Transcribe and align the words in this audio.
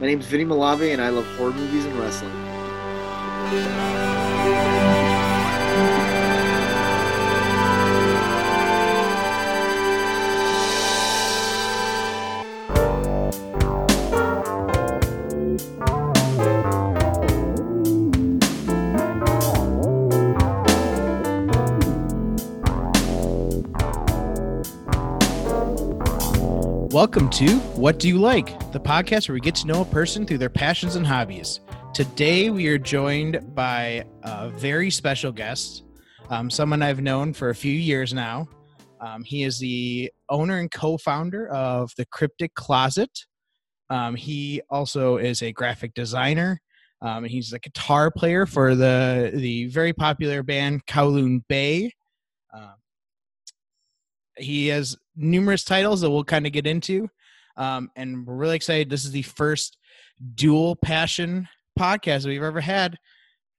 My 0.00 0.06
name 0.06 0.20
is 0.20 0.26
Vinny 0.26 0.44
Malave, 0.44 0.92
and 0.92 1.02
I 1.02 1.08
love 1.08 1.26
horror 1.36 1.50
movies 1.50 1.84
and 1.84 1.98
wrestling. 1.98 2.30
Welcome 26.98 27.30
to 27.30 27.58
What 27.76 28.00
Do 28.00 28.08
You 28.08 28.18
Like, 28.18 28.58
the 28.72 28.80
podcast 28.80 29.28
where 29.28 29.34
we 29.34 29.40
get 29.40 29.54
to 29.54 29.68
know 29.68 29.82
a 29.82 29.84
person 29.84 30.26
through 30.26 30.38
their 30.38 30.50
passions 30.50 30.96
and 30.96 31.06
hobbies. 31.06 31.60
Today 31.94 32.50
we 32.50 32.66
are 32.66 32.76
joined 32.76 33.54
by 33.54 34.04
a 34.24 34.48
very 34.48 34.90
special 34.90 35.30
guest, 35.30 35.84
um, 36.28 36.50
someone 36.50 36.82
I've 36.82 37.00
known 37.00 37.34
for 37.34 37.50
a 37.50 37.54
few 37.54 37.72
years 37.72 38.12
now. 38.12 38.48
Um, 39.00 39.22
he 39.22 39.44
is 39.44 39.60
the 39.60 40.10
owner 40.28 40.58
and 40.58 40.68
co 40.72 40.98
founder 40.98 41.46
of 41.50 41.92
The 41.96 42.04
Cryptic 42.06 42.52
Closet. 42.54 43.16
Um, 43.90 44.16
he 44.16 44.60
also 44.68 45.18
is 45.18 45.40
a 45.40 45.52
graphic 45.52 45.94
designer. 45.94 46.60
Um, 47.00 47.22
he's 47.22 47.52
a 47.52 47.60
guitar 47.60 48.10
player 48.10 48.44
for 48.44 48.74
the, 48.74 49.30
the 49.34 49.66
very 49.66 49.92
popular 49.92 50.42
band 50.42 50.84
Kowloon 50.86 51.44
Bay. 51.48 51.92
Um, 52.52 52.74
he 54.36 54.66
has 54.68 54.96
numerous 55.18 55.64
titles 55.64 56.00
that 56.00 56.10
we'll 56.10 56.24
kind 56.24 56.46
of 56.46 56.52
get 56.52 56.66
into. 56.66 57.08
Um, 57.56 57.90
and 57.96 58.26
we're 58.26 58.36
really 58.36 58.56
excited. 58.56 58.88
This 58.88 59.04
is 59.04 59.10
the 59.10 59.22
first 59.22 59.76
dual 60.34 60.76
passion 60.76 61.48
podcast 61.78 62.24
we've 62.24 62.42
ever 62.42 62.60
had. 62.60 62.96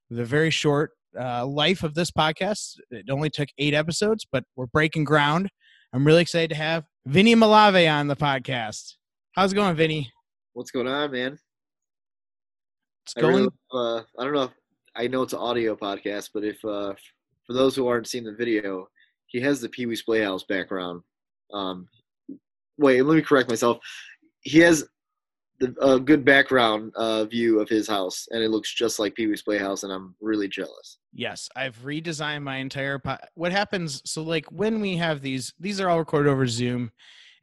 The 0.10 0.26
very 0.26 0.50
short 0.50 0.92
uh, 1.20 1.46
life 1.46 1.84
of 1.84 1.94
this 1.94 2.12
podcast. 2.12 2.78
It 2.92 3.10
only 3.10 3.30
took 3.30 3.50
eight 3.58 3.74
episodes, 3.74 4.26
but 4.32 4.44
we're 4.56 4.68
breaking 4.68 5.04
ground. 5.04 5.50
I'm 5.94 6.06
really 6.06 6.22
excited 6.22 6.50
to 6.52 6.56
have 6.56 6.86
Vinny 7.06 7.36
Malave 7.36 7.92
on 7.92 8.08
the 8.08 8.16
podcast. 8.16 8.96
How's 9.34 9.52
it 9.52 9.56
going, 9.56 9.76
Vinny? 9.76 10.12
What's 10.54 10.72
going 10.72 10.88
on, 10.88 11.12
man? 11.12 11.38
It's 13.06 13.14
I, 13.18 13.22
going. 13.22 13.36
really, 13.36 13.50
uh, 13.74 14.02
I 14.18 14.24
don't 14.24 14.34
know 14.34 14.44
if 14.44 14.52
I 14.96 15.08
know 15.08 15.24
it's 15.24 15.34
an 15.34 15.40
audio 15.40 15.76
podcast, 15.76 16.30
but 16.34 16.44
if 16.44 16.64
uh, 16.66 16.94
for 17.46 17.54
those 17.54 17.76
who 17.76 17.88
aren't 17.88 18.08
seeing 18.08 18.24
the 18.24 18.34
video, 18.34 18.88
he 19.28 19.40
has 19.42 19.62
the 19.62 19.70
Pee 19.70 19.86
Wee's 19.86 20.04
Playhouse 20.04 20.44
background. 20.44 21.02
Um, 21.54 21.88
wait, 22.78 23.02
let 23.02 23.16
me 23.16 23.22
correct 23.22 23.50
myself. 23.50 23.80
He 24.42 24.60
has 24.60 24.88
the, 25.60 25.76
a 25.82 26.00
good 26.00 26.24
background 26.24 26.94
uh, 26.96 27.26
view 27.26 27.60
of 27.60 27.70
his 27.70 27.88
house, 27.88 28.28
and 28.32 28.42
it 28.42 28.50
looks 28.50 28.74
just 28.74 29.00
like 29.00 29.16
Pee 29.16 29.28
Wee's 29.28 29.42
Playhouse, 29.42 29.84
and 29.84 29.92
I'm 29.92 30.16
really 30.22 30.48
jealous. 30.48 30.98
Yes, 31.14 31.50
I've 31.56 31.78
redesigned 31.84 32.44
my 32.44 32.58
entire. 32.58 33.00
Po- 33.00 33.18
what 33.36 33.52
happens? 33.52 34.02
So, 34.06 34.24
like 34.24 34.46
when 34.52 34.80
we 34.80 34.98
have 34.98 35.22
these, 35.22 35.54
these 35.60 35.80
are 35.80 35.90
all 35.90 36.00
recorded 36.00 36.30
over 36.30 36.48
Zoom, 36.48 36.92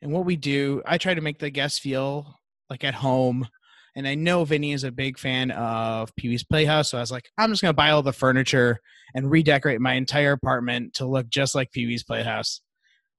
and 0.03 0.13
what 0.13 0.25
we 0.25 0.37
do, 0.37 0.83
I 0.87 0.99
try 0.99 1.15
to 1.15 1.21
make 1.21 1.39
the 1.39 1.51
guests 1.51 1.79
feel 1.79 2.39
like 2.71 2.85
at 2.85 2.95
home. 2.95 3.47
And 3.95 4.07
I 4.07 4.15
know 4.15 4.45
Vinny 4.45 4.73
is 4.73 4.85
a 4.85 4.93
big 4.93 5.19
fan 5.19 5.51
of 5.53 6.15
Pee 6.17 6.29
Wee's 6.29 6.45
Playhouse, 6.45 6.91
so 6.91 6.99
I 6.99 7.01
was 7.01 7.13
like, 7.13 7.31
I'm 7.39 7.51
just 7.51 7.63
gonna 7.63 7.73
buy 7.73 7.91
all 7.91 8.03
the 8.03 8.13
furniture 8.13 8.79
and 9.15 9.31
redecorate 9.31 9.81
my 9.81 9.95
entire 9.95 10.33
apartment 10.33 10.95
to 10.95 11.07
look 11.07 11.29
just 11.31 11.55
like 11.55 11.73
Pee 11.73 11.87
Wee's 11.87 12.05
Playhouse. 12.05 12.61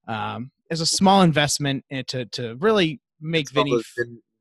Um, 0.07 0.51
as 0.69 0.81
a 0.81 0.85
small 0.85 1.21
investment 1.21 1.83
to 2.07 2.25
to 2.25 2.55
really 2.59 3.01
make 3.21 3.49
Vinny 3.51 3.81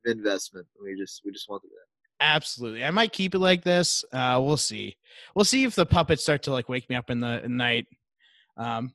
investment. 0.05 0.67
We 0.81 0.95
just 0.95 1.21
we 1.25 1.31
just 1.31 1.49
wanted 1.49 1.69
that. 1.69 1.87
Absolutely. 2.19 2.83
I 2.83 2.91
might 2.91 3.13
keep 3.13 3.35
it 3.35 3.39
like 3.39 3.63
this. 3.63 4.03
Uh, 4.11 4.41
we'll 4.43 4.57
see. 4.57 4.97
We'll 5.35 5.45
see 5.45 5.63
if 5.65 5.75
the 5.75 5.85
puppets 5.85 6.23
start 6.23 6.43
to 6.43 6.51
like 6.51 6.67
wake 6.67 6.89
me 6.89 6.95
up 6.95 7.09
in 7.09 7.19
the 7.19 7.43
in 7.43 7.51
the 7.51 7.57
night. 7.57 7.85
Um, 8.57 8.93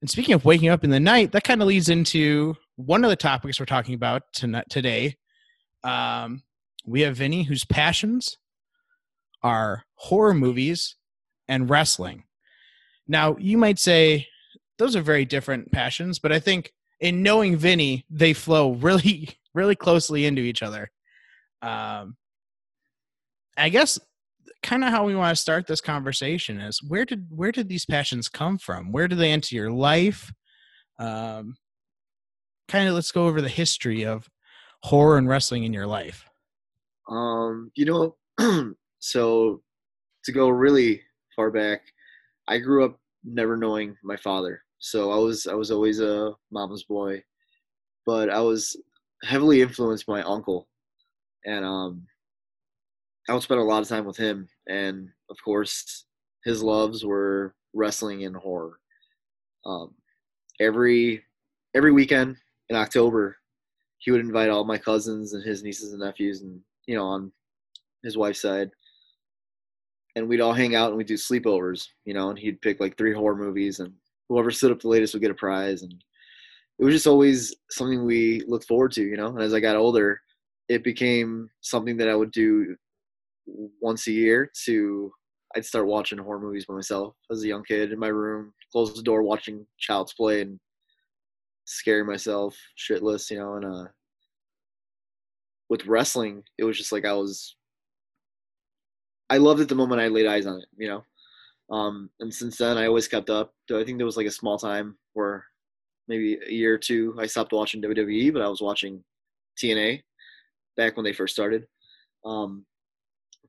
and 0.00 0.10
speaking 0.10 0.34
of 0.34 0.44
waking 0.44 0.68
up 0.68 0.84
in 0.84 0.90
the 0.90 1.00
night, 1.00 1.32
that 1.32 1.44
kind 1.44 1.62
of 1.62 1.68
leads 1.68 1.88
into 1.88 2.56
one 2.76 3.04
of 3.04 3.10
the 3.10 3.16
topics 3.16 3.58
we're 3.58 3.66
talking 3.66 3.94
about 3.94 4.22
tonight 4.32 4.66
today. 4.68 5.16
Um, 5.84 6.42
we 6.84 7.02
have 7.02 7.16
Vinny, 7.16 7.44
whose 7.44 7.64
passions 7.64 8.36
are 9.42 9.84
horror 9.94 10.34
movies 10.34 10.96
and 11.48 11.70
wrestling. 11.70 12.24
Now, 13.08 13.36
you 13.38 13.56
might 13.56 13.78
say 13.78 14.26
those 14.78 14.96
are 14.96 15.02
very 15.02 15.24
different 15.24 15.72
passions, 15.72 16.18
but 16.18 16.32
I 16.32 16.40
think 16.40 16.72
in 17.00 17.22
knowing 17.22 17.56
Vinny, 17.56 18.04
they 18.10 18.32
flow 18.32 18.72
really, 18.72 19.30
really 19.54 19.76
closely 19.76 20.26
into 20.26 20.42
each 20.42 20.62
other. 20.62 20.90
Um, 21.62 22.16
I 23.56 23.68
guess 23.70 23.98
kind 24.62 24.84
of 24.84 24.90
how 24.90 25.04
we 25.04 25.14
want 25.14 25.34
to 25.34 25.40
start 25.40 25.66
this 25.66 25.80
conversation 25.80 26.60
is 26.60 26.82
where 26.82 27.04
did 27.04 27.26
where 27.30 27.52
did 27.52 27.68
these 27.68 27.86
passions 27.86 28.28
come 28.28 28.58
from? 28.58 28.92
Where 28.92 29.08
did 29.08 29.18
they 29.18 29.32
enter 29.32 29.54
your 29.54 29.70
life? 29.70 30.32
Um, 30.98 31.56
kind 32.68 32.88
of 32.88 32.94
let's 32.94 33.12
go 33.12 33.26
over 33.26 33.40
the 33.40 33.48
history 33.48 34.04
of 34.04 34.28
horror 34.82 35.18
and 35.18 35.28
wrestling 35.28 35.64
in 35.64 35.72
your 35.72 35.86
life. 35.86 36.28
Um, 37.08 37.70
you 37.74 37.84
know, 37.84 38.74
so 38.98 39.62
to 40.24 40.32
go 40.32 40.48
really 40.48 41.02
far 41.34 41.50
back, 41.50 41.82
I 42.48 42.58
grew 42.58 42.84
up 42.84 42.98
never 43.24 43.56
knowing 43.56 43.96
my 44.02 44.16
father. 44.16 44.62
So 44.78 45.10
I 45.10 45.16
was 45.16 45.46
I 45.46 45.54
was 45.54 45.70
always 45.70 46.00
a 46.00 46.32
mama's 46.50 46.84
boy, 46.84 47.22
but 48.04 48.30
I 48.30 48.40
was 48.40 48.76
heavily 49.24 49.62
influenced 49.62 50.06
by 50.06 50.20
my 50.20 50.22
uncle, 50.22 50.68
and 51.44 51.64
um, 51.64 52.06
I 53.28 53.32
would 53.32 53.42
spend 53.42 53.60
a 53.60 53.64
lot 53.64 53.82
of 53.82 53.88
time 53.88 54.04
with 54.04 54.16
him. 54.16 54.48
And 54.68 55.08
of 55.30 55.36
course, 55.44 56.04
his 56.44 56.62
loves 56.62 57.04
were 57.04 57.54
wrestling 57.74 58.24
and 58.24 58.36
horror. 58.36 58.78
Um, 59.64 59.94
every 60.60 61.24
every 61.74 61.92
weekend 61.92 62.36
in 62.68 62.76
October, 62.76 63.36
he 63.98 64.10
would 64.10 64.20
invite 64.20 64.50
all 64.50 64.64
my 64.64 64.78
cousins 64.78 65.32
and 65.32 65.44
his 65.44 65.62
nieces 65.62 65.92
and 65.92 66.02
nephews, 66.02 66.42
and 66.42 66.60
you 66.86 66.96
know, 66.96 67.04
on 67.06 67.32
his 68.04 68.16
wife's 68.16 68.42
side, 68.42 68.70
and 70.14 70.28
we'd 70.28 70.40
all 70.40 70.52
hang 70.52 70.74
out 70.74 70.88
and 70.88 70.96
we'd 70.96 71.06
do 71.06 71.14
sleepovers, 71.14 71.88
you 72.04 72.14
know, 72.14 72.30
and 72.30 72.38
he'd 72.38 72.60
pick 72.60 72.78
like 72.78 72.96
three 72.96 73.12
horror 73.14 73.36
movies, 73.36 73.80
and 73.80 73.92
whoever 74.28 74.50
stood 74.50 74.72
up 74.72 74.80
the 74.80 74.88
latest 74.88 75.14
would 75.14 75.22
get 75.22 75.30
a 75.30 75.34
prize, 75.34 75.82
and 75.82 75.92
it 76.78 76.84
was 76.84 76.94
just 76.94 77.06
always 77.06 77.54
something 77.70 78.04
we 78.04 78.42
looked 78.46 78.66
forward 78.66 78.92
to, 78.92 79.02
you 79.02 79.16
know. 79.16 79.28
And 79.28 79.40
as 79.42 79.54
I 79.54 79.60
got 79.60 79.76
older, 79.76 80.20
it 80.68 80.84
became 80.84 81.48
something 81.60 81.96
that 81.98 82.08
I 82.08 82.14
would 82.16 82.32
do 82.32 82.76
once 83.80 84.06
a 84.08 84.12
year. 84.12 84.50
To 84.66 85.12
I'd 85.56 85.64
start 85.64 85.86
watching 85.86 86.18
horror 86.18 86.40
movies 86.40 86.66
by 86.66 86.74
myself 86.74 87.14
as 87.30 87.42
a 87.42 87.48
young 87.48 87.64
kid 87.64 87.92
in 87.92 87.98
my 87.98 88.08
room, 88.08 88.52
close 88.72 88.94
the 88.94 89.02
door, 89.02 89.22
watching 89.22 89.66
Child's 89.78 90.12
Play, 90.14 90.42
and 90.42 90.58
scaring 91.64 92.06
myself 92.06 92.56
shitless, 92.78 93.30
you 93.30 93.38
know, 93.38 93.54
and 93.56 93.64
uh 93.64 93.84
with 95.68 95.86
wrestling, 95.86 96.42
it 96.58 96.64
was 96.64 96.76
just 96.78 96.92
like 96.92 97.04
I 97.04 97.12
was 97.12 97.56
I 99.28 99.38
loved 99.38 99.60
it 99.60 99.68
the 99.68 99.74
moment 99.74 100.00
I 100.00 100.08
laid 100.08 100.26
eyes 100.26 100.46
on 100.46 100.58
it, 100.60 100.66
you 100.76 100.88
know. 100.88 101.04
Um 101.70 102.10
and 102.20 102.32
since 102.32 102.58
then 102.58 102.78
I 102.78 102.86
always 102.86 103.08
kept 103.08 103.30
up. 103.30 103.52
I 103.72 103.84
think 103.84 103.98
there 103.98 104.06
was 104.06 104.16
like 104.16 104.26
a 104.26 104.30
small 104.30 104.58
time 104.58 104.96
where 105.14 105.44
maybe 106.08 106.38
a 106.46 106.52
year 106.52 106.74
or 106.74 106.78
two 106.78 107.16
I 107.18 107.26
stopped 107.26 107.52
watching 107.52 107.82
WWE, 107.82 108.32
but 108.32 108.42
I 108.42 108.48
was 108.48 108.60
watching 108.60 109.02
TNA 109.62 110.02
back 110.76 110.96
when 110.96 111.04
they 111.04 111.12
first 111.12 111.34
started. 111.34 111.66
Um 112.24 112.64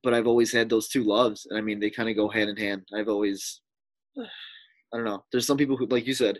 but 0.02 0.14
I've 0.14 0.26
always 0.26 0.52
had 0.52 0.68
those 0.68 0.88
two 0.88 1.04
loves 1.04 1.46
and 1.48 1.58
I 1.58 1.62
mean 1.62 1.80
they 1.80 1.90
kind 1.90 2.08
of 2.08 2.16
go 2.16 2.28
hand 2.28 2.50
in 2.50 2.56
hand. 2.56 2.82
I've 2.94 3.08
always 3.08 3.60
I 4.18 4.96
don't 4.96 5.04
know. 5.04 5.24
There's 5.30 5.46
some 5.46 5.58
people 5.58 5.76
who 5.76 5.86
like 5.86 6.06
you 6.06 6.14
said 6.14 6.38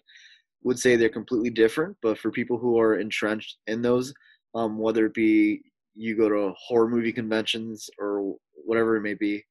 would 0.63 0.79
say 0.79 0.97
they're 0.97 1.09
completely 1.09 1.51
different, 1.51 1.97
but 2.03 2.19
for 2.19 2.31
people 2.31 2.59
who 2.59 2.79
are 2.79 2.99
entrenched 2.99 3.59
in 3.67 3.83
those, 3.83 4.13
um, 4.55 4.79
whether 4.79 5.07
it 5.07 5.15
be 5.15 5.63
you 5.95 6.17
go 6.17 6.29
to 6.29 6.53
horror 6.59 6.89
movie 6.89 7.13
conventions 7.13 7.89
or 7.99 8.35
whatever 8.65 8.97
it 8.97 9.03
may 9.03 9.15
be, 9.15 9.45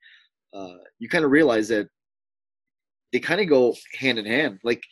uh, 0.54 0.78
you 1.00 1.10
kind 1.10 1.26
of 1.26 1.32
realize 1.32 1.68
that 1.68 1.88
they 3.14 3.20
kind 3.20 3.42
of 3.42 3.48
go 3.48 3.74
hand 3.98 4.20
in 4.20 4.26
hand. 4.26 4.60
Like 4.64 4.84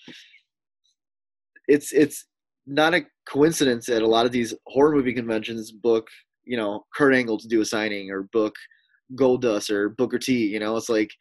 it's 1.67 1.91
it's 1.91 2.25
not 2.67 2.94
a 2.94 3.06
coincidence 3.27 3.85
that 3.88 4.01
a 4.01 4.07
lot 4.07 4.25
of 4.25 4.31
these 4.31 4.53
horror 4.67 4.95
movie 4.95 5.13
conventions 5.13 5.71
book, 5.71 6.07
you 6.44 6.57
know, 6.57 6.85
Kurt 6.95 7.13
Angle 7.13 7.38
to 7.39 7.47
do 7.47 7.62
a 7.62 7.65
signing 7.65 8.12
or 8.12 8.23
book 8.31 8.56
Goldust 9.15 9.69
or 9.69 9.89
Booker 9.89 10.19
T. 10.19 10.47
You 10.47 10.59
know, 10.59 10.75
it's 10.77 10.89
like 10.89 11.12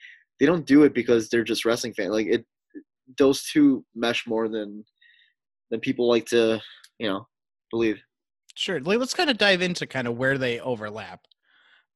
they 0.40 0.46
don't 0.46 0.66
do 0.66 0.84
it 0.84 0.94
because 0.94 1.28
they're 1.28 1.44
just 1.44 1.64
wrestling 1.64 1.94
fans. 1.94 2.10
Like 2.10 2.26
it, 2.26 2.44
those 3.18 3.44
two 3.44 3.84
mesh 3.94 4.26
more 4.26 4.48
than 4.48 4.84
than 5.70 5.80
people 5.80 6.08
like 6.08 6.26
to, 6.26 6.60
you 6.98 7.08
know, 7.08 7.26
believe. 7.70 8.00
Sure. 8.54 8.80
Let's 8.80 9.14
kind 9.14 9.30
of 9.30 9.38
dive 9.38 9.62
into 9.62 9.86
kind 9.86 10.06
of 10.06 10.16
where 10.16 10.38
they 10.38 10.60
overlap. 10.60 11.20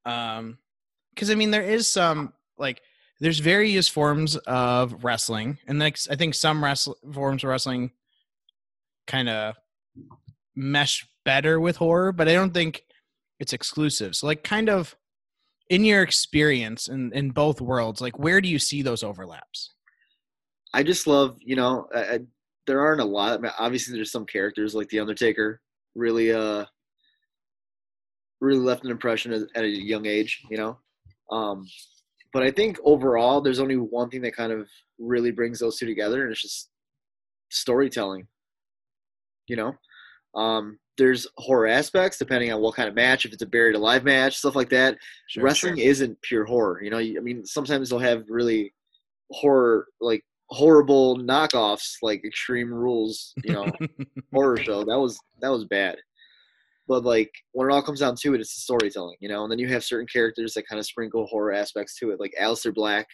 Um, 0.05 0.59
because 1.15 1.31
I 1.31 1.35
mean, 1.35 1.51
there 1.51 1.63
is 1.63 1.89
some 1.89 2.33
like 2.59 2.81
there's 3.21 3.41
various 3.41 3.89
forms 3.89 4.37
of 4.37 5.05
wrestling, 5.05 5.59
and 5.67 5.79
like 5.79 5.99
I 6.11 6.17
think 6.17 6.35
some 6.35 6.63
wrestle 6.63 6.97
forms 7.13 7.43
of 7.43 7.51
wrestling 7.51 7.93
kind 9.07 9.29
of 9.29 9.55
mesh 10.55 11.07
better 11.25 11.59
with 11.61 11.77
horror, 11.77 12.13
but 12.13 12.29
I 12.29 12.35
don't 12.35 12.55
think 12.55 12.85
it's 13.41 13.53
exclusive. 13.53 14.15
So 14.17 14.27
like 14.27 14.45
kind 14.45 14.69
of 14.69 14.97
in 15.69 15.85
your 15.85 16.03
experience 16.03 16.89
in 16.89 17.13
in 17.13 17.31
both 17.31 17.61
worlds, 17.61 18.01
like 18.01 18.19
where 18.19 18.41
do 18.41 18.49
you 18.49 18.59
see 18.59 18.83
those 18.83 19.03
overlaps? 19.03 19.75
I 20.75 20.83
just 20.83 21.07
love, 21.07 21.37
you 21.41 21.57
know, 21.57 21.89
I, 21.95 22.01
I, 22.01 22.19
there 22.67 22.81
aren't 22.81 23.01
a 23.01 23.05
lot. 23.05 23.39
I 23.39 23.43
mean, 23.43 23.53
obviously, 23.59 23.95
there's 23.95 24.13
some 24.13 24.27
characters 24.27 24.75
like 24.75 24.89
the 24.89 25.01
Undertaker 25.01 25.61
really, 25.95 26.33
uh, 26.33 26.67
really 28.41 28.61
left 28.61 28.85
an 28.85 28.91
impression 28.91 29.49
at 29.55 29.65
a 29.65 29.69
young 29.69 30.07
age, 30.07 30.43
you 30.51 30.59
know. 30.59 30.79
Um, 31.31 31.67
but 32.33 32.43
I 32.43 32.51
think 32.51 32.79
overall, 32.85 33.41
there's 33.41 33.61
only 33.61 33.77
one 33.77 34.11
thing 34.11 34.23
that 34.23 34.37
kind 34.37 34.53
of 34.53 34.69
really 34.99 35.31
brings 35.31 35.59
those 35.59 35.79
two 35.79 35.87
together, 35.87 36.23
and 36.23 36.33
it's 36.33 36.43
just 36.43 36.71
storytelling. 37.51 38.27
You 39.47 39.57
know, 39.57 39.73
um, 40.35 40.79
there's 40.99 41.27
horror 41.37 41.69
aspects 41.69 42.19
depending 42.19 42.53
on 42.53 42.61
what 42.61 42.75
kind 42.75 42.89
of 42.89 42.95
match. 42.95 43.25
If 43.25 43.33
it's 43.33 43.43
a 43.43 43.47
buried 43.47 43.77
alive 43.77 44.05
match, 44.05 44.37
stuff 44.37 44.57
like 44.57 44.69
that. 44.71 44.99
Sure, 45.29 45.43
Wrestling 45.45 45.77
sure. 45.77 45.87
isn't 45.87 46.21
pure 46.23 46.45
horror. 46.45 46.83
You 46.83 46.91
know, 46.91 46.99
I 46.99 47.21
mean, 47.23 47.47
sometimes 47.47 47.89
they'll 47.89 47.99
have 47.99 48.25
really 48.29 48.75
horror 49.31 49.87
like 50.01 50.23
horrible 50.51 51.19
knockoffs 51.19 51.97
like 52.03 52.25
Extreme 52.25 52.73
Rules, 52.73 53.33
you 53.45 53.53
know, 53.53 53.71
horror 54.33 54.57
show. 54.59 54.85
That 54.85 54.99
was 54.99 55.19
that 55.41 55.51
was 55.51 55.65
bad. 55.65 55.97
But 56.89 57.05
like 57.05 57.31
when 57.53 57.69
it 57.69 57.73
all 57.73 57.83
comes 57.83 58.01
down 58.01 58.17
to 58.17 58.35
it, 58.35 58.41
it's 58.41 58.55
the 58.55 58.63
storytelling, 58.63 59.17
you 59.21 59.29
know. 59.29 59.43
And 59.43 59.53
then 59.53 59.59
you 59.59 59.69
have 59.69 59.85
certain 59.85 60.07
characters 60.07 60.55
that 60.55 60.67
kind 60.67 60.81
of 60.81 60.87
sprinkle 60.87 61.27
horror 61.27 61.53
aspects 61.53 61.97
to 61.99 62.11
it, 62.11 62.19
like 62.19 62.35
Aleister 62.41 62.75
Black, 62.75 63.07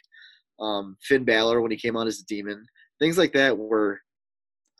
um, 0.60 0.96
Finn 1.02 1.24
Balor 1.24 1.60
when 1.60 1.72
he 1.72 1.76
came 1.76 1.96
on 1.96 2.06
as 2.06 2.20
a 2.20 2.24
demon, 2.26 2.64
things 3.00 3.18
like 3.18 3.32
that. 3.32 3.58
Were 3.58 4.00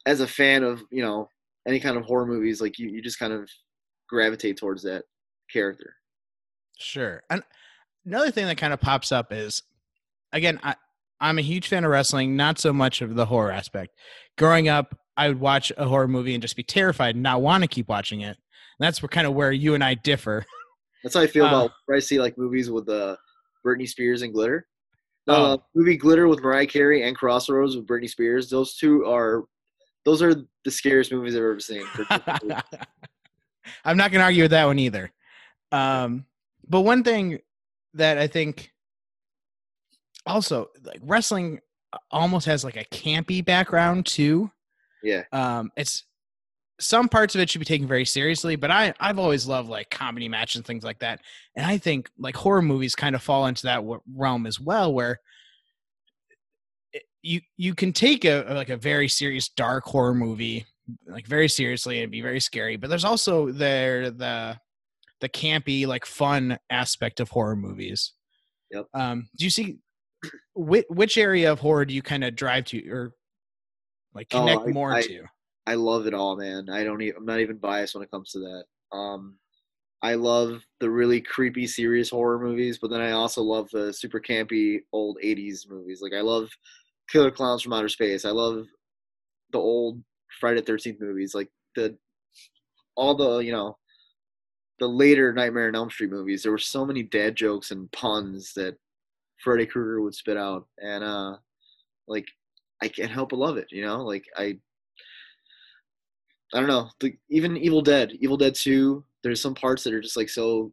as 0.07 0.21
a 0.21 0.27
fan 0.27 0.63
of 0.63 0.83
you 0.91 1.03
know 1.03 1.29
any 1.67 1.81
kind 1.81 1.97
of 1.97 2.05
horror 2.05 2.27
movies, 2.27 2.61
like 2.61 2.79
you 2.79 2.89
you 2.89 3.03
just 3.03 3.19
kind 3.19 3.33
of 3.33 3.49
gravitate 4.09 4.57
towards 4.57 4.83
that 4.85 5.05
character. 5.53 5.95
Sure. 6.79 7.23
And 7.31 7.43
another 8.07 8.31
thing 8.31 8.47
that 8.47 8.59
kind 8.59 8.73
of 8.73 8.81
pops 8.81 9.13
up 9.13 9.33
is 9.33 9.63
again, 10.33 10.61
I, 10.63 10.77
I'm 11.21 11.39
a 11.39 11.43
huge 11.43 11.69
fan 11.69 11.85
of 11.85 11.91
wrestling, 11.91 12.37
not 12.37 12.59
so 12.59 12.73
much 12.73 13.01
of 13.01 13.15
the 13.15 13.27
horror 13.27 13.53
aspect. 13.53 13.97
Growing 14.37 14.69
up, 14.69 14.95
I 15.17 15.29
would 15.29 15.41
watch 15.41 15.73
a 15.77 15.87
horror 15.87 16.09
movie 16.09 16.35
and 16.35 16.43
just 16.43 16.57
be 16.57 16.65
terrified 16.65 17.15
and 17.15 17.23
not 17.23 17.41
want 17.41 17.63
to 17.63 17.69
keep 17.69 17.89
watching 17.89 18.21
it. 18.21 18.37
And 18.79 18.87
that's 18.87 19.03
where 19.03 19.09
kind 19.09 19.27
of 19.27 19.35
where 19.35 19.53
you 19.53 19.75
and 19.75 19.85
I 19.85 19.95
differ. 19.95 20.45
That's 21.03 21.15
how 21.15 21.23
I 21.23 21.27
feel 21.27 21.45
uh, 21.45 21.49
about 21.49 21.71
where 21.87 21.97
I 21.97 22.01
see 22.01 22.19
like 22.19 22.39
movies 22.39 22.71
with 22.71 22.89
uh, 22.89 23.17
Britney 23.65 23.89
Spears 23.89 24.23
and 24.23 24.33
Glitter. 24.33 24.67
Oh. 25.27 25.55
uh, 25.55 25.57
movie 25.75 25.97
Glitter 25.97 26.29
with 26.29 26.43
Mariah 26.43 26.67
Carey 26.67 27.03
and 27.03 27.17
Crossroads 27.17 27.77
with 27.77 27.87
Britney 27.87 28.11
Spears. 28.11 28.51
Those 28.51 28.77
two 28.77 29.07
are, 29.07 29.45
those 30.05 30.23
are 30.23 30.35
the 30.65 30.71
scariest 30.71 31.13
movies 31.13 31.35
I've 31.35 31.43
ever 31.43 31.61
seen. 31.61 31.85
I'm 33.85 33.97
not 33.97 34.11
going 34.11 34.21
to 34.21 34.25
argue 34.25 34.43
with 34.43 34.51
that 34.51 34.67
one 34.67 34.79
either. 34.79 35.11
Um, 35.73 36.27
but 36.69 36.83
one 36.83 37.03
thing 37.03 37.39
that 37.95 38.19
I 38.19 38.27
think 38.27 38.73
also 40.27 40.71
like 40.85 41.01
wrestling 41.03 41.61
almost 42.11 42.47
has 42.47 42.65
like 42.65 42.77
a 42.77 42.85
campy 42.85 43.45
background 43.45 44.07
too. 44.07 44.51
Yeah. 45.03 45.23
Um, 45.33 45.71
it's 45.77 46.05
some 46.85 47.09
parts 47.09 47.35
of 47.35 47.41
it 47.41 47.51
should 47.51 47.61
be 47.61 47.65
taken 47.65 47.87
very 47.87 48.05
seriously, 48.05 48.57
but 48.57 48.71
I 48.71 48.95
I've 49.01 49.19
always 49.19 49.47
loved 49.47 49.69
like 49.69 49.91
comedy 49.91 50.29
matches 50.29 50.57
and 50.57 50.67
things 50.67 50.85
like 50.85 51.01
that, 51.01 51.21
and 51.57 51.65
I 51.67 51.79
think 51.79 52.11
like 52.19 52.37
horror 52.37 52.63
movies 52.63 52.95
kind 52.95 53.15
of 53.15 53.23
fall 53.23 53.47
into 53.47 53.65
that 53.65 53.83
realm 54.15 54.47
as 54.47 54.61
well, 54.61 54.93
where 54.93 55.21
you 57.23 57.41
you 57.57 57.75
can 57.75 57.93
take 57.93 58.25
a 58.25 58.45
like 58.51 58.69
a 58.69 58.77
very 58.77 59.09
serious 59.09 59.49
dark 59.49 59.85
horror 59.85 60.15
movie 60.15 60.67
like 61.07 61.27
very 61.27 61.49
seriously 61.49 62.03
and 62.03 62.13
be 62.13 62.21
very 62.21 62.41
scary, 62.41 62.77
but 62.77 62.91
there's 62.91 63.05
also 63.05 63.51
there 63.51 64.11
the 64.11 64.59
the 65.21 65.29
campy 65.29 65.87
like 65.87 66.05
fun 66.05 66.59
aspect 66.71 67.21
of 67.21 67.31
horror 67.31 67.57
movies. 67.57 68.13
Yep. 68.71 68.87
Um, 68.93 69.29
do 69.37 69.45
you 69.45 69.51
see 69.51 69.79
which, 70.55 70.85
which 70.89 71.17
area 71.17 71.51
of 71.51 71.61
horror 71.61 71.85
do 71.85 71.95
you 71.95 72.03
kind 72.03 72.25
of 72.25 72.37
drive 72.37 72.67
to 72.67 72.89
or 72.91 73.13
like 74.15 74.27
oh, 74.33 74.41
connect 74.41 74.63
oh, 74.63 74.69
I, 74.69 74.73
more 74.73 74.93
I, 74.93 75.03
to? 75.03 75.25
I 75.67 75.75
love 75.75 76.07
it 76.07 76.15
all, 76.15 76.37
man. 76.37 76.69
I 76.71 76.85
don't 76.85 77.01
even, 77.03 77.17
I'm 77.19 77.27
not 77.27 77.41
even 77.41 77.57
biased 77.57 77.95
when 77.95 78.05
it 78.05 78.11
comes 78.11 78.31
to 78.33 78.41
that. 78.41 78.97
Um, 78.97 79.39
I 80.03 80.15
love 80.15 80.63
the 80.81 80.91
really 80.91 81.21
creepy, 81.21 81.67
serious 81.67 82.11
horror 82.11 82.39
movies, 82.39 82.79
but 82.81 82.91
then 82.91 83.01
I 83.01 83.13
also 83.13 83.43
love 83.43 83.71
the 83.71 83.93
super 83.93 84.21
campy 84.21 84.81
old 84.93 85.19
'80s 85.25 85.69
movies. 85.69 86.01
Like 86.03 86.13
I 86.13 86.21
love 86.21 86.51
Killer 87.09 87.31
Clowns 87.31 87.63
from 87.63 87.73
Outer 87.73 87.89
Space. 87.89 88.27
I 88.27 88.31
love 88.31 88.67
the 89.53 89.59
old 89.59 90.03
Friday 90.41 90.61
Thirteenth 90.61 91.01
movies, 91.01 91.35
like 91.35 91.49
the 91.75 91.97
all 92.97 93.15
the 93.15 93.39
you 93.39 93.53
know 93.53 93.79
the 94.79 94.89
later 94.89 95.33
Nightmare 95.33 95.69
on 95.69 95.75
Elm 95.75 95.91
Street 95.91 96.11
movies. 96.11 96.43
There 96.43 96.53
were 96.53 96.59
so 96.59 96.85
many 96.85 97.03
dad 97.03 97.37
jokes 97.37 97.71
and 97.71 97.91
puns 97.93 98.53
that 98.55 98.77
Freddy 99.43 99.67
Krueger 99.67 100.01
would 100.03 100.15
spit 100.15 100.37
out, 100.37 100.67
and 100.83 101.03
uh, 101.03 101.37
like 102.09 102.27
I 102.83 102.89
can't 102.89 103.11
help 103.11 103.31
but 103.31 103.39
love 103.39 103.57
it. 103.57 103.69
You 103.71 103.87
know, 103.87 104.05
like 104.05 104.27
I, 104.37 104.59
I 106.55 106.61
don't 106.61 106.69
know. 106.69 106.89
The, 107.01 107.15
even 107.31 107.57
Evil 107.57 107.83
Dead, 107.83 108.13
Evil 108.21 108.37
Dead 108.37 108.55
Two. 108.55 109.05
There's 109.23 109.41
some 109.41 109.55
parts 109.55 109.83
that 109.85 109.95
are 109.95 110.01
just 110.01 110.17
like 110.17 110.29
so 110.29 110.73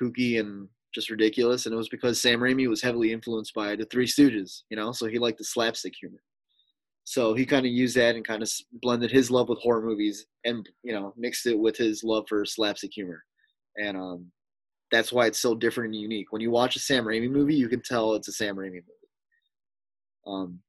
kooky 0.00 0.40
and 0.40 0.68
just 0.94 1.10
ridiculous, 1.10 1.66
and 1.66 1.72
it 1.72 1.76
was 1.76 1.88
because 1.88 2.20
Sam 2.20 2.40
Raimi 2.40 2.68
was 2.68 2.82
heavily 2.82 3.12
influenced 3.12 3.54
by 3.54 3.76
the 3.76 3.84
Three 3.86 4.06
Stooges. 4.06 4.62
You 4.70 4.76
know, 4.76 4.92
so 4.92 5.06
he 5.06 5.18
liked 5.18 5.38
the 5.38 5.44
slapstick 5.44 5.94
humor. 5.98 6.20
So 7.04 7.34
he 7.34 7.46
kind 7.46 7.66
of 7.66 7.72
used 7.72 7.96
that 7.96 8.16
and 8.16 8.26
kind 8.26 8.42
of 8.42 8.50
blended 8.72 9.10
his 9.10 9.30
love 9.30 9.48
with 9.48 9.60
horror 9.60 9.82
movies 9.82 10.26
and 10.44 10.68
you 10.82 10.92
know 10.92 11.12
mixed 11.16 11.46
it 11.46 11.58
with 11.58 11.76
his 11.76 12.02
love 12.02 12.24
for 12.28 12.44
slapstick 12.44 12.92
humor, 12.92 13.22
and 13.76 13.96
um, 13.96 14.32
that's 14.90 15.12
why 15.12 15.26
it's 15.26 15.40
so 15.40 15.54
different 15.54 15.94
and 15.94 16.02
unique. 16.02 16.32
When 16.32 16.42
you 16.42 16.50
watch 16.50 16.74
a 16.76 16.80
Sam 16.80 17.04
Raimi 17.04 17.30
movie, 17.30 17.54
you 17.54 17.68
can 17.68 17.82
tell 17.82 18.14
it's 18.14 18.28
a 18.28 18.32
Sam 18.32 18.56
Raimi 18.56 18.72
movie. 18.72 19.06
Um, 20.26 20.60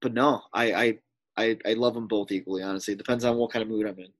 but 0.00 0.14
no, 0.14 0.42
I 0.52 0.72
I 0.72 0.98
I, 1.38 1.56
I 1.64 1.74
love 1.74 1.94
them 1.94 2.08
both 2.08 2.32
equally. 2.32 2.62
Honestly, 2.62 2.94
it 2.94 2.98
depends 2.98 3.24
on 3.24 3.36
what 3.36 3.52
kind 3.52 3.62
of 3.62 3.68
mood 3.68 3.86
I'm 3.86 3.98
in. 3.98 4.12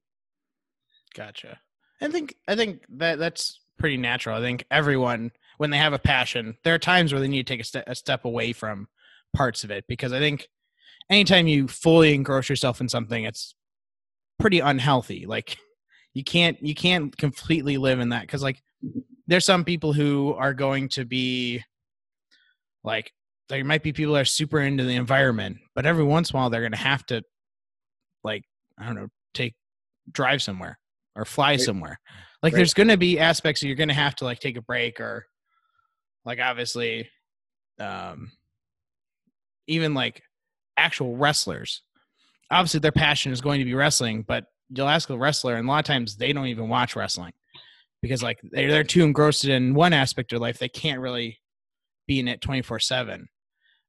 Gotcha. 1.15 1.59
I 2.01 2.09
think 2.09 2.37
I 2.47 2.55
think 2.55 2.85
that 2.91 3.19
that's 3.19 3.61
pretty 3.79 3.97
natural. 3.97 4.37
I 4.37 4.41
think 4.41 4.65
everyone, 4.71 5.33
when 5.57 5.71
they 5.71 5.79
have 5.79 5.93
a 5.93 5.99
passion, 5.99 6.57
there 6.63 6.75
are 6.75 6.79
times 6.79 7.13
where 7.13 7.21
they 7.21 7.29
need 7.29 7.47
to 7.47 7.53
take 7.53 7.61
a, 7.61 7.65
ste- 7.65 7.89
a 7.89 7.95
step 7.95 8.25
away 8.25 8.53
from 8.53 8.89
parts 9.35 9.65
of 9.65 9.71
it 9.71 9.85
because 9.89 10.13
I 10.13 10.21
think 10.21 10.49
anytime 11.11 11.49
you 11.49 11.67
fully 11.67 12.15
engross 12.15 12.49
yourself 12.49 12.81
in 12.81 12.89
something, 12.89 13.25
it's 13.25 13.55
pretty 14.39 14.61
unhealthy. 14.61 15.27
Like 15.27 15.57
you 16.15 16.23
can't 16.23 16.61
you 16.63 16.75
can't 16.75 17.17
completely 17.17 17.79
live 17.79 17.99
in 17.99 18.11
that 18.11 18.23
because 18.23 18.43
like 18.43 18.63
there's 19.27 19.45
some 19.45 19.65
people 19.65 19.93
who 19.93 20.35
are 20.35 20.55
going 20.55 20.89
to 20.91 21.05
be 21.05 21.63
like 22.85 23.13
there 23.49 23.65
might 23.65 23.83
be 23.83 23.93
people 23.93 24.15
that 24.15 24.23
are 24.23 24.27
super 24.27 24.61
into 24.61 24.85
the 24.85 24.97
environment, 24.97 25.59
but 25.75 25.87
every 25.87 26.05
once 26.05 26.31
in 26.31 26.37
a 26.37 26.39
while 26.39 26.51
they're 26.51 26.61
going 26.61 26.73
to 26.73 26.79
have 26.79 27.05
to 27.07 27.23
like 28.25 28.45
I 28.79 28.87
don't 28.87 28.95
know 28.95 29.09
take 29.35 29.55
drive 30.11 30.43
somewhere 30.43 30.79
or 31.17 31.25
fly 31.25 31.51
right. 31.51 31.61
somewhere. 31.61 31.99
Like 32.43 32.53
right. 32.53 32.59
there's 32.59 32.75
going 32.75 32.89
to 32.89 32.97
be 32.97 33.19
aspects 33.19 33.63
you're 33.63 33.75
going 33.75 33.89
to 33.89 33.95
have 33.95 34.15
to 34.17 34.25
like 34.25 34.39
take 34.39 34.57
a 34.57 34.63
break 34.63 35.01
or 35.01 35.27
like 36.25 36.41
obviously 36.41 37.09
um 37.81 38.31
even 39.67 39.95
like 39.95 40.23
actual 40.77 41.17
wrestlers 41.17 41.83
obviously 42.51 42.81
their 42.81 42.93
passion 42.93 43.33
is 43.33 43.41
going 43.41 43.59
to 43.59 43.65
be 43.65 43.75
wrestling 43.75 44.25
but 44.27 44.45
you'll 44.71 44.89
ask 44.89 45.11
a 45.11 45.19
wrestler 45.19 45.55
and 45.55 45.67
a 45.67 45.71
lot 45.71 45.79
of 45.79 45.85
times 45.85 46.17
they 46.17 46.33
don't 46.33 46.47
even 46.47 46.69
watch 46.69 46.97
wrestling 46.97 47.33
because 48.03 48.23
like 48.23 48.39
they're, 48.53 48.71
they're 48.71 48.85
too 48.85 49.03
engrossed 49.03 49.45
in 49.45 49.75
one 49.75 49.93
aspect 49.93 50.33
of 50.33 50.41
life 50.41 50.59
they 50.59 50.69
can't 50.69 51.01
really 51.01 51.39
be 52.07 52.21
in 52.21 52.29
it 52.29 52.41
24 52.41 52.79
7 52.79 53.29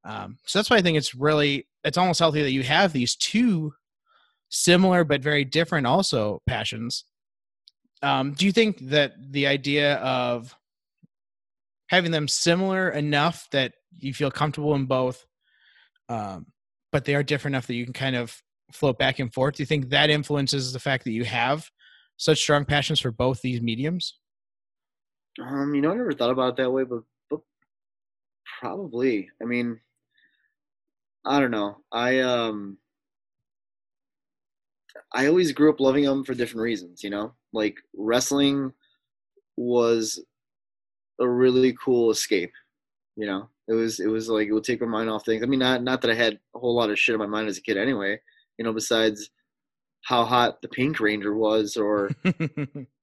um, 0.03 0.37
so 0.45 0.59
that's 0.59 0.69
why 0.69 0.77
i 0.77 0.81
think 0.81 0.97
it's 0.97 1.15
really 1.15 1.67
it's 1.83 1.97
almost 1.97 2.19
healthy 2.19 2.41
that 2.41 2.51
you 2.51 2.63
have 2.63 2.93
these 2.93 3.15
two 3.15 3.73
similar 4.49 5.03
but 5.03 5.21
very 5.21 5.45
different 5.45 5.85
also 5.85 6.41
passions 6.47 7.05
um, 8.01 8.33
do 8.33 8.45
you 8.45 8.51
think 8.51 8.79
that 8.79 9.13
the 9.31 9.45
idea 9.45 9.95
of 9.97 10.55
having 11.87 12.11
them 12.11 12.27
similar 12.27 12.89
enough 12.89 13.47
that 13.51 13.73
you 13.99 14.13
feel 14.13 14.31
comfortable 14.31 14.73
in 14.75 14.85
both 14.85 15.25
um, 16.07 16.47
but 16.91 17.05
they 17.05 17.13
are 17.13 17.23
different 17.23 17.53
enough 17.53 17.67
that 17.67 17.75
you 17.75 17.83
can 17.83 17.93
kind 17.93 18.15
of 18.15 18.41
float 18.71 18.97
back 18.97 19.19
and 19.19 19.33
forth 19.33 19.55
do 19.55 19.63
you 19.63 19.67
think 19.67 19.89
that 19.89 20.09
influences 20.09 20.73
the 20.73 20.79
fact 20.79 21.03
that 21.03 21.11
you 21.11 21.25
have 21.25 21.69
such 22.19 22.39
strong 22.39 22.65
passions 22.65 22.99
for 22.99 23.11
both 23.11 23.41
these 23.41 23.61
mediums? 23.61 24.19
Um, 25.41 25.73
you 25.73 25.81
know, 25.81 25.91
I 25.91 25.95
never 25.95 26.11
thought 26.11 26.31
about 26.31 26.49
it 26.49 26.55
that 26.57 26.69
way, 26.69 26.83
but, 26.83 27.01
but 27.29 27.39
probably. 28.59 29.29
I 29.41 29.45
mean, 29.45 29.79
I 31.25 31.39
don't 31.39 31.51
know. 31.51 31.77
I 31.91 32.19
um, 32.19 32.77
I 35.13 35.27
always 35.27 35.51
grew 35.51 35.69
up 35.69 35.79
loving 35.79 36.05
them 36.05 36.23
for 36.23 36.33
different 36.33 36.63
reasons. 36.63 37.03
You 37.03 37.09
know, 37.09 37.33
like 37.53 37.75
wrestling 37.95 38.73
was 39.57 40.23
a 41.19 41.27
really 41.27 41.75
cool 41.83 42.11
escape. 42.11 42.51
You 43.15 43.25
know, 43.25 43.49
it 43.67 43.73
was 43.73 43.99
it 43.99 44.07
was 44.07 44.29
like 44.29 44.47
it 44.47 44.53
would 44.53 44.63
take 44.63 44.81
my 44.81 44.87
mind 44.87 45.09
off 45.09 45.25
things. 45.25 45.43
I 45.43 45.45
mean, 45.45 45.59
not 45.59 45.83
not 45.83 46.01
that 46.01 46.11
I 46.11 46.15
had 46.15 46.39
a 46.55 46.59
whole 46.59 46.75
lot 46.75 46.89
of 46.89 46.99
shit 46.99 47.13
in 47.13 47.19
my 47.19 47.27
mind 47.27 47.47
as 47.47 47.57
a 47.57 47.61
kid 47.61 47.77
anyway. 47.77 48.19
You 48.57 48.65
know, 48.65 48.73
besides 48.73 49.29
how 50.03 50.25
hot 50.25 50.61
the 50.61 50.69
Pink 50.69 50.99
Ranger 50.99 51.35
was, 51.35 51.75
or 51.75 52.11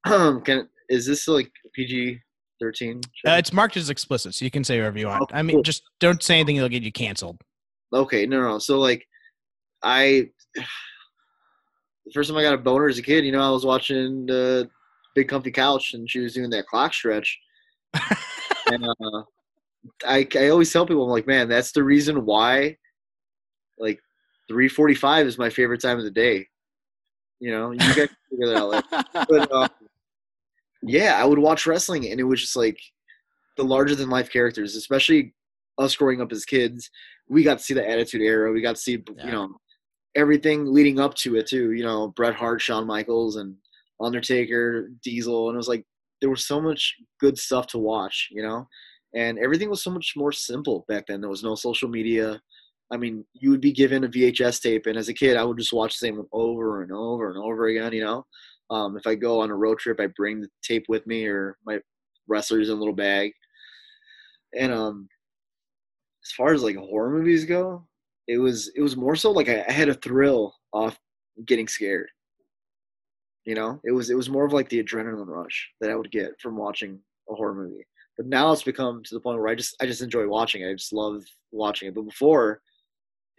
um, 0.04 0.40
can 0.44 0.68
is 0.88 1.06
this 1.06 1.28
like 1.28 1.50
PG 1.75 2.20
thirteen? 2.61 3.00
Uh, 3.26 3.32
it's 3.32 3.52
marked 3.52 3.76
as 3.76 3.90
explicit, 3.90 4.35
so 4.35 4.44
you 4.44 4.50
can 4.50 4.64
say 4.64 4.78
whatever 4.78 4.99
you 4.99 5.06
want. 5.06 5.23
Oh, 5.23 5.37
I 5.37 5.42
mean, 5.42 5.62
just 5.62 5.82
don't 6.00 6.23
say 6.23 6.37
anything 6.37 6.56
that'll 6.56 6.68
get 6.68 6.82
you 6.82 6.92
canceled. 6.92 7.40
Okay, 7.93 8.26
no, 8.26 8.40
no. 8.40 8.59
So 8.59 8.78
like, 8.78 9.07
I 9.83 10.31
the 12.07 12.12
first 12.12 12.28
time 12.31 12.38
I 12.38 12.43
got 12.43 12.55
a 12.55 12.59
boner 12.59 12.88
as 12.88 12.99
a 12.99 13.02
kid, 13.02 13.25
you 13.25 13.33
know, 13.33 13.43
I 13.43 13.50
was 13.50 13.66
watching 13.66 14.26
the 14.26 14.69
Big 15.14 15.28
Comfy 15.28 15.50
Couch, 15.50 15.95
and 15.95 16.09
she 16.09 16.21
was 16.21 16.35
doing 16.35 16.50
that 16.50 16.66
clock 16.66 16.95
stretch, 16.95 17.38
and 18.66 18.85
uh, 18.85 19.23
I 20.07 20.26
I 20.37 20.49
always 20.49 20.73
tell 20.73 20.87
people 20.87 21.05
I'm 21.05 21.11
like, 21.11 21.26
man, 21.26 21.49
that's 21.49 21.73
the 21.73 21.83
reason 21.85 22.25
why, 22.25 22.76
like, 23.78 24.00
three 24.49 24.69
forty 24.69 24.95
five 24.95 25.26
is 25.26 25.38
my 25.38 25.50
favorite 25.50 25.81
time 25.81 25.99
of 25.99 26.05
the 26.05 26.11
day. 26.11 26.47
You 27.40 27.50
know, 27.50 27.71
you 27.73 27.78
guys 27.78 28.09
figure 28.31 28.49
that 28.49 28.57
out. 28.57 28.69
Later. 28.71 29.26
But 29.28 29.52
uh, 29.52 29.69
yeah, 30.83 31.21
I 31.21 31.25
would 31.25 31.38
watch 31.38 31.66
wrestling, 31.66 32.11
and 32.11 32.21
it 32.21 32.25
was 32.25 32.40
just 32.40 32.57
like 32.57 32.78
the 33.57 33.64
larger 33.64 33.95
than 33.95 34.11
life 34.11 34.31
characters, 34.31 34.76
especially 34.76 35.35
us 35.78 35.97
growing 35.97 36.21
up 36.21 36.33
as 36.33 36.45
kids. 36.45 36.90
We 37.28 37.42
got 37.42 37.59
to 37.59 37.64
see 37.64 37.75
the 37.75 37.88
Attitude 37.88 38.23
Era. 38.23 38.52
We 38.52 38.61
got 38.62 38.76
to 38.76 38.80
see 38.80 39.02
Yeah. 39.16 39.26
you 39.26 39.33
know 39.33 39.56
everything 40.14 40.64
leading 40.73 40.99
up 40.99 41.14
to 41.14 41.37
it 41.37 41.47
too. 41.47 41.73
You 41.73 41.85
know, 41.85 42.09
Bret 42.09 42.35
Hart, 42.35 42.61
Shawn 42.62 42.87
Michaels, 42.87 43.37
and 43.37 43.54
Undertaker, 44.00 44.90
Diesel, 45.02 45.49
and 45.49 45.56
it 45.56 45.59
was 45.59 45.68
like 45.68 45.85
there 46.21 46.30
was 46.30 46.47
so 46.47 46.61
much 46.61 46.95
good 47.21 47.38
stuff 47.38 47.66
to 47.68 47.78
watch. 47.78 48.28
You 48.30 48.42
know, 48.42 48.66
and 49.14 49.38
everything 49.38 49.71
was 49.71 49.83
so 49.83 49.90
much 49.90 50.14
more 50.16 50.33
simple 50.33 50.85
back 50.88 51.06
then. 51.06 51.21
There 51.21 51.30
was 51.30 51.42
no 51.45 51.54
social 51.54 51.88
media. 51.88 52.40
I 52.92 52.97
mean, 52.97 53.25
you 53.35 53.50
would 53.50 53.61
be 53.61 53.73
given 53.73 54.04
a 54.04 54.09
VHS 54.09 54.61
tape, 54.61 54.87
and 54.87 54.97
as 54.97 55.09
a 55.09 55.14
kid, 55.14 55.37
I 55.37 55.42
would 55.45 55.59
just 55.59 55.73
watch 55.73 55.99
the 55.99 56.06
same 56.06 56.23
over 56.33 56.83
and 56.83 56.92
over 56.92 57.28
and 57.30 57.38
over 57.38 57.66
again. 57.66 57.92
You 57.92 58.04
know, 58.04 58.26
um, 58.71 58.97
if 58.97 59.06
I 59.06 59.16
go 59.16 59.40
on 59.40 59.50
a 59.50 59.56
road 59.56 59.78
trip, 59.78 59.99
I 60.00 60.06
bring 60.16 60.40
the 60.40 60.49
tape 60.62 60.85
with 60.88 61.04
me 61.06 61.26
or 61.26 61.56
my 61.66 61.80
wrestlers 62.28 62.68
in 62.68 62.76
a 62.76 62.78
little 62.78 62.95
bag. 62.95 63.33
And 64.59 64.73
um, 64.73 65.09
as 66.26 66.33
far 66.33 66.52
as 66.52 66.62
like 66.62 66.76
horror 66.76 67.11
movies 67.11 67.45
go, 67.45 67.87
it 68.28 68.38
was 68.38 68.71
it 68.76 68.83
was 68.83 68.97
more 68.97 69.16
so 69.16 69.30
like 69.33 69.49
I, 69.49 69.64
I 69.68 69.73
had 69.73 69.88
a 69.88 69.95
thrill 69.95 70.54
off 70.73 70.99
getting 71.47 71.68
scared. 71.68 72.09
You 73.45 73.54
know, 73.54 73.80
it 73.85 73.92
was 73.92 74.11
it 74.11 74.16
was 74.16 74.28
more 74.28 74.45
of 74.45 74.52
like 74.52 74.68
the 74.68 74.83
adrenaline 74.83 75.26
rush 75.28 75.71
that 75.80 75.90
I 75.90 75.95
would 75.97 76.11
get 76.11 76.40
from 76.40 76.56
watching 76.56 77.00
a 77.30 77.35
horror 77.35 77.54
movie. 77.54 77.87
But 78.16 78.26
now 78.26 78.50
it's 78.52 78.62
become 78.62 79.02
to 79.04 79.14
the 79.14 79.21
point 79.21 79.38
where 79.38 79.49
I 79.49 79.54
just 79.54 79.76
I 79.80 79.87
just 79.87 80.02
enjoy 80.02 80.26
watching 80.28 80.62
it. 80.62 80.71
I 80.71 80.75
just 80.75 80.92
love 80.92 81.25
watching 81.52 81.88
it. 81.88 81.95
But 81.95 82.06
before, 82.06 82.61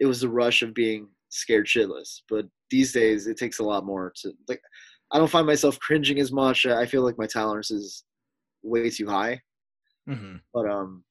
it 0.00 0.06
was 0.06 0.20
the 0.20 0.28
rush 0.28 0.62
of 0.62 0.74
being 0.74 1.08
scared 1.30 1.66
shitless. 1.66 2.22
But 2.30 2.46
these 2.70 2.92
days, 2.92 3.26
it 3.26 3.36
takes 3.36 3.58
a 3.58 3.64
lot 3.64 3.84
more 3.86 4.12
to 4.22 4.32
like. 4.48 4.62
I 5.12 5.18
don't 5.18 5.30
find 5.30 5.46
myself 5.46 5.78
cringing 5.80 6.20
as 6.20 6.32
much. 6.32 6.66
I 6.66 6.86
feel 6.86 7.02
like 7.02 7.18
my 7.18 7.26
tolerance 7.26 7.70
is 7.70 8.04
way 8.62 8.90
too 8.90 9.08
high. 9.08 9.42
hmm 10.06 10.40
But 10.52 10.66
um, 10.68 11.04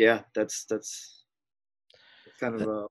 yeah, 0.00 0.22
that's 0.34 0.64
that's, 0.64 1.24
kind 2.40 2.58
of 2.58 2.66
uh 2.66 2.86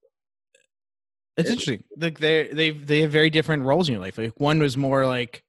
It's 1.38 1.50
interesting. 1.50 1.84
Like 1.98 2.20
they 2.20 2.50
they 2.54 2.70
they 2.70 3.01
have 3.01 3.12
very 3.12 3.32
different 3.32 3.63
roles 3.63 3.89
in 3.89 3.94
your 3.94 4.01
life. 4.01 4.20
Like 4.20 4.39
one 4.39 4.60
was 4.60 4.78
more 4.78 5.08
like 5.08 5.44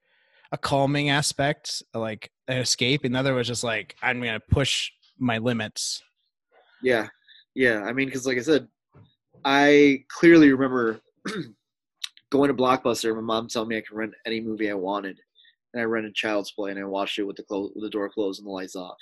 a 0.52 0.58
calming 0.58 1.10
aspect, 1.10 1.82
like 1.92 2.30
an 2.48 2.56
escape, 2.56 3.04
and 3.04 3.14
the 3.14 3.18
other 3.18 3.34
was 3.34 3.46
just 3.46 3.62
like 3.62 3.94
I'm 4.02 4.22
gonna 4.22 4.40
push 4.40 4.90
my 5.18 5.36
limits. 5.36 6.02
yeah, 6.82 7.08
yeah. 7.54 7.82
I 7.82 7.92
mean, 7.92 8.06
because 8.06 8.26
like 8.26 8.38
I 8.38 8.42
said, 8.42 8.66
I 9.44 10.04
clearly 10.08 10.50
remember 10.50 11.02
going 12.30 12.48
to 12.48 12.54
Blockbuster. 12.54 13.14
My 13.14 13.20
mom 13.20 13.48
telling 13.48 13.68
me 13.68 13.76
I 13.76 13.82
could 13.82 13.98
rent 13.98 14.14
any 14.24 14.40
movie 14.40 14.70
I 14.70 14.74
wanted, 14.74 15.18
and 15.74 15.82
I 15.82 15.84
rented 15.84 16.14
Child's 16.14 16.52
Play, 16.52 16.70
and 16.70 16.80
I 16.80 16.84
watched 16.84 17.18
it 17.18 17.24
with 17.24 17.36
the 17.36 17.42
clo- 17.42 17.70
with 17.74 17.84
the 17.84 17.90
door 17.90 18.08
closed 18.08 18.40
and 18.40 18.46
the 18.46 18.50
lights 18.50 18.76
off. 18.76 18.96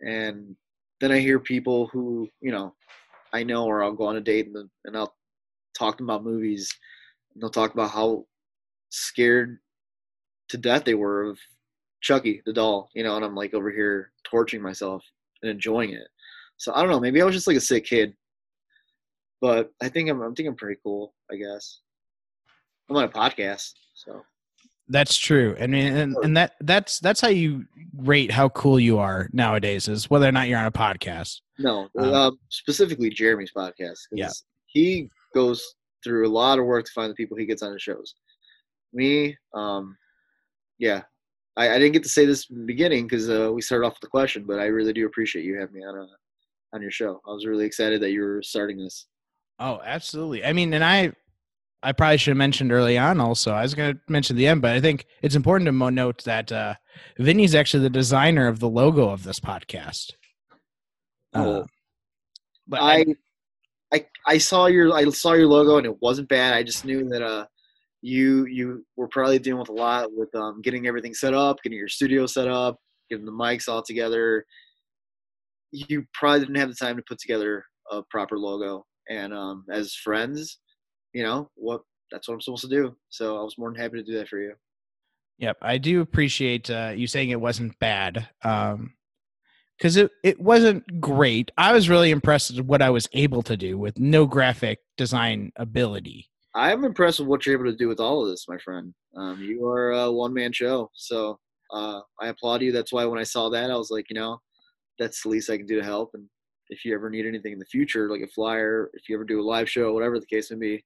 And 0.00 0.54
then 1.00 1.12
I 1.12 1.18
hear 1.18 1.38
people 1.38 1.86
who 1.88 2.28
you 2.40 2.52
know 2.52 2.74
I 3.32 3.42
know, 3.42 3.66
or 3.66 3.82
I'll 3.82 3.92
go 3.92 4.06
on 4.06 4.16
a 4.16 4.20
date 4.20 4.46
and, 4.46 4.68
and 4.84 4.96
I'll 4.96 5.14
talk 5.76 6.00
about 6.00 6.24
movies, 6.24 6.72
and 7.32 7.42
they'll 7.42 7.50
talk 7.50 7.74
about 7.74 7.90
how 7.90 8.24
scared 8.90 9.58
to 10.48 10.56
death 10.56 10.84
they 10.84 10.94
were 10.94 11.24
of 11.24 11.38
Chucky 12.00 12.42
the 12.46 12.52
doll, 12.52 12.90
you 12.94 13.02
know, 13.02 13.16
and 13.16 13.24
I'm 13.24 13.34
like 13.34 13.54
over 13.54 13.70
here 13.70 14.12
torturing 14.24 14.62
myself 14.62 15.04
and 15.42 15.50
enjoying 15.50 15.92
it. 15.92 16.08
So 16.56 16.72
I 16.74 16.80
don't 16.80 16.90
know, 16.90 17.00
maybe 17.00 17.20
I 17.20 17.24
was 17.24 17.34
just 17.34 17.46
like 17.46 17.56
a 17.56 17.60
sick 17.60 17.84
kid, 17.84 18.14
but 19.40 19.70
I 19.82 19.88
think 19.88 20.08
I'm, 20.08 20.22
I'm 20.22 20.34
think 20.34 20.48
I'm 20.48 20.56
pretty 20.56 20.80
cool. 20.82 21.14
I 21.30 21.36
guess 21.36 21.80
I'm 22.88 22.96
on 22.96 23.04
a 23.04 23.08
podcast, 23.08 23.74
so 23.94 24.22
That's 24.88 25.16
true. 25.16 25.56
I 25.60 25.66
mean, 25.66 25.96
and, 25.96 26.16
and 26.22 26.36
that 26.36 26.54
that's 26.60 26.98
that's 27.00 27.20
how 27.20 27.28
you 27.28 27.66
rate 27.96 28.30
how 28.30 28.48
cool 28.50 28.80
you 28.80 28.98
are 28.98 29.28
nowadays 29.32 29.88
is 29.88 30.08
whether 30.08 30.26
or 30.26 30.32
not 30.32 30.48
you're 30.48 30.58
on 30.58 30.66
a 30.66 30.70
podcast. 30.72 31.40
no, 31.58 31.88
Um, 31.98 32.14
um, 32.14 32.38
specifically 32.48 33.10
Jeremy's 33.10 33.52
podcast. 33.56 33.98
Yeah. 34.12 34.30
he 34.66 35.10
goes 35.34 35.62
through 36.04 36.26
a 36.26 36.30
lot 36.30 36.58
of 36.58 36.64
work 36.64 36.86
to 36.86 36.92
find 36.92 37.10
the 37.10 37.14
people 37.14 37.36
he 37.36 37.44
gets 37.46 37.62
on 37.62 37.72
his 37.72 37.82
shows. 37.82 38.14
Me, 38.92 39.36
um, 39.54 39.96
yeah, 40.78 41.02
I, 41.56 41.70
I 41.70 41.78
didn't 41.78 41.92
get 41.92 42.04
to 42.04 42.08
say 42.08 42.24
this 42.24 42.48
in 42.50 42.60
the 42.60 42.66
beginning 42.66 43.06
because 43.06 43.28
uh, 43.28 43.50
we 43.52 43.60
started 43.60 43.84
off 43.86 43.94
with 43.94 44.00
the 44.00 44.06
question, 44.06 44.44
but 44.46 44.58
I 44.58 44.66
really 44.66 44.92
do 44.92 45.06
appreciate 45.06 45.44
you 45.44 45.58
having 45.58 45.74
me 45.74 45.84
on 45.84 45.96
a, 45.98 46.06
on 46.74 46.80
your 46.80 46.90
show. 46.90 47.20
I 47.26 47.32
was 47.32 47.44
really 47.46 47.66
excited 47.66 48.00
that 48.00 48.12
you 48.12 48.22
were 48.22 48.42
starting 48.42 48.78
this. 48.78 49.06
Oh, 49.58 49.80
absolutely. 49.84 50.44
I 50.44 50.52
mean, 50.52 50.72
and 50.72 50.84
I 50.84 51.12
I 51.82 51.92
probably 51.92 52.16
should 52.16 52.32
have 52.32 52.38
mentioned 52.38 52.72
early 52.72 52.98
on 52.98 53.20
also. 53.20 53.52
I 53.52 53.62
was 53.62 53.74
going 53.74 53.94
to 53.94 54.00
mention 54.08 54.36
the 54.36 54.46
end, 54.46 54.62
but 54.62 54.72
I 54.72 54.80
think 54.80 55.06
it's 55.22 55.36
important 55.36 55.66
to 55.66 55.72
mo- 55.72 55.90
note 55.90 56.24
that 56.24 56.50
uh 56.50 56.74
Vinny's 57.18 57.54
actually 57.54 57.84
the 57.84 57.90
designer 57.90 58.48
of 58.48 58.58
the 58.58 58.68
logo 58.68 59.08
of 59.08 59.22
this 59.22 59.38
podcast. 59.38 60.12
Oh. 61.34 61.60
Uh, 61.60 61.64
but 62.66 62.80
I, 62.80 63.06
I 63.92 64.06
I 64.26 64.38
saw 64.38 64.66
your 64.66 64.92
I 64.92 65.08
saw 65.10 65.34
your 65.34 65.46
logo 65.46 65.76
and 65.76 65.86
it 65.86 66.02
wasn't 66.02 66.28
bad. 66.28 66.54
I 66.54 66.62
just 66.62 66.84
knew 66.84 67.08
that 67.10 67.22
uh 67.22 67.46
you 68.02 68.46
you 68.46 68.84
were 68.96 69.08
probably 69.08 69.38
dealing 69.38 69.60
with 69.60 69.70
a 69.70 69.72
lot 69.72 70.12
with 70.12 70.34
um 70.34 70.60
getting 70.62 70.86
everything 70.86 71.14
set 71.14 71.34
up, 71.34 71.62
getting 71.62 71.78
your 71.78 71.88
studio 71.88 72.26
set 72.26 72.48
up, 72.48 72.76
getting 73.08 73.24
the 73.24 73.32
mics 73.32 73.68
all 73.68 73.82
together. 73.82 74.44
You 75.70 76.04
probably 76.12 76.40
didn't 76.40 76.56
have 76.56 76.70
the 76.70 76.74
time 76.74 76.96
to 76.96 77.02
put 77.06 77.18
together 77.18 77.64
a 77.90 78.02
proper 78.10 78.36
logo. 78.36 78.84
And 79.08 79.32
um 79.32 79.64
as 79.70 79.94
friends, 79.94 80.58
you 81.12 81.22
know, 81.22 81.50
what 81.54 81.82
that's 82.10 82.28
what 82.28 82.34
I'm 82.34 82.40
supposed 82.40 82.62
to 82.62 82.68
do. 82.68 82.96
So 83.10 83.38
I 83.38 83.42
was 83.42 83.58
more 83.58 83.70
than 83.70 83.80
happy 83.80 83.98
to 83.98 84.02
do 84.02 84.18
that 84.18 84.28
for 84.28 84.38
you. 84.38 84.54
Yep, 85.38 85.58
I 85.62 85.78
do 85.78 86.00
appreciate 86.00 86.68
uh, 86.70 86.92
you 86.94 87.06
saying 87.06 87.30
it 87.30 87.40
wasn't 87.40 87.78
bad. 87.78 88.28
Um, 88.42 88.94
because 89.78 89.96
it 89.96 90.10
it 90.24 90.40
wasn't 90.40 91.00
great. 91.00 91.50
I 91.56 91.72
was 91.72 91.88
really 91.88 92.10
impressed 92.10 92.56
with 92.56 92.66
what 92.66 92.82
I 92.82 92.90
was 92.90 93.08
able 93.12 93.42
to 93.42 93.56
do 93.56 93.78
with 93.78 93.98
no 93.98 94.26
graphic 94.26 94.80
design 94.96 95.52
ability. 95.56 96.28
I'm 96.54 96.84
impressed 96.84 97.20
with 97.20 97.28
what 97.28 97.46
you're 97.46 97.54
able 97.54 97.70
to 97.70 97.76
do 97.76 97.88
with 97.88 98.00
all 98.00 98.24
of 98.24 98.30
this, 98.30 98.48
my 98.48 98.58
friend. 98.58 98.92
Um, 99.16 99.40
you 99.40 99.66
are 99.66 99.92
a 99.92 100.10
one 100.10 100.34
man 100.34 100.52
show, 100.52 100.90
so 100.94 101.38
uh, 101.72 102.00
I 102.20 102.28
applaud 102.28 102.62
you. 102.62 102.72
That's 102.72 102.92
why 102.92 103.04
when 103.04 103.20
I 103.20 103.24
saw 103.24 103.48
that, 103.50 103.70
I 103.70 103.76
was 103.76 103.90
like, 103.90 104.06
you 104.10 104.18
know, 104.18 104.40
that's 104.98 105.22
the 105.22 105.28
least 105.28 105.50
I 105.50 105.56
can 105.56 105.66
do 105.66 105.78
to 105.78 105.84
help. 105.84 106.10
And 106.14 106.26
if 106.70 106.84
you 106.84 106.94
ever 106.94 107.10
need 107.10 107.26
anything 107.26 107.52
in 107.52 107.58
the 107.58 107.66
future, 107.66 108.10
like 108.10 108.22
a 108.22 108.28
flyer, 108.28 108.90
if 108.94 109.08
you 109.08 109.14
ever 109.14 109.24
do 109.24 109.40
a 109.40 109.42
live 109.42 109.70
show, 109.70 109.92
whatever 109.92 110.18
the 110.18 110.26
case 110.26 110.50
may 110.50 110.56
be, 110.56 110.84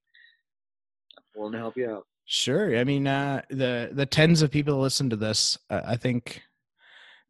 willing 1.35 1.53
to 1.53 1.59
help 1.59 1.77
you 1.77 1.91
out. 1.91 2.07
Sure. 2.25 2.77
I 2.77 2.85
mean, 2.85 3.07
uh, 3.07 3.43
the 3.51 3.91
the 3.93 4.07
tens 4.07 4.43
of 4.43 4.51
people 4.51 4.79
listen 4.79 5.11
to 5.11 5.17
this, 5.17 5.59
uh, 5.71 5.81
I 5.85 5.97
think 5.97 6.43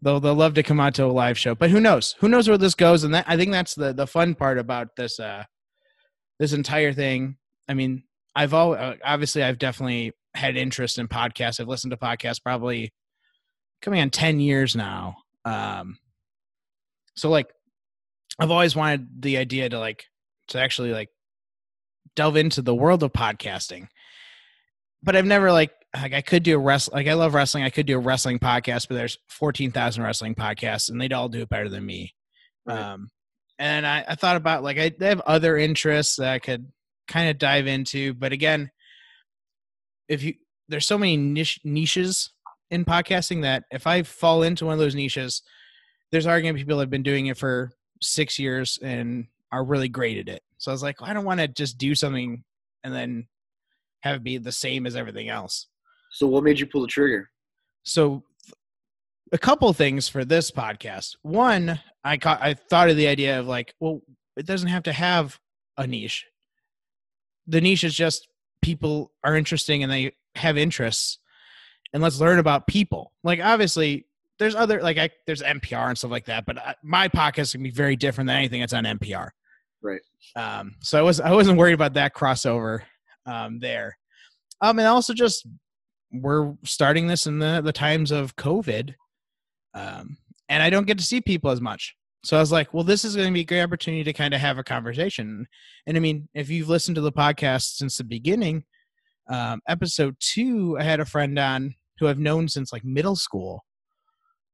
they'll 0.03 0.21
they'll 0.21 0.35
love 0.35 0.55
to 0.55 0.63
come 0.63 0.81
out 0.81 0.95
to 0.95 1.05
a 1.05 1.07
live 1.07 1.39
show. 1.39 1.55
But 1.55 1.71
who 1.71 1.81
knows? 1.81 2.15
Who 2.21 2.29
knows 2.29 2.49
where 2.49 2.59
this 2.59 2.75
goes? 2.75 3.05
And 3.05 3.15
that 3.15 3.25
I 3.27 3.37
think 3.37 3.53
that's 3.53 3.75
the 3.75 3.93
the 3.93 4.07
fun 4.07 4.35
part 4.35 4.59
about 4.59 4.97
this 4.97 5.19
uh 5.19 5.45
this 6.39 6.53
entire 6.53 6.93
thing. 6.93 7.37
I 7.69 7.75
mean, 7.75 8.05
I've 8.35 8.55
all 8.55 8.75
uh, 8.75 8.95
obviously 9.05 9.43
I've 9.43 9.59
definitely 9.59 10.13
had 10.35 10.57
interest 10.57 10.99
in 10.99 11.09
podcasts. 11.09 11.61
I've 11.61 11.69
listened 11.69 11.93
to 11.93 11.97
podcasts 11.97 12.43
probably 12.43 12.93
coming 13.81 14.01
on 14.01 14.11
ten 14.11 14.41
years 14.41 14.77
now. 14.77 15.17
Um, 15.45 15.99
so 17.15 17.29
like, 17.29 17.49
I've 18.39 18.51
always 18.51 18.77
wanted 18.77 19.23
the 19.23 19.37
idea 19.39 19.69
to 19.69 19.79
like 19.79 20.07
to 20.49 20.61
actually 20.61 20.93
like 20.93 21.09
delve 22.17 22.37
into 22.37 22.63
the 22.63 22.75
world 22.75 23.03
of 23.03 23.13
podcasting 23.13 23.89
but 25.03 25.17
I've 25.17 25.27
never 25.27 25.53
like 25.53 25.73
like 25.95 26.15
I 26.15 26.23
could 26.23 26.43
do 26.43 26.57
a 26.57 26.59
wrestling 26.59 26.97
like 26.97 27.11
I 27.11 27.15
love 27.15 27.35
wrestling. 27.35 27.65
I 27.65 27.71
could 27.71 27.87
do 27.87 27.97
a 27.97 28.01
wrestling 28.01 28.39
podcast, 28.39 28.89
but 28.89 28.95
there's 28.95 29.19
fourteen 29.29 29.73
thousand 29.73 30.03
wrestling 30.03 30.35
podcasts, 30.35 30.91
and 30.91 31.01
they'd 31.01 31.13
all 31.13 31.29
do 31.29 31.43
it 31.43 31.49
better 31.49 31.69
than 31.69 31.85
me. 31.85 32.15
Right. 32.65 32.79
Um, 32.79 33.11
and 33.59 33.87
I, 33.87 34.05
I 34.09 34.15
thought 34.15 34.37
about 34.37 34.63
like 34.63 34.79
I 34.79 34.93
they 34.99 35.09
have 35.09 35.21
other 35.21 35.57
interests 35.57 36.17
that 36.17 36.33
I 36.33 36.39
could 36.39 36.71
kind 37.09 37.29
of 37.29 37.39
dive 37.39 37.67
into, 37.67 38.15
but 38.15 38.33
again, 38.33 38.71
if 40.09 40.23
you 40.23 40.35
there's 40.69 40.87
so 40.87 40.99
many 40.99 41.17
niche 41.17 41.61
niches 41.65 42.31
in 42.71 42.85
podcasting 42.85 43.43
that 43.43 43.65
if 43.71 43.87
I 43.87 44.03
fall 44.03 44.43
into 44.43 44.65
one 44.65 44.73
of 44.73 44.79
those 44.79 44.95
niches, 44.95 45.43
there's 46.11 46.27
already 46.27 46.53
people 46.55 46.79
that 46.79 46.85
have 46.85 46.91
been 46.91 47.03
doing 47.03 47.27
it 47.27 47.37
for 47.37 47.73
six 48.01 48.39
years 48.39 48.79
and 48.83 49.27
are 49.51 49.65
really 49.65 49.89
great 49.89 50.19
at 50.19 50.29
it. 50.35 50.43
So 50.59 50.71
I 50.71 50.75
was 50.75 50.83
like, 50.83 50.97
I 51.03 51.13
don't 51.13 51.27
want 51.27 51.41
to 51.41 51.49
just 51.49 51.77
do 51.77 51.95
something 51.95 52.45
and 52.83 52.95
then 52.95 53.27
have 54.03 54.17
it 54.17 54.23
be 54.23 54.39
the 54.39 54.53
same 54.53 54.87
as 54.87 54.97
everything 54.97 55.29
else. 55.29 55.67
So, 56.11 56.27
what 56.27 56.45
made 56.45 56.61
you 56.61 56.67
pull 56.67 56.83
the 56.83 56.89
trigger? 56.89 57.29
so 57.85 58.23
a 59.33 59.39
couple 59.39 59.73
things 59.73 60.09
for 60.09 60.25
this 60.25 60.51
podcast. 60.51 61.17
One, 61.23 61.81
I 62.05 62.19
caught, 62.19 62.43
I 62.43 62.55
thought 62.55 62.91
of 62.91 62.97
the 62.97 63.09
idea 63.09 63.41
of 63.41 63.47
like, 63.47 63.75
well, 63.81 64.03
it 64.37 64.47
doesn't 64.47 64.69
have 64.69 64.83
to 64.85 64.93
have 64.93 65.41
a 65.77 65.87
niche. 65.87 66.27
The 67.47 67.61
niche 67.61 67.85
is 67.85 67.95
just 67.95 68.29
people 68.61 69.11
are 69.25 69.37
interesting 69.37 69.83
and 69.83 69.91
they 69.91 70.13
have 70.37 70.57
interests, 70.57 71.19
and 71.93 72.03
let's 72.03 72.21
learn 72.21 72.39
about 72.39 72.67
people. 72.67 73.13
Like 73.25 73.41
obviously, 73.41 74.07
there's 74.39 74.55
other 74.55 74.81
like 74.81 74.99
I, 74.99 75.11
there's 75.27 75.43
NPR 75.43 75.89
and 75.89 75.99
stuff 75.99 76.11
like 76.11 76.27
that, 76.27 76.47
but 76.47 76.59
I, 76.59 76.75
my 76.83 77.09
podcast 77.09 77.53
can 77.53 77.63
be 77.63 77.71
very 77.71 77.97
different 77.97 78.29
than 78.29 78.37
anything 78.37 78.61
that's 78.61 78.73
on 78.73 78.85
NPR. 78.85 79.31
Right. 79.83 80.01
Um, 80.37 80.77
so 80.81 80.99
I 80.99 81.03
was 81.03 81.21
I 81.21 81.33
wasn't 81.33 81.59
worried 81.59 81.75
about 81.75 81.95
that 81.95 82.15
crossover 82.15 82.83
um, 83.27 83.59
there. 83.61 83.97
Um, 84.61 84.79
and 84.79 84.89
also 84.89 85.15
just 85.15 85.47
we're 86.13 86.55
starting 86.65 87.07
this 87.07 87.27
in 87.27 87.39
the 87.39 87.61
the 87.63 87.73
times 87.73 88.11
of 88.11 88.37
COVID, 88.37 88.95
um, 89.75 90.17
and 90.49 90.63
I 90.63 90.71
don't 90.71 90.87
get 90.87 90.99
to 90.99 91.05
see 91.05 91.21
people 91.21 91.51
as 91.51 91.61
much. 91.61 91.95
So 92.25 92.37
I 92.37 92.41
was 92.41 92.53
like, 92.53 92.73
well, 92.73 92.85
this 92.85 93.05
is 93.05 93.17
going 93.17 93.29
to 93.29 93.35
be 93.35 93.41
a 93.41 93.45
great 93.45 93.63
opportunity 93.63 94.05
to 94.05 94.13
kind 94.13 94.33
of 94.33 94.41
have 94.41 94.57
a 94.57 94.63
conversation. 94.63 95.45
And 95.89 95.97
I 95.97 96.01
mean, 96.01 96.29
if 96.35 96.51
you've 96.51 96.69
listened 96.69 96.95
to 96.95 97.01
the 97.01 97.11
podcast 97.11 97.77
since 97.77 97.97
the 97.97 98.05
beginning, 98.05 98.63
um, 99.29 99.61
episode 99.67 100.15
two, 100.21 100.77
I 100.79 100.85
had 100.85 101.01
a 101.01 101.05
friend 101.05 101.37
on 101.39 101.75
who 101.99 102.07
I've 102.07 102.21
known 102.21 102.49
since 102.49 102.73
like 102.73 102.85
middle 102.85 103.17
school, 103.17 103.65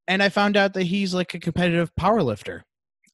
and 0.07 0.23
I 0.23 0.31
found 0.31 0.57
out 0.57 0.73
that 0.75 0.85
he's 0.85 1.13
like 1.13 1.35
a 1.35 1.41
competitive 1.41 1.95
power 1.97 2.23
lifter. 2.23 2.65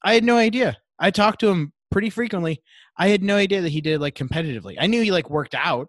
I 0.03 0.13
had 0.13 0.23
no 0.23 0.37
idea. 0.37 0.77
I 0.99 1.11
talked 1.11 1.41
to 1.41 1.49
him 1.49 1.73
pretty 1.95 2.09
frequently. 2.09 2.61
I 2.97 3.07
had 3.07 3.23
no 3.23 3.37
idea 3.37 3.61
that 3.61 3.71
he 3.71 3.79
did 3.79 4.01
like 4.01 4.15
competitively. 4.15 4.75
I 4.77 4.85
knew 4.85 5.01
he 5.01 5.13
like 5.13 5.29
worked 5.29 5.55
out, 5.55 5.87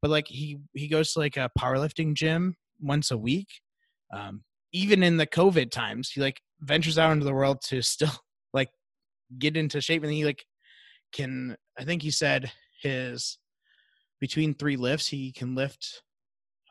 but 0.00 0.12
like 0.12 0.28
he 0.28 0.58
he 0.74 0.86
goes 0.86 1.12
to 1.12 1.18
like 1.18 1.36
a 1.36 1.50
powerlifting 1.58 2.14
gym 2.14 2.54
once 2.80 3.10
a 3.10 3.18
week. 3.18 3.48
Um, 4.14 4.44
even 4.72 5.02
in 5.02 5.16
the 5.16 5.26
COVID 5.26 5.72
times, 5.72 6.10
he 6.10 6.20
like 6.20 6.40
ventures 6.60 7.00
out 7.00 7.10
into 7.10 7.24
the 7.24 7.34
world 7.34 7.62
to 7.62 7.82
still 7.82 8.12
like 8.54 8.68
get 9.40 9.56
into 9.56 9.80
shape, 9.80 10.04
and 10.04 10.12
he 10.12 10.24
like 10.24 10.44
can. 11.12 11.56
I 11.76 11.82
think 11.82 12.02
he 12.02 12.12
said 12.12 12.52
his 12.80 13.38
between 14.20 14.54
three 14.54 14.76
lifts 14.76 15.08
he 15.08 15.32
can 15.32 15.56
lift 15.56 16.00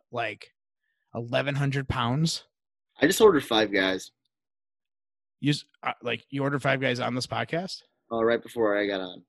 like 0.10 0.54
eleven 1.14 1.54
hundred 1.54 1.90
pounds. 1.90 2.46
I 3.02 3.08
just 3.08 3.20
ordered 3.20 3.44
five 3.44 3.74
guys. 3.74 4.10
You 5.42 5.54
uh, 5.84 5.92
like 6.02 6.24
you 6.30 6.44
ordered 6.44 6.62
five 6.62 6.80
guys 6.80 7.02
on 7.02 7.14
this 7.14 7.28
podcast? 7.28 7.82
Uh, 8.12 8.24
right 8.24 8.42
before 8.42 8.78
I 8.78 8.88
got 8.88 9.02
on. 9.02 9.24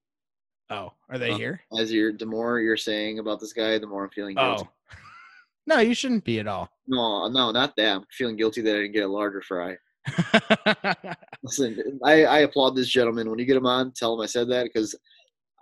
Oh, 0.71 0.93
are 1.09 1.19
they 1.19 1.31
Uh, 1.33 1.37
here? 1.39 1.61
As 1.79 1.93
you're, 1.93 2.13
the 2.13 2.27
more 2.27 2.61
you're 2.61 2.77
saying 2.77 3.19
about 3.19 3.41
this 3.41 3.53
guy, 3.53 3.79
the 3.79 3.87
more 3.87 4.05
I'm 4.05 4.11
feeling 4.11 4.37
guilty. 4.37 4.65
Oh, 4.67 4.97
no, 5.67 5.79
you 5.81 5.95
shouldn't 5.95 6.25
be 6.25 6.39
at 6.41 6.47
all. 6.47 6.69
No, 6.87 7.29
no, 7.29 7.51
not 7.51 7.75
that. 7.77 7.97
I'm 7.97 8.05
feeling 8.13 8.37
guilty 8.37 8.61
that 8.63 8.75
I 8.75 8.81
didn't 8.81 8.93
get 8.93 9.05
a 9.05 9.09
larger 9.09 9.43
fry. 9.43 9.77
Listen, 11.43 11.99
I, 12.05 12.25
I 12.25 12.39
applaud 12.41 12.77
this 12.77 12.89
gentleman. 12.89 13.31
When 13.31 13.39
you 13.39 13.45
get 13.45 13.57
him 13.57 13.67
on, 13.67 13.93
tell 13.93 14.15
him 14.15 14.21
I 14.21 14.27
said 14.27 14.49
that 14.51 14.65
because 14.65 14.95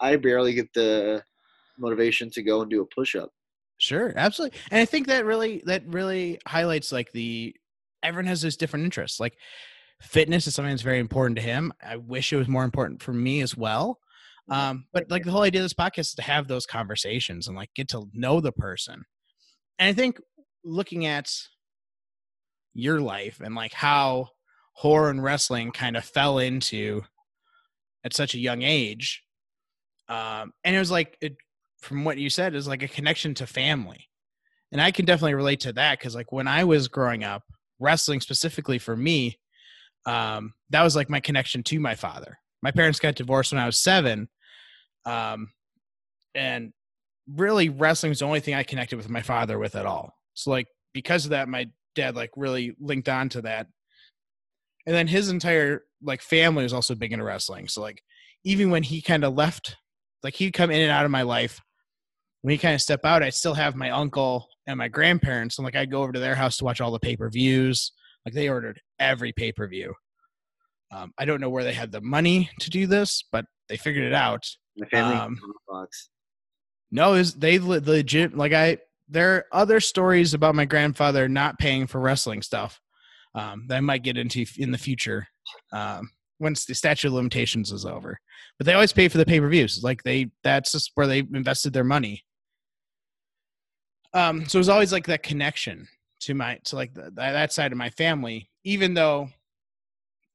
I 0.00 0.16
barely 0.16 0.54
get 0.54 0.73
the 0.75 1.23
motivation 1.78 2.30
to 2.30 2.42
go 2.42 2.62
and 2.62 2.70
do 2.70 2.82
a 2.82 2.87
push-up. 2.87 3.30
Sure, 3.78 4.12
absolutely. 4.16 4.58
And 4.70 4.80
I 4.80 4.85
think 4.85 5.06
that 5.08 5.25
really 5.26 5.62
that 5.66 5.87
really 5.87 6.40
highlights 6.46 6.92
like 6.92 7.12
the 7.12 7.54
everyone 8.02 8.26
has 8.26 8.40
those 8.42 8.56
different 8.56 8.85
interests. 8.87 9.20
Like 9.20 9.37
fitness 10.00 10.47
is 10.47 10.55
something 10.55 10.73
that's 10.73 10.83
very 10.83 10.99
important 10.99 11.37
to 11.37 11.43
him. 11.43 11.73
I 11.83 11.97
wish 11.97 12.33
it 12.33 12.37
was 12.37 12.49
more 12.49 12.65
important 12.65 13.03
for 13.03 13.12
me 13.12 13.41
as 13.41 13.57
well. 13.57 13.99
Um, 14.49 14.87
but 14.93 15.11
like 15.11 15.25
the 15.25 15.33
whole 15.33 15.43
idea 15.43 15.61
of 15.61 15.65
this 15.65 15.75
podcast 15.75 15.99
is 15.99 16.15
to 16.15 16.23
have 16.23 16.47
those 16.47 16.67
conversations 16.67 17.49
and 17.49 17.57
like 17.57 17.71
get 17.75 17.88
to 17.88 18.09
know 18.12 18.41
the 18.41 18.53
person. 18.53 19.05
And 19.79 19.88
I 19.88 19.93
think 19.93 20.21
looking 20.65 21.07
at 21.07 21.33
your 22.75 23.00
life 23.00 23.41
and 23.41 23.55
like 23.55 23.73
how 23.73 24.29
horror 24.75 25.11
and 25.11 25.23
wrestling 25.23 25.73
kind 25.73 25.97
of 25.97 26.05
fell 26.05 26.38
into 26.38 27.02
at 28.04 28.15
such 28.15 28.35
a 28.35 28.39
young 28.39 28.63
age. 28.63 29.23
Um, 30.09 30.52
and 30.63 30.76
it 30.76 30.78
was 30.78 30.91
like 30.91 31.17
it 31.21 31.37
from 31.80 32.04
what 32.04 32.19
you 32.19 32.30
said 32.30 32.54
is 32.54 32.69
like 32.69 32.82
a 32.82 32.89
connection 32.89 33.35
to 33.35 33.47
family 33.47 34.09
and 34.73 34.80
i 34.80 34.91
can 34.91 35.04
definitely 35.04 35.35
relate 35.35 35.61
to 35.61 35.73
that 35.73 35.99
because 35.99 36.15
like 36.15 36.32
when 36.32 36.49
i 36.49 36.65
was 36.65 36.89
growing 36.89 37.25
up 37.25 37.43
wrestling 37.78 38.21
specifically 38.21 38.78
for 38.78 38.97
me 38.97 39.39
um, 40.06 40.54
that 40.71 40.82
was 40.82 40.97
like 40.97 41.10
my 41.10 41.21
connection 41.21 41.62
to 41.64 41.80
my 41.80 41.95
father. 41.95 42.38
My 42.62 42.71
parents 42.71 42.99
got 42.99 43.14
divorced 43.14 43.52
when 43.52 43.60
i 43.60 43.66
was 43.66 43.78
seven 43.78 44.28
um, 45.04 45.52
and 46.34 46.73
really 47.32 47.69
wrestling 47.69 48.10
was 48.10 48.21
the 48.21 48.25
only 48.25 48.40
thing 48.40 48.54
i 48.54 48.62
connected 48.62 48.97
with 48.97 49.08
my 49.08 49.23
father 49.23 49.58
with 49.58 49.76
at 49.76 49.86
all. 49.86 50.14
So 50.34 50.50
like 50.50 50.66
because 50.92 51.25
of 51.25 51.30
that 51.30 51.49
my 51.49 51.66
dad 51.95 52.16
like 52.16 52.30
really 52.36 52.75
linked 52.80 53.08
on 53.08 53.28
to 53.30 53.42
that. 53.42 53.66
And 54.86 54.95
then 54.95 55.06
his 55.06 55.28
entire 55.28 55.82
like 56.02 56.23
family 56.23 56.62
was 56.62 56.73
also 56.73 56.95
big 56.95 57.12
into 57.12 57.25
wrestling. 57.25 57.69
So 57.69 57.82
like 57.82 58.02
even 58.45 58.71
when 58.71 58.82
he 58.82 59.02
kind 59.02 59.25
of 59.25 59.34
left 59.34 59.76
like 60.26 60.34
he'd 60.34 60.52
come 60.52 60.73
in 60.73 60.80
and 60.80 60.90
out 60.90 61.04
of 61.04 61.10
my 61.12 61.23
life. 61.23 61.60
When 62.42 62.50
he 62.50 62.58
kind 62.58 62.75
of 62.75 62.80
step 62.80 63.04
out, 63.04 63.23
I'd 63.23 63.34
still 63.34 63.54
have 63.54 63.76
my 63.76 63.90
uncle 63.90 64.49
and 64.66 64.76
my 64.76 64.88
grandparents, 64.88 65.56
and 65.56 65.64
like 65.64 65.76
I'd 65.76 65.90
go 65.90 66.02
over 66.02 66.12
to 66.12 66.19
their 66.19 66.34
house 66.34 66.56
to 66.56 66.64
watch 66.64 66.80
all 66.80 66.90
the 66.90 66.99
pay 66.99 67.16
per 67.16 67.30
views. 67.30 67.92
Like 68.26 68.34
they 68.34 68.49
ordered 68.49 68.80
every 68.99 69.32
pay 69.32 69.52
per 69.52 69.69
view. 69.69 69.95
Um, 70.93 71.12
I 71.17 71.25
don't 71.25 71.41
know 71.41 71.49
where 71.49 71.65
they 71.65 71.73
had 71.73 71.93
the 71.93 72.00
money 72.00 72.50
to 72.60 72.71
do 72.71 72.86
this, 72.86 73.25
but 73.30 73.45
they 73.69 73.76
figured 73.76 74.04
it 74.04 74.12
out. 74.12 74.45
My 74.76 74.86
family 74.89 75.17
Um, 75.17 75.39
box. 75.69 76.10
No, 76.91 77.15
is 77.15 77.34
they 77.34 77.58
legit 77.58 78.36
like 78.36 78.52
I. 78.52 78.78
There 79.08 79.36
are 79.36 79.45
other 79.52 79.78
stories 79.78 80.34
about 80.34 80.56
my 80.56 80.65
grandfather 80.65 81.28
not 81.28 81.58
paying 81.60 81.86
for 81.86 82.00
wrestling 82.00 82.43
stuff 82.43 82.80
um, 83.36 83.67
that 83.69 83.76
I 83.76 83.80
might 83.80 84.02
get 84.02 84.19
into 84.19 84.45
in 84.56 84.73
the 84.73 84.78
future 84.78 85.28
um, 85.73 86.10
once 86.41 86.65
the 86.65 86.75
statute 86.75 87.08
of 87.08 87.15
limitations 87.15 87.71
is 87.71 87.84
over. 87.84 88.19
But 88.58 88.67
they 88.67 88.75
always 88.75 88.93
pay 88.93 89.06
for 89.06 89.19
the 89.19 89.26
pay 89.26 89.39
per 89.39 89.49
views. 89.49 89.84
Like 89.84 90.02
they, 90.02 90.30
that's 90.43 90.73
just 90.73 90.91
where 90.97 91.06
they 91.06 91.21
invested 91.21 91.73
their 91.73 91.84
money. 91.84 92.25
Um, 94.12 94.47
so 94.47 94.58
it 94.58 94.60
was 94.60 94.69
always 94.69 94.93
like 94.93 95.06
that 95.06 95.23
connection 95.23 95.86
to 96.21 96.35
my 96.35 96.59
to 96.65 96.76
like 96.76 96.95
the, 96.95 97.11
that 97.17 97.52
side 97.52 97.73
of 97.73 97.79
my 97.79 97.91
family, 97.91 98.50
even 98.65 98.95
though 98.95 99.29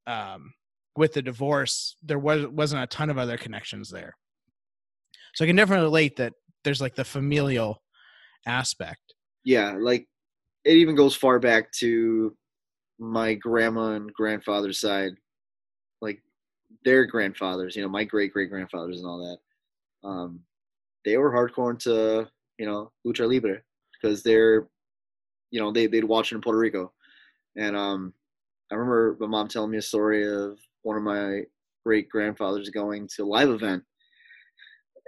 um, 0.06 0.52
with 0.96 1.12
the 1.14 1.22
divorce 1.22 1.96
there 2.02 2.18
was 2.18 2.46
wasn't 2.46 2.82
a 2.82 2.86
ton 2.86 3.10
of 3.10 3.18
other 3.18 3.36
connections 3.36 3.90
there. 3.90 4.14
So 5.34 5.44
I 5.44 5.48
can 5.48 5.56
definitely 5.56 5.84
relate 5.84 6.16
that 6.16 6.34
there's 6.64 6.80
like 6.80 6.94
the 6.94 7.04
familial 7.04 7.82
aspect. 8.46 9.14
Yeah, 9.44 9.76
like 9.78 10.06
it 10.64 10.74
even 10.74 10.94
goes 10.94 11.14
far 11.14 11.38
back 11.38 11.72
to 11.72 12.36
my 12.98 13.34
grandma 13.34 13.92
and 13.92 14.12
grandfather's 14.12 14.78
side, 14.78 15.12
like 16.00 16.22
their 16.84 17.06
grandfathers. 17.06 17.74
You 17.74 17.82
know, 17.82 17.88
my 17.88 18.04
great 18.04 18.32
great 18.32 18.50
grandfathers 18.50 18.98
and 18.98 19.06
all 19.06 19.18
that. 19.18 20.08
Um, 20.08 20.40
they 21.04 21.16
were 21.16 21.32
hardcore 21.32 21.70
into 21.70 22.28
you 22.58 22.66
know 22.66 22.92
lucha 23.06 23.28
libre 23.28 23.62
because 24.00 24.22
they're 24.22 24.68
you 25.52 25.60
know 25.60 25.70
they 25.70 25.86
they'd 25.86 26.02
watch 26.02 26.32
it 26.32 26.34
in 26.34 26.40
Puerto 26.40 26.58
Rico, 26.58 26.92
and 27.56 27.76
um, 27.76 28.12
I 28.72 28.74
remember 28.74 29.16
my 29.20 29.26
mom 29.26 29.48
telling 29.48 29.70
me 29.70 29.78
a 29.78 29.82
story 29.82 30.26
of 30.26 30.58
one 30.82 30.96
of 30.96 31.02
my 31.04 31.42
great 31.84 32.08
grandfathers 32.08 32.70
going 32.70 33.08
to 33.16 33.22
a 33.22 33.24
live 33.24 33.50
event, 33.50 33.84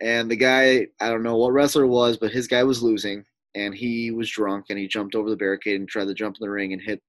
and 0.00 0.30
the 0.30 0.36
guy 0.36 0.86
I 1.00 1.08
don't 1.08 1.22
know 1.22 1.36
what 1.36 1.52
wrestler 1.52 1.86
was, 1.86 2.18
but 2.18 2.30
his 2.30 2.46
guy 2.46 2.62
was 2.62 2.82
losing, 2.82 3.24
and 3.54 3.74
he 3.74 4.10
was 4.10 4.30
drunk, 4.30 4.66
and 4.68 4.78
he 4.78 4.86
jumped 4.86 5.14
over 5.14 5.30
the 5.30 5.36
barricade 5.36 5.80
and 5.80 5.88
tried 5.88 6.04
to 6.04 6.14
jump 6.14 6.36
in 6.38 6.44
the 6.44 6.50
ring 6.50 6.74
and 6.74 6.82
hit 6.82 7.02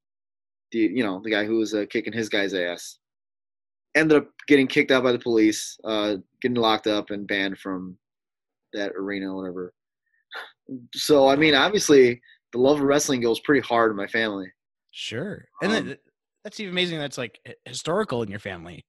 the 0.71 0.79
you 0.79 1.03
know 1.03 1.21
the 1.23 1.29
guy 1.29 1.45
who 1.45 1.57
was 1.57 1.75
uh, 1.75 1.85
kicking 1.89 2.13
his 2.13 2.29
guy's 2.29 2.53
ass. 2.53 2.97
Ended 3.95 4.17
up 4.17 4.29
getting 4.47 4.67
kicked 4.67 4.91
out 4.91 5.03
by 5.03 5.11
the 5.11 5.19
police, 5.19 5.77
uh, 5.83 6.15
getting 6.41 6.55
locked 6.55 6.87
up 6.87 7.11
and 7.11 7.27
banned 7.27 7.57
from 7.57 7.97
that 8.73 8.91
arena 8.91 9.31
or 9.31 9.35
whatever. 9.35 9.73
So 10.93 11.27
I 11.27 11.35
mean, 11.35 11.53
obviously, 11.53 12.21
the 12.55 12.61
love 12.61 12.77
of 12.77 12.83
wrestling 12.83 13.19
goes 13.21 13.39
pretty 13.41 13.61
hard 13.67 13.91
in 13.91 13.97
my 13.97 14.07
family. 14.07 14.47
Sure, 14.91 15.45
and 15.61 15.73
Um, 15.73 15.85
then, 15.87 15.97
that's 16.43 16.59
even 16.59 16.71
amazing. 16.71 16.99
That's 16.99 17.17
like 17.17 17.39
historical 17.65 18.23
in 18.23 18.29
your 18.29 18.39
family. 18.39 18.85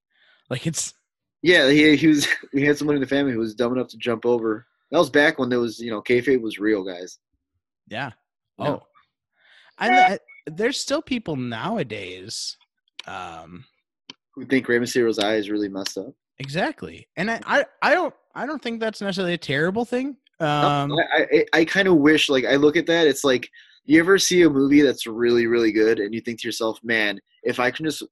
Like 0.49 0.67
it's 0.67 0.95
Yeah, 1.43 1.69
he 1.71 1.97
he 1.97 2.07
was 2.07 2.29
we 2.53 2.63
had 2.63 2.79
someone 2.79 2.97
in 2.97 3.01
the 3.03 3.09
family 3.09 3.33
who 3.33 3.41
was 3.41 3.55
dumb 3.55 3.73
enough 3.73 3.89
to 3.89 3.99
jump 3.99 4.25
over. 4.25 4.67
That 4.93 4.99
was 4.99 5.11
back 5.11 5.39
when 5.39 5.49
there 5.49 5.59
was 5.61 5.81
you 5.81 5.91
know 5.91 6.01
kayfabe 6.01 6.41
was 6.41 6.59
real, 6.59 6.85
guys. 6.85 7.19
yeah. 7.89 8.13
Oh, 8.59 8.83
I, 9.79 9.89
I 9.91 10.19
there's 10.47 10.81
still 10.81 11.03
people 11.03 11.37
nowadays. 11.37 12.57
Um, 13.07 13.65
Who 14.35 14.45
think 14.47 14.69
Rey 14.69 14.79
Mysterio's 14.79 15.19
eye 15.19 15.37
is 15.37 15.51
really 15.51 15.69
messed 15.69 15.99
up? 15.99 16.15
exactly, 16.39 17.09
and 17.17 17.31
I, 17.31 17.41
I 17.47 17.67
I 17.83 17.95
don't 17.95 18.15
I 18.35 18.47
don't 18.47 18.63
think 18.63 18.81
that's 18.81 19.01
necessarily 19.01 19.35
a 19.35 19.39
terrible 19.39 19.85
thing. 19.85 20.17
Um, 20.41 20.93
I 20.93 21.27
I, 21.33 21.45
I 21.61 21.65
kind 21.65 21.89
of 21.89 21.97
wish 21.97 22.29
like 22.29 22.45
I 22.45 22.57
look 22.57 22.77
at 22.77 22.87
that. 22.87 23.07
It's 23.07 23.25
like 23.25 23.49
you 23.85 23.99
ever 24.01 24.19
see 24.19 24.43
a 24.43 24.51
movie 24.51 24.83
that's 24.83 25.07
really 25.07 25.47
really 25.47 25.73
good 25.73 25.99
and 26.01 26.13
you 26.15 26.21
think 26.21 26.41
to 26.41 26.49
yourself, 26.49 26.79
man, 26.83 27.19
if 27.43 27.59
I 27.61 27.71
can 27.71 27.85
just 27.87 28.03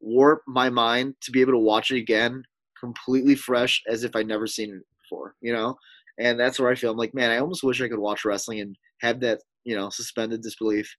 warp 0.00 0.42
my 0.46 0.68
mind 0.68 1.14
to 1.22 1.30
be 1.30 1.40
able 1.40 1.52
to 1.52 1.58
watch 1.58 1.90
it 1.90 1.98
again 1.98 2.42
completely 2.78 3.34
fresh 3.34 3.82
as 3.88 4.02
if 4.04 4.14
I'd 4.16 4.26
never 4.26 4.46
seen 4.46 4.74
it 4.74 4.82
before, 5.00 5.36
you 5.40 5.52
know? 5.52 5.76
And 6.18 6.38
that's 6.38 6.58
where 6.58 6.70
I 6.70 6.74
feel 6.74 6.90
I'm 6.90 6.96
like, 6.98 7.14
man, 7.14 7.30
I 7.30 7.38
almost 7.38 7.62
wish 7.62 7.80
I 7.80 7.88
could 7.88 7.98
watch 7.98 8.24
wrestling 8.24 8.60
and 8.60 8.76
have 9.00 9.20
that, 9.20 9.40
you 9.64 9.76
know, 9.76 9.88
suspended 9.88 10.42
disbelief 10.42 10.92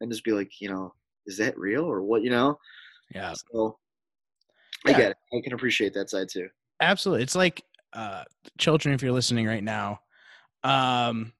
and 0.00 0.10
just 0.10 0.24
be 0.24 0.32
like, 0.32 0.50
you 0.60 0.68
know, 0.68 0.92
is 1.26 1.38
that 1.38 1.56
real 1.58 1.84
or 1.84 2.02
what? 2.02 2.22
You 2.22 2.30
know. 2.30 2.58
Yeah. 3.14 3.32
So 3.52 3.78
I 4.86 4.90
Yeah. 4.90 4.96
get 4.98 5.10
it. 5.12 5.16
I 5.32 5.40
can 5.42 5.52
appreciate 5.54 5.94
that 5.94 6.10
side 6.10 6.28
too. 6.30 6.48
Absolutely. 6.80 7.22
It's 7.22 7.34
like 7.36 7.62
uh 7.92 8.24
children 8.58 8.94
if 8.94 9.02
you're 9.02 9.12
listening 9.12 9.46
right 9.46 9.62
now, 9.62 10.00
um 10.64 11.32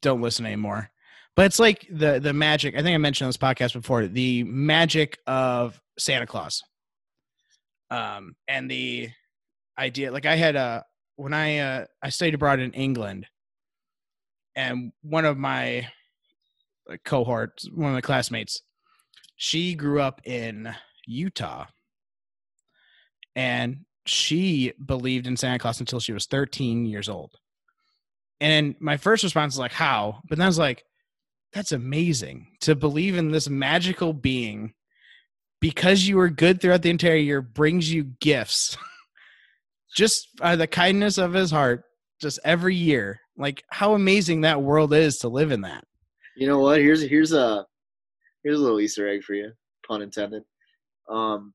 don't 0.00 0.20
listen 0.20 0.46
anymore. 0.46 0.90
But 1.36 1.46
it's 1.46 1.58
like 1.58 1.86
the 1.90 2.20
the 2.20 2.32
magic. 2.32 2.74
I 2.74 2.82
think 2.82 2.94
I 2.94 2.98
mentioned 2.98 3.26
on 3.26 3.28
this 3.30 3.36
podcast 3.36 3.72
before, 3.72 4.06
the 4.06 4.44
magic 4.44 5.18
of 5.26 5.80
Santa 5.98 6.26
Claus. 6.26 6.62
Um 7.90 8.36
and 8.48 8.70
the 8.70 9.10
idea 9.78 10.12
like 10.12 10.26
I 10.26 10.36
had 10.36 10.56
a 10.56 10.84
when 11.16 11.32
I 11.32 11.58
uh 11.58 11.84
I 12.02 12.08
studied 12.10 12.34
abroad 12.34 12.60
in 12.60 12.72
England 12.72 13.26
and 14.56 14.92
one 15.02 15.24
of 15.24 15.36
my 15.36 15.88
cohorts, 17.04 17.68
one 17.70 17.88
of 17.88 17.94
my 17.94 18.00
classmates, 18.00 18.62
she 19.36 19.74
grew 19.74 20.00
up 20.00 20.20
in 20.24 20.74
Utah 21.06 21.66
and 23.34 23.84
she 24.06 24.72
believed 24.84 25.26
in 25.26 25.36
Santa 25.36 25.58
Claus 25.58 25.80
until 25.80 26.00
she 26.00 26.12
was 26.12 26.26
13 26.26 26.86
years 26.86 27.08
old. 27.08 27.32
And 28.40 28.74
my 28.80 28.96
first 28.96 29.22
response 29.22 29.54
is 29.54 29.58
like, 29.58 29.72
"How?" 29.72 30.20
But 30.28 30.38
then 30.38 30.44
I 30.44 30.48
was 30.48 30.58
like, 30.58 30.84
"That's 31.52 31.72
amazing 31.72 32.56
to 32.60 32.74
believe 32.74 33.16
in 33.16 33.30
this 33.30 33.48
magical 33.48 34.12
being 34.12 34.74
because 35.60 36.06
you 36.06 36.16
were 36.16 36.28
good 36.28 36.60
throughout 36.60 36.82
the 36.82 36.90
entire 36.90 37.16
year 37.16 37.40
brings 37.40 37.92
you 37.92 38.04
gifts, 38.20 38.76
just 39.96 40.28
uh, 40.42 40.56
the 40.56 40.66
kindness 40.66 41.16
of 41.16 41.32
his 41.32 41.50
heart, 41.50 41.84
just 42.20 42.38
every 42.44 42.74
year. 42.74 43.20
Like 43.36 43.64
how 43.70 43.94
amazing 43.94 44.42
that 44.42 44.62
world 44.62 44.92
is 44.92 45.18
to 45.18 45.28
live 45.28 45.52
in 45.52 45.62
that." 45.62 45.84
You 46.36 46.48
know 46.48 46.58
what? 46.58 46.80
Here's 46.80 47.02
here's 47.02 47.32
a 47.32 47.64
here's 48.42 48.58
a 48.58 48.62
little 48.62 48.80
Easter 48.80 49.08
egg 49.08 49.22
for 49.22 49.34
you, 49.34 49.52
pun 49.86 50.02
intended. 50.02 50.42
Um, 51.08 51.54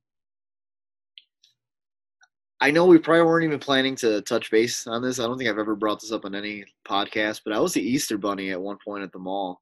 I 2.61 2.71
know 2.71 2.85
we 2.85 2.97
probably 2.97 3.23
weren't 3.23 3.45
even 3.45 3.59
planning 3.59 3.95
to 3.97 4.21
touch 4.21 4.51
base 4.51 4.85
on 4.85 5.01
this. 5.01 5.19
I 5.19 5.25
don't 5.25 5.37
think 5.37 5.49
I've 5.49 5.57
ever 5.57 5.75
brought 5.75 6.01
this 6.01 6.11
up 6.11 6.25
on 6.25 6.35
any 6.35 6.65
podcast, 6.85 7.41
but 7.45 7.53
I 7.53 7.59
was 7.59 7.73
the 7.73 7.81
Easter 7.81 8.17
bunny 8.17 8.51
at 8.51 8.61
one 8.61 8.77
point 8.83 9.03
at 9.03 9.13
the 9.13 9.19
mall. 9.19 9.61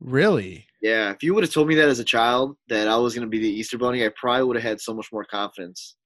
Really? 0.00 0.66
Yeah, 0.80 1.10
if 1.10 1.22
you 1.22 1.34
would 1.34 1.44
have 1.44 1.52
told 1.52 1.68
me 1.68 1.74
that 1.74 1.88
as 1.88 1.98
a 1.98 2.04
child 2.04 2.56
that 2.68 2.88
I 2.88 2.96
was 2.96 3.14
going 3.14 3.26
to 3.26 3.30
be 3.30 3.40
the 3.40 3.50
Easter 3.50 3.76
bunny, 3.76 4.06
I 4.06 4.10
probably 4.16 4.44
would 4.44 4.56
have 4.56 4.62
had 4.62 4.80
so 4.80 4.94
much 4.94 5.08
more 5.12 5.24
confidence. 5.24 5.96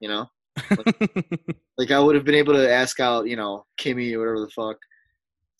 You 0.00 0.08
know, 0.08 0.26
like 1.78 1.90
I 1.90 2.00
would 2.00 2.16
have 2.16 2.24
been 2.24 2.34
able 2.34 2.54
to 2.54 2.70
ask 2.70 3.00
out, 3.00 3.26
you 3.26 3.36
know, 3.36 3.66
Kimmy 3.80 4.14
or 4.14 4.18
whatever 4.18 4.40
the 4.40 4.48
fuck 4.48 4.76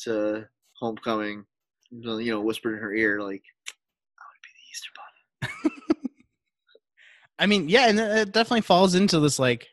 to 0.01 0.47
homecoming, 0.79 1.45
you 1.91 2.31
know, 2.31 2.41
whisper 2.41 2.75
in 2.75 2.81
her 2.81 2.93
ear 2.95 3.21
like, 3.21 3.43
"I 4.19 4.25
would 4.29 4.43
be 4.43 4.51
the 4.57 4.67
Easter 4.71 4.91
bunny." 4.97 5.97
I 7.41 7.47
mean, 7.47 7.69
yeah, 7.69 7.89
and 7.89 7.99
it 7.99 8.11
it 8.19 8.33
definitely 8.33 8.61
falls 8.61 8.95
into 8.95 9.19
this 9.19 9.39
like, 9.41 9.67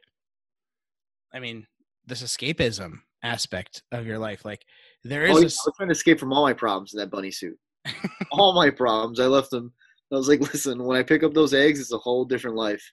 I 1.34 1.40
mean, 1.40 1.68
this 2.08 2.24
escapism 2.24 3.02
aspect 3.24 3.84
of 3.92 4.06
your 4.08 4.18
life. 4.18 4.46
Like, 4.46 4.66
there 5.04 5.26
is 5.26 5.32
Oh, 5.32 5.34
yeah, 5.34 5.40
I 5.42 5.44
this. 5.44 5.60
was 5.66 5.74
trying 5.78 5.90
to 5.90 5.94
escape 5.94 6.20
from 6.20 6.34
all 6.34 6.44
my 6.44 6.54
problems 6.54 6.94
in 6.94 7.00
that 7.00 7.12
bunny 7.12 7.30
suit. 7.32 7.58
all 8.32 8.54
my 8.54 8.70
problems, 8.70 9.20
I 9.20 9.26
left 9.26 9.52
them. 9.52 9.72
I 10.12 10.16
was 10.16 10.30
like, 10.30 10.40
listen, 10.40 10.84
when 10.84 10.98
I 10.98 11.04
pick 11.04 11.22
up 11.24 11.34
those 11.34 11.54
eggs, 11.54 11.80
it's 11.82 11.92
a 11.92 11.98
whole 11.98 12.24
different 12.26 12.56
life. 12.56 12.84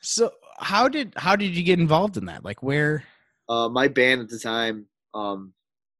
So, 0.00 0.30
how 0.58 0.88
did 0.88 1.12
how 1.16 1.36
did 1.36 1.54
you 1.56 1.62
get 1.62 1.78
involved 1.78 2.16
in 2.16 2.26
that? 2.26 2.44
Like, 2.44 2.62
where? 2.62 3.04
uh, 3.50 3.68
my 3.68 3.88
band 3.88 4.22
at 4.22 4.28
the 4.30 4.38
time, 4.38 4.86
um, 5.12 5.52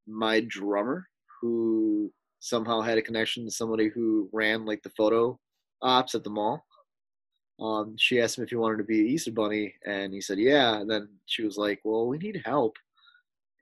my 0.07 0.39
drummer, 0.47 1.07
who 1.41 2.11
somehow 2.39 2.81
had 2.81 2.97
a 2.97 3.01
connection 3.03 3.45
to 3.45 3.51
somebody 3.51 3.87
who 3.89 4.29
ran 4.33 4.65
like 4.65 4.81
the 4.83 4.89
photo 4.91 5.37
ops 5.81 6.15
at 6.15 6.23
the 6.23 6.29
mall. 6.29 6.65
Um, 7.59 7.95
she 7.97 8.19
asked 8.19 8.37
him 8.37 8.43
if 8.43 8.49
he 8.49 8.55
wanted 8.55 8.77
to 8.77 8.83
be 8.83 8.97
Easter 8.97 9.31
Bunny, 9.31 9.73
and 9.85 10.13
he 10.13 10.21
said, 10.21 10.39
"Yeah." 10.39 10.79
And 10.79 10.89
then 10.89 11.09
she 11.25 11.43
was 11.43 11.57
like, 11.57 11.79
"Well, 11.83 12.07
we 12.07 12.17
need 12.17 12.41
help." 12.45 12.77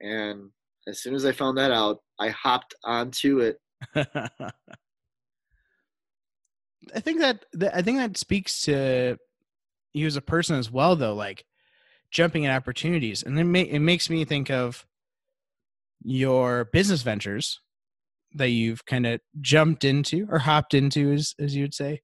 And 0.01 0.49
as 0.87 1.01
soon 1.01 1.15
as 1.15 1.25
I 1.25 1.31
found 1.31 1.57
that 1.57 1.71
out, 1.71 1.99
I 2.19 2.29
hopped 2.29 2.75
onto 2.83 3.39
it. 3.39 3.59
I 3.95 4.51
think 6.99 7.19
that, 7.19 7.45
that 7.53 7.75
I 7.75 7.81
think 7.81 7.99
that 7.99 8.17
speaks 8.17 8.61
to 8.61 9.17
you 9.93 10.07
as 10.07 10.15
a 10.15 10.21
person 10.21 10.57
as 10.57 10.71
well, 10.71 10.95
though. 10.95 11.13
Like 11.13 11.45
jumping 12.11 12.45
at 12.45 12.55
opportunities, 12.55 13.23
and 13.23 13.35
ma- 13.51 13.59
it 13.59 13.79
makes 13.79 14.09
me 14.09 14.25
think 14.25 14.49
of 14.49 14.85
your 16.03 16.65
business 16.65 17.03
ventures 17.03 17.61
that 18.35 18.49
you've 18.49 18.85
kind 18.85 19.05
of 19.05 19.21
jumped 19.39 19.83
into 19.83 20.27
or 20.29 20.39
hopped 20.39 20.73
into, 20.73 21.13
as 21.13 21.35
as 21.39 21.55
you 21.55 21.63
would 21.63 21.75
say, 21.75 22.01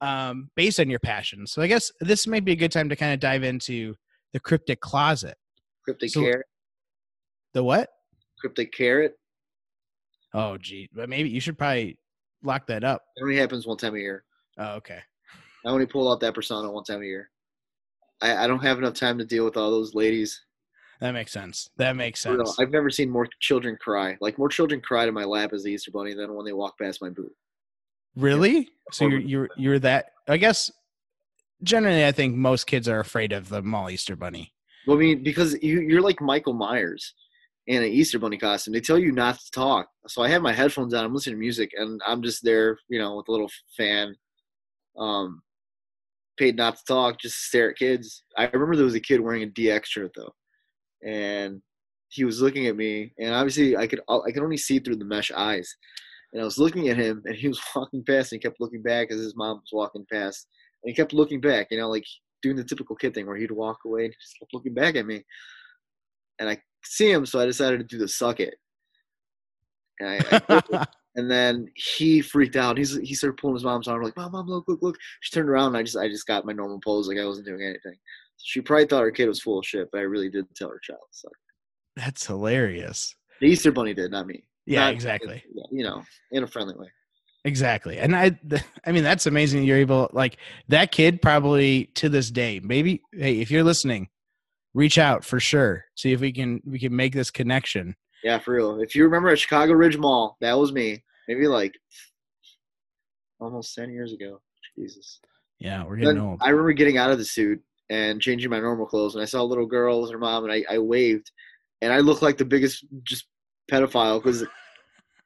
um, 0.00 0.50
based 0.56 0.80
on 0.80 0.88
your 0.90 0.98
passion. 1.00 1.46
So 1.46 1.62
I 1.62 1.66
guess 1.66 1.90
this 2.00 2.26
might 2.26 2.44
be 2.44 2.52
a 2.52 2.56
good 2.56 2.72
time 2.72 2.88
to 2.88 2.96
kind 2.96 3.12
of 3.12 3.20
dive 3.20 3.42
into 3.44 3.94
the 4.32 4.40
cryptic 4.40 4.80
closet. 4.80 5.36
Cryptic 5.84 6.10
So- 6.10 6.20
carrot, 6.22 6.46
The 7.52 7.62
what? 7.62 7.90
cryptic 8.38 8.72
carrot. 8.72 9.14
Oh, 10.34 10.56
gee, 10.58 10.88
but 10.92 11.08
maybe 11.08 11.28
you 11.30 11.40
should 11.40 11.56
probably 11.56 11.98
lock 12.42 12.66
that 12.66 12.82
up. 12.84 13.02
It 13.16 13.22
only 13.22 13.36
happens 13.36 13.66
one 13.66 13.76
time 13.78 13.94
a 13.94 13.98
year. 13.98 14.24
Oh, 14.58 14.74
okay. 14.74 14.98
I 15.64 15.68
only 15.70 15.86
pull 15.86 16.10
out 16.12 16.20
that 16.20 16.34
persona 16.34 16.70
one 16.70 16.84
time 16.84 17.02
a 17.02 17.06
year. 17.06 17.30
I, 18.20 18.44
I 18.44 18.46
don't 18.46 18.62
have 18.62 18.78
enough 18.78 18.94
time 18.94 19.16
to 19.18 19.24
deal 19.24 19.44
with 19.44 19.56
all 19.56 19.70
those 19.70 19.94
ladies. 19.94 20.40
That 21.00 21.12
makes 21.12 21.32
sense. 21.32 21.68
That 21.76 21.96
makes 21.96 22.20
sense. 22.20 22.56
I've 22.60 22.70
never 22.70 22.90
seen 22.90 23.10
more 23.10 23.26
children 23.40 23.76
cry. 23.80 24.16
Like 24.20 24.38
more 24.38 24.48
children 24.48 24.80
cried 24.80 25.08
in 25.08 25.14
my 25.14 25.24
lap 25.24 25.52
as 25.52 25.62
the 25.64 25.70
Easter 25.72 25.90
Bunny 25.90 26.14
than 26.14 26.34
when 26.34 26.44
they 26.44 26.52
walk 26.52 26.78
past 26.78 27.02
my 27.02 27.10
booth. 27.10 27.32
Really? 28.16 28.70
So 28.92 29.06
you're 29.06 29.20
you're 29.20 29.48
you're 29.56 29.78
that? 29.80 30.12
I 30.28 30.36
guess 30.36 30.70
generally, 31.62 32.06
I 32.06 32.12
think 32.12 32.36
most 32.36 32.66
kids 32.66 32.88
are 32.88 33.00
afraid 33.00 33.32
of 33.32 33.48
the 33.48 33.62
mall 33.62 33.90
Easter 33.90 34.16
bunny. 34.16 34.52
Well, 34.86 34.96
I 34.96 35.00
mean, 35.00 35.22
because 35.22 35.54
you, 35.62 35.80
you're 35.80 36.02
like 36.02 36.20
Michael 36.20 36.52
Myers 36.52 37.14
in 37.66 37.82
an 37.82 37.88
Easter 37.88 38.18
Bunny 38.18 38.36
costume. 38.36 38.74
They 38.74 38.80
tell 38.80 38.98
you 38.98 39.12
not 39.12 39.38
to 39.38 39.50
talk. 39.50 39.88
So 40.06 40.22
I 40.22 40.28
have 40.28 40.42
my 40.42 40.52
headphones 40.52 40.92
on. 40.92 41.04
I'm 41.04 41.14
listening 41.14 41.36
to 41.36 41.40
music, 41.40 41.70
and 41.76 42.00
I'm 42.06 42.22
just 42.22 42.44
there, 42.44 42.78
you 42.88 42.98
know, 42.98 43.16
with 43.16 43.28
a 43.28 43.32
little 43.32 43.50
fan. 43.76 44.14
Um, 44.98 45.42
paid 46.36 46.56
not 46.56 46.76
to 46.76 46.82
talk, 46.86 47.20
just 47.20 47.44
stare 47.44 47.70
at 47.70 47.76
kids. 47.76 48.24
I 48.36 48.44
remember 48.52 48.76
there 48.76 48.84
was 48.84 48.94
a 48.94 49.00
kid 49.00 49.20
wearing 49.20 49.42
a 49.42 49.46
DX 49.46 49.86
shirt 49.86 50.12
though, 50.16 50.32
and 51.08 51.62
he 52.08 52.24
was 52.24 52.42
looking 52.42 52.66
at 52.66 52.76
me, 52.76 53.12
and 53.18 53.34
obviously 53.34 53.76
I 53.76 53.86
could 53.86 54.00
I 54.08 54.30
could 54.30 54.42
only 54.42 54.56
see 54.56 54.78
through 54.78 54.96
the 54.96 55.04
mesh 55.04 55.30
eyes, 55.32 55.74
and 56.34 56.42
I 56.42 56.44
was 56.44 56.58
looking 56.58 56.88
at 56.88 56.98
him, 56.98 57.22
and 57.24 57.34
he 57.34 57.48
was 57.48 57.60
walking 57.74 58.04
past, 58.04 58.32
and 58.32 58.40
he 58.40 58.46
kept 58.46 58.60
looking 58.60 58.82
back 58.82 59.10
as 59.10 59.18
his 59.18 59.36
mom 59.36 59.58
was 59.58 59.70
walking 59.72 60.04
past, 60.12 60.48
and 60.82 60.90
he 60.90 60.94
kept 60.94 61.14
looking 61.14 61.40
back, 61.40 61.68
you 61.70 61.78
know, 61.78 61.88
like 61.88 62.04
doing 62.42 62.56
the 62.56 62.64
typical 62.64 62.96
kid 62.96 63.14
thing 63.14 63.26
where 63.26 63.36
he'd 63.36 63.50
walk 63.50 63.78
away 63.86 64.04
and 64.04 64.12
he 64.12 64.16
just 64.20 64.38
kept 64.38 64.52
looking 64.52 64.74
back 64.74 64.96
at 64.96 65.06
me, 65.06 65.24
and 66.40 66.50
I 66.50 66.58
see 66.84 67.10
him, 67.10 67.24
so 67.24 67.40
I 67.40 67.46
decided 67.46 67.78
to 67.78 67.84
do 67.84 67.98
the 67.98 68.08
suck 68.08 68.40
it, 68.40 68.56
and 70.00 70.10
I, 70.10 70.42
I. 70.70 70.86
And 71.16 71.30
then 71.30 71.68
he 71.76 72.20
freaked 72.20 72.56
out. 72.56 72.76
He's 72.76 72.96
he 72.96 73.14
started 73.14 73.36
pulling 73.36 73.54
his 73.54 73.64
mom's 73.64 73.86
arm, 73.86 74.02
like, 74.02 74.16
"Mom, 74.16 74.32
mom, 74.32 74.48
look, 74.48 74.64
look, 74.66 74.82
look!" 74.82 74.96
She 75.20 75.32
turned 75.32 75.48
around, 75.48 75.68
and 75.68 75.76
I 75.76 75.82
just 75.84 75.96
I 75.96 76.08
just 76.08 76.26
got 76.26 76.44
my 76.44 76.52
normal 76.52 76.80
pose, 76.80 77.06
like 77.06 77.18
I 77.18 77.24
wasn't 77.24 77.46
doing 77.46 77.62
anything. 77.62 77.94
She 78.42 78.60
probably 78.60 78.86
thought 78.86 79.02
her 79.02 79.12
kid 79.12 79.28
was 79.28 79.40
full 79.40 79.60
of 79.60 79.64
shit, 79.64 79.88
but 79.92 79.98
I 79.98 80.02
really 80.02 80.28
did 80.28 80.44
tell 80.56 80.70
her 80.70 80.80
child. 80.82 80.98
So 81.12 81.28
That's 81.94 82.26
hilarious. 82.26 83.14
the 83.40 83.46
Easter 83.46 83.70
Bunny 83.70 83.94
did, 83.94 84.10
not 84.10 84.26
me. 84.26 84.44
Yeah, 84.66 84.84
Not- 84.84 84.94
exactly. 84.94 85.42
You 85.70 85.84
know, 85.84 86.02
in 86.30 86.42
a 86.42 86.46
friendly 86.46 86.74
way. 86.76 86.88
Exactly. 87.44 87.98
And 87.98 88.16
I 88.16 88.38
I 88.86 88.92
mean 88.92 89.04
that's 89.04 89.26
amazing 89.26 89.64
you're 89.64 89.76
able 89.76 90.08
like 90.12 90.38
that 90.68 90.92
kid 90.92 91.20
probably 91.20 91.86
to 91.96 92.08
this 92.08 92.30
day. 92.30 92.60
Maybe 92.62 93.02
hey, 93.12 93.40
if 93.40 93.50
you're 93.50 93.62
listening, 93.64 94.08
reach 94.72 94.96
out 94.96 95.24
for 95.24 95.38
sure. 95.38 95.84
See 95.94 96.12
if 96.12 96.20
we 96.20 96.32
can 96.32 96.62
we 96.64 96.78
can 96.78 96.96
make 96.96 97.12
this 97.12 97.30
connection. 97.30 97.96
Yeah, 98.22 98.38
for 98.38 98.54
real. 98.54 98.80
If 98.80 98.94
you 98.94 99.04
remember 99.04 99.28
at 99.28 99.38
Chicago 99.38 99.74
Ridge 99.74 99.98
Mall, 99.98 100.38
that 100.40 100.58
was 100.58 100.72
me. 100.72 101.04
Maybe 101.28 101.46
like 101.46 101.74
almost 103.40 103.74
ten 103.74 103.92
years 103.92 104.14
ago. 104.14 104.40
Jesus. 104.78 105.20
Yeah, 105.60 105.84
we're 105.84 105.96
getting 105.96 106.14
Then 106.14 106.24
old. 106.24 106.38
I 106.42 106.48
remember 106.48 106.72
getting 106.72 106.96
out 106.96 107.10
of 107.10 107.18
the 107.18 107.24
suit 107.24 107.60
and 107.90 108.20
changing 108.20 108.50
my 108.50 108.58
normal 108.58 108.86
clothes, 108.86 109.14
and 109.14 109.22
I 109.22 109.26
saw 109.26 109.42
a 109.42 109.44
little 109.44 109.66
girl 109.66 110.00
with 110.00 110.10
her 110.10 110.18
mom, 110.18 110.44
and 110.44 110.52
I, 110.52 110.64
I 110.68 110.78
waved, 110.78 111.30
and 111.82 111.92
I 111.92 111.98
looked 111.98 112.22
like 112.22 112.38
the 112.38 112.44
biggest 112.44 112.86
just 113.02 113.26
pedophile 113.70 114.22
because 114.22 114.44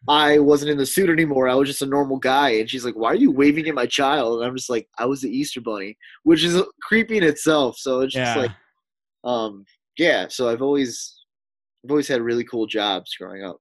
I 0.09 0.39
wasn't 0.39 0.71
in 0.71 0.79
the 0.79 0.87
suit 0.87 1.11
anymore. 1.11 1.49
I 1.49 1.55
was 1.55 1.69
just 1.69 1.83
a 1.83 1.87
normal 1.87 2.19
guy, 2.19 2.51
and 2.51 2.71
she's 2.71 2.85
like, 2.85 2.95
"Why 2.95 3.09
are 3.09 3.17
you 3.17 3.31
waving 3.31 3.69
at 3.69 3.75
my 3.75 3.87
child?" 3.87 4.39
And 4.41 4.49
I'm 4.49 4.57
just 4.57 4.71
like, 4.71 4.89
"I 4.99 5.07
was 5.07 5.23
the 5.23 5.31
Easter 5.31 5.61
Bunny," 5.61 5.97
which 6.23 6.45
is 6.45 6.63
creepy 6.83 7.19
in 7.19 7.25
itself. 7.25 7.77
So 7.79 8.01
it's 8.01 8.15
just 8.15 8.37
yeah. 8.37 8.43
like, 8.43 8.53
um, 9.25 9.65
yeah. 9.99 10.27
So 10.29 10.49
I've 10.49 10.63
always, 10.63 11.15
I've 11.85 11.91
always 11.91 12.09
had 12.09 12.23
really 12.23 12.45
cool 12.45 12.67
jobs 12.67 13.15
growing 13.19 13.45
up. 13.45 13.59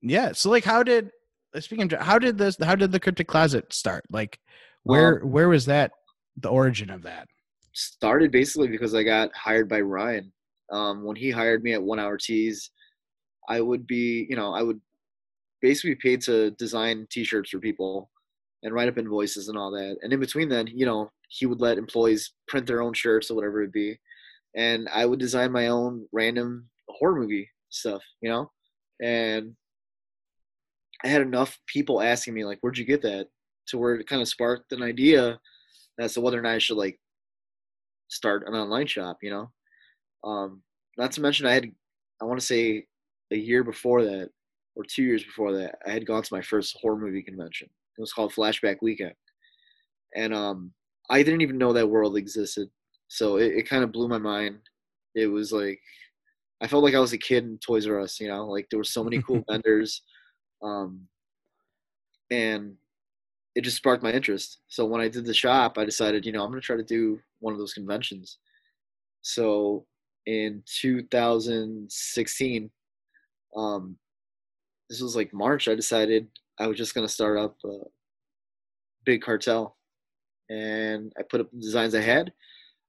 yeah. 0.00 0.32
So 0.32 0.50
like 0.50 0.64
how 0.64 0.82
did 0.82 1.10
speaking 1.58 1.92
of 1.92 2.00
how 2.00 2.18
did 2.18 2.38
this 2.38 2.56
how 2.62 2.74
did 2.74 2.92
the 2.92 3.00
cryptic 3.00 3.28
closet 3.28 3.72
start? 3.72 4.04
Like 4.10 4.38
where 4.84 5.20
where 5.20 5.48
was 5.48 5.66
that 5.66 5.92
the 6.36 6.48
origin 6.48 6.90
of 6.90 7.02
that? 7.02 7.26
started 7.74 8.30
basically 8.30 8.68
because 8.68 8.94
I 8.94 9.02
got 9.02 9.34
hired 9.34 9.68
by 9.68 9.80
Ryan. 9.80 10.32
Um, 10.70 11.04
when 11.04 11.16
he 11.16 11.30
hired 11.30 11.62
me 11.62 11.72
at 11.74 11.82
One 11.82 11.98
Hour 11.98 12.16
Tees, 12.16 12.70
I 13.48 13.60
would 13.60 13.86
be, 13.86 14.26
you 14.28 14.36
know, 14.36 14.52
I 14.52 14.62
would 14.62 14.80
basically 15.60 15.94
be 15.94 16.00
paid 16.00 16.20
to 16.22 16.50
design 16.52 17.06
T-shirts 17.10 17.50
for 17.50 17.58
people 17.58 18.10
and 18.62 18.74
write 18.74 18.88
up 18.88 18.98
invoices 18.98 19.48
and 19.48 19.58
all 19.58 19.70
that. 19.72 19.96
And 20.02 20.12
in 20.12 20.20
between 20.20 20.48
then, 20.48 20.68
you 20.68 20.86
know, 20.86 21.10
he 21.28 21.46
would 21.46 21.60
let 21.60 21.78
employees 21.78 22.32
print 22.46 22.66
their 22.66 22.82
own 22.82 22.92
shirts 22.92 23.30
or 23.30 23.34
whatever 23.34 23.62
it 23.62 23.72
be, 23.72 23.98
and 24.54 24.88
I 24.92 25.06
would 25.06 25.18
design 25.18 25.50
my 25.50 25.68
own 25.68 26.06
random 26.12 26.68
horror 26.88 27.20
movie 27.20 27.48
stuff, 27.70 28.02
you 28.20 28.28
know, 28.28 28.50
and 29.02 29.56
I 31.04 31.08
had 31.08 31.22
enough 31.22 31.58
people 31.66 32.00
asking 32.02 32.34
me 32.34 32.44
like, 32.44 32.58
"Where'd 32.60 32.78
you 32.78 32.84
get 32.84 33.02
that?" 33.02 33.28
to 33.68 33.78
where 33.78 33.94
it 33.94 34.06
kind 34.06 34.20
of 34.20 34.28
sparked 34.28 34.72
an 34.72 34.82
idea 34.82 35.40
as 35.98 36.14
to 36.14 36.20
whether 36.20 36.38
or 36.38 36.42
not 36.42 36.54
I 36.54 36.58
should 36.58 36.76
like 36.76 36.98
start 38.08 38.46
an 38.46 38.54
online 38.54 38.86
shop, 38.86 39.18
you 39.22 39.30
know. 39.30 39.50
Um, 40.28 40.62
not 40.98 41.12
to 41.12 41.20
mention, 41.20 41.46
I 41.46 41.54
had, 41.54 41.70
I 42.20 42.24
want 42.24 42.38
to 42.40 42.46
say, 42.46 42.86
a 43.32 43.36
year 43.36 43.64
before 43.64 44.04
that, 44.04 44.30
or 44.76 44.84
two 44.84 45.02
years 45.02 45.24
before 45.24 45.52
that, 45.52 45.76
I 45.86 45.90
had 45.90 46.06
gone 46.06 46.22
to 46.22 46.34
my 46.34 46.42
first 46.42 46.76
horror 46.80 46.96
movie 46.96 47.22
convention. 47.22 47.68
It 47.98 48.00
was 48.00 48.12
called 48.12 48.32
Flashback 48.32 48.76
Weekend, 48.80 49.14
and 50.14 50.32
um, 50.32 50.72
I 51.10 51.22
didn't 51.22 51.42
even 51.42 51.58
know 51.58 51.72
that 51.72 51.88
world 51.88 52.16
existed. 52.16 52.70
So 53.08 53.36
it, 53.36 53.52
it 53.52 53.68
kind 53.68 53.84
of 53.84 53.92
blew 53.92 54.08
my 54.08 54.18
mind. 54.18 54.58
It 55.14 55.26
was 55.26 55.52
like 55.52 55.80
I 56.62 56.68
felt 56.68 56.84
like 56.84 56.94
I 56.94 57.00
was 57.00 57.12
a 57.12 57.18
kid 57.18 57.44
in 57.44 57.58
Toys 57.58 57.88
R 57.88 58.00
Us, 58.00 58.20
you 58.20 58.28
know, 58.28 58.46
like 58.46 58.68
there 58.70 58.78
were 58.78 58.84
so 58.84 59.02
many 59.02 59.20
cool 59.20 59.42
vendors, 59.50 60.02
um, 60.62 61.08
and 62.30 62.76
it 63.54 63.62
just 63.62 63.76
sparked 63.76 64.02
my 64.02 64.12
interest. 64.12 64.60
So 64.68 64.86
when 64.86 65.00
I 65.00 65.08
did 65.08 65.26
the 65.26 65.34
shop, 65.34 65.76
I 65.76 65.84
decided, 65.84 66.24
you 66.24 66.32
know, 66.32 66.44
I'm 66.44 66.50
gonna 66.50 66.60
try 66.60 66.76
to 66.76 66.84
do 66.84 67.20
one 67.40 67.52
of 67.52 67.58
those 67.58 67.74
conventions. 67.74 68.38
So 69.22 69.86
in 70.26 70.62
2016, 70.66 72.70
um, 73.56 73.96
this 74.88 75.00
was 75.00 75.16
like 75.16 75.32
March. 75.32 75.68
I 75.68 75.74
decided 75.74 76.28
I 76.58 76.66
was 76.66 76.76
just 76.76 76.94
gonna 76.94 77.08
start 77.08 77.38
up 77.38 77.56
a 77.64 77.78
big 79.04 79.22
cartel, 79.22 79.76
and 80.50 81.12
I 81.18 81.22
put 81.22 81.40
up 81.40 81.50
the 81.50 81.60
designs 81.60 81.94
I 81.94 82.00
had. 82.00 82.32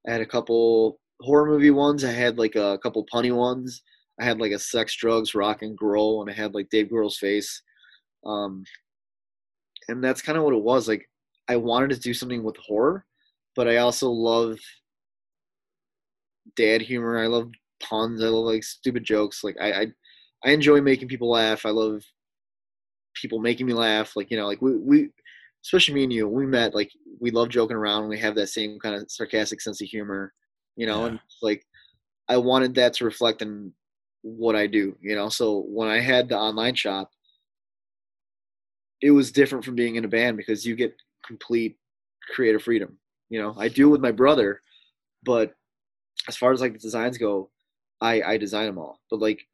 I 0.08 0.12
had 0.12 0.22
a 0.22 0.26
couple 0.26 1.00
horror 1.22 1.46
movie 1.46 1.72
ones. 1.72 2.04
I 2.04 2.12
had 2.12 2.38
like 2.38 2.56
a 2.56 2.78
couple 2.84 3.06
punny 3.14 3.36
ones. 3.36 3.82
I 4.20 4.26
had 4.26 4.40
like 4.40 4.52
a 4.52 4.60
sex, 4.60 4.96
drugs, 4.96 5.34
rock 5.34 5.62
and 5.62 5.78
roll, 5.82 6.22
and 6.22 6.30
I 6.30 6.34
had 6.34 6.54
like 6.54 6.70
Dave 6.70 6.88
Grohl's 6.88 7.18
face. 7.18 7.62
Um, 8.26 8.64
and 9.88 10.04
that's 10.04 10.22
kind 10.22 10.38
of 10.38 10.44
what 10.44 10.54
it 10.54 10.62
was. 10.62 10.88
Like 10.88 11.10
I 11.48 11.56
wanted 11.56 11.90
to 11.92 12.00
do 12.00 12.14
something 12.14 12.44
with 12.44 12.58
horror, 12.58 13.06
but 13.56 13.68
I 13.68 13.78
also 13.78 14.10
love 14.10 14.58
dad 16.56 16.82
humor. 16.82 17.18
I 17.20 17.28
love 17.28 17.52
puns. 17.82 18.24
I 18.24 18.28
love 18.28 18.46
like 18.46 18.64
stupid 18.64 19.04
jokes. 19.04 19.44
Like 19.44 19.58
I, 19.60 19.72
I, 19.72 19.88
I 20.46 20.52
enjoy 20.52 20.82
making 20.82 21.08
people 21.08 21.30
laugh. 21.30 21.66
I 21.66 21.70
love 21.70 22.04
people 23.14 23.40
making 23.40 23.66
me 23.66 23.74
laugh. 23.74 24.16
Like 24.16 24.32
you 24.32 24.38
know, 24.38 24.48
like 24.48 24.62
we, 24.62 24.78
we, 24.78 25.10
especially 25.64 25.96
me 25.96 26.04
and 26.04 26.14
you, 26.14 26.28
we 26.28 26.46
met. 26.46 26.76
Like 26.76 26.92
we 27.20 27.32
love 27.32 27.50
joking 27.50 27.78
around. 27.78 28.10
We 28.10 28.20
have 28.20 28.36
that 28.36 28.48
same 28.48 28.80
kind 28.80 28.96
of 28.96 29.10
sarcastic 29.10 29.62
sense 29.62 29.82
of 29.82 29.88
humor. 29.88 30.34
You 30.76 30.88
know, 30.88 31.02
yeah. 31.02 31.08
and 31.08 31.20
like 31.42 31.66
I 32.28 32.38
wanted 32.38 32.76
that 32.76 32.94
to 32.96 33.06
reflect 33.06 33.42
in 33.42 33.72
what 34.22 34.56
I 34.56 34.68
do. 34.68 34.96
You 35.02 35.16
know, 35.16 35.30
so 35.30 35.66
when 35.68 35.88
I 35.88 36.00
had 36.00 36.30
the 36.30 36.38
online 36.38 36.76
shop, 36.76 37.12
it 39.02 39.12
was 39.12 39.32
different 39.32 39.64
from 39.64 39.76
being 39.76 39.96
in 39.96 40.06
a 40.06 40.10
band 40.10 40.38
because 40.38 40.66
you 40.66 40.76
get 40.76 40.96
complete 41.26 41.78
creative 42.34 42.64
freedom. 42.64 42.98
You 43.30 43.42
know, 43.42 43.56
I 43.58 43.68
do 43.68 43.90
with 43.90 44.02
my 44.02 44.12
brother, 44.12 44.62
but 45.24 45.54
as 46.28 46.36
far 46.36 46.52
as 46.52 46.62
like 46.62 46.74
the 46.74 46.80
designs 46.80 47.18
go, 47.18 47.50
I 48.02 48.22
I 48.22 48.38
design 48.38 48.66
them 48.66 48.78
all. 48.78 49.00
But 49.10 49.20
like 49.20 49.46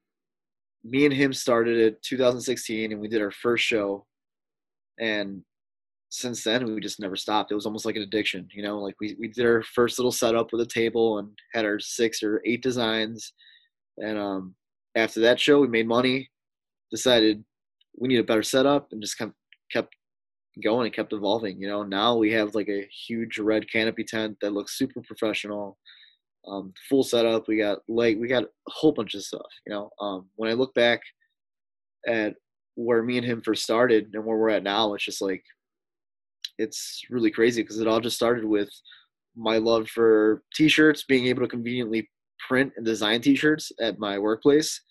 me 0.84 1.06
and 1.06 1.14
him 1.14 1.34
started 1.34 1.78
it 1.78 2.02
2016 2.04 2.92
and 2.92 3.02
we 3.02 3.08
did 3.08 3.22
our 3.22 3.32
first 3.32 3.64
show 3.64 4.06
and 5.00 5.42
since 6.10 6.44
then 6.44 6.74
we 6.74 6.82
just 6.82 7.00
never 7.00 7.16
stopped. 7.16 7.52
It 7.52 7.56
was 7.56 7.66
almost 7.68 7.86
like 7.86 7.96
an 7.96 8.02
addiction, 8.02 8.48
you 8.52 8.64
know, 8.64 8.80
like 8.80 8.96
we, 9.00 9.16
we 9.20 9.28
did 9.28 9.46
our 9.46 9.62
first 9.62 10.00
little 10.00 10.12
setup 10.12 10.52
with 10.52 10.62
a 10.62 10.66
table 10.66 11.20
and 11.20 11.30
had 11.54 11.66
our 11.66 11.80
six 11.80 12.24
or 12.24 12.42
eight 12.46 12.64
designs. 12.64 13.34
And 13.98 14.18
um 14.18 14.56
after 14.96 15.20
that 15.22 15.40
show 15.40 15.60
we 15.60 15.68
made 15.68 15.88
money, 15.88 16.30
decided 16.92 17.44
we 17.98 18.08
need 18.08 18.20
a 18.20 18.24
better 18.24 18.44
setup 18.44 18.92
and 18.92 19.02
just 19.02 19.18
kept 19.18 19.34
kept 19.72 19.96
going 20.64 20.86
and 20.88 20.96
kept 20.96 21.14
evolving. 21.14 21.62
You 21.62 21.68
know, 21.68 21.84
now 21.84 22.16
we 22.16 22.32
have 22.34 22.56
like 22.56 22.70
a 22.70 22.88
huge 23.08 23.38
red 23.38 23.72
canopy 23.72 24.04
tent 24.04 24.38
that 24.42 24.54
looks 24.54 24.78
super 24.78 25.02
professional 25.02 25.78
um, 26.50 26.74
full 26.90 27.04
setup. 27.04 27.48
We 27.48 27.58
got 27.58 27.80
like 27.88 28.18
we 28.18 28.28
got 28.28 28.44
a 28.44 28.48
whole 28.68 28.92
bunch 28.92 29.14
of 29.14 29.24
stuff. 29.24 29.46
You 29.66 29.74
know, 29.74 29.90
um, 30.02 30.28
when 30.36 30.50
I 30.50 30.54
look 30.54 30.74
back 30.74 31.02
at 32.08 32.36
where 32.76 33.04
me 33.04 33.18
and 33.18 33.26
him 33.26 33.42
first 33.42 33.64
started 33.64 34.10
and 34.14 34.26
where 34.26 34.38
we're 34.38 34.50
at 34.50 34.64
now, 34.64 34.94
it's 34.94 35.04
just 35.04 35.22
like 35.22 35.44
it's 36.58 37.02
really 37.10 37.32
crazy 37.32 37.62
because 37.62 37.80
it 37.80 37.88
all 37.88 38.00
just 38.00 38.16
started 38.16 38.46
with 38.46 38.70
my 39.36 39.58
love 39.58 39.88
for 39.90 40.44
t-shirts, 40.54 41.06
being 41.08 41.28
able 41.28 41.42
to 41.42 41.48
conveniently 41.48 42.10
print 42.48 42.74
and 42.76 42.86
design 42.86 43.22
t-shirts 43.22 43.72
at 43.80 44.00
my 44.00 44.18
workplace, 44.18 44.82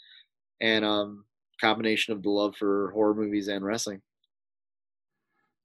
and 0.60 0.84
um, 0.84 1.24
combination 1.60 2.14
of 2.14 2.22
the 2.22 2.30
love 2.30 2.54
for 2.56 2.90
horror 2.92 3.14
movies 3.14 3.48
and 3.48 3.64
wrestling. 3.64 4.00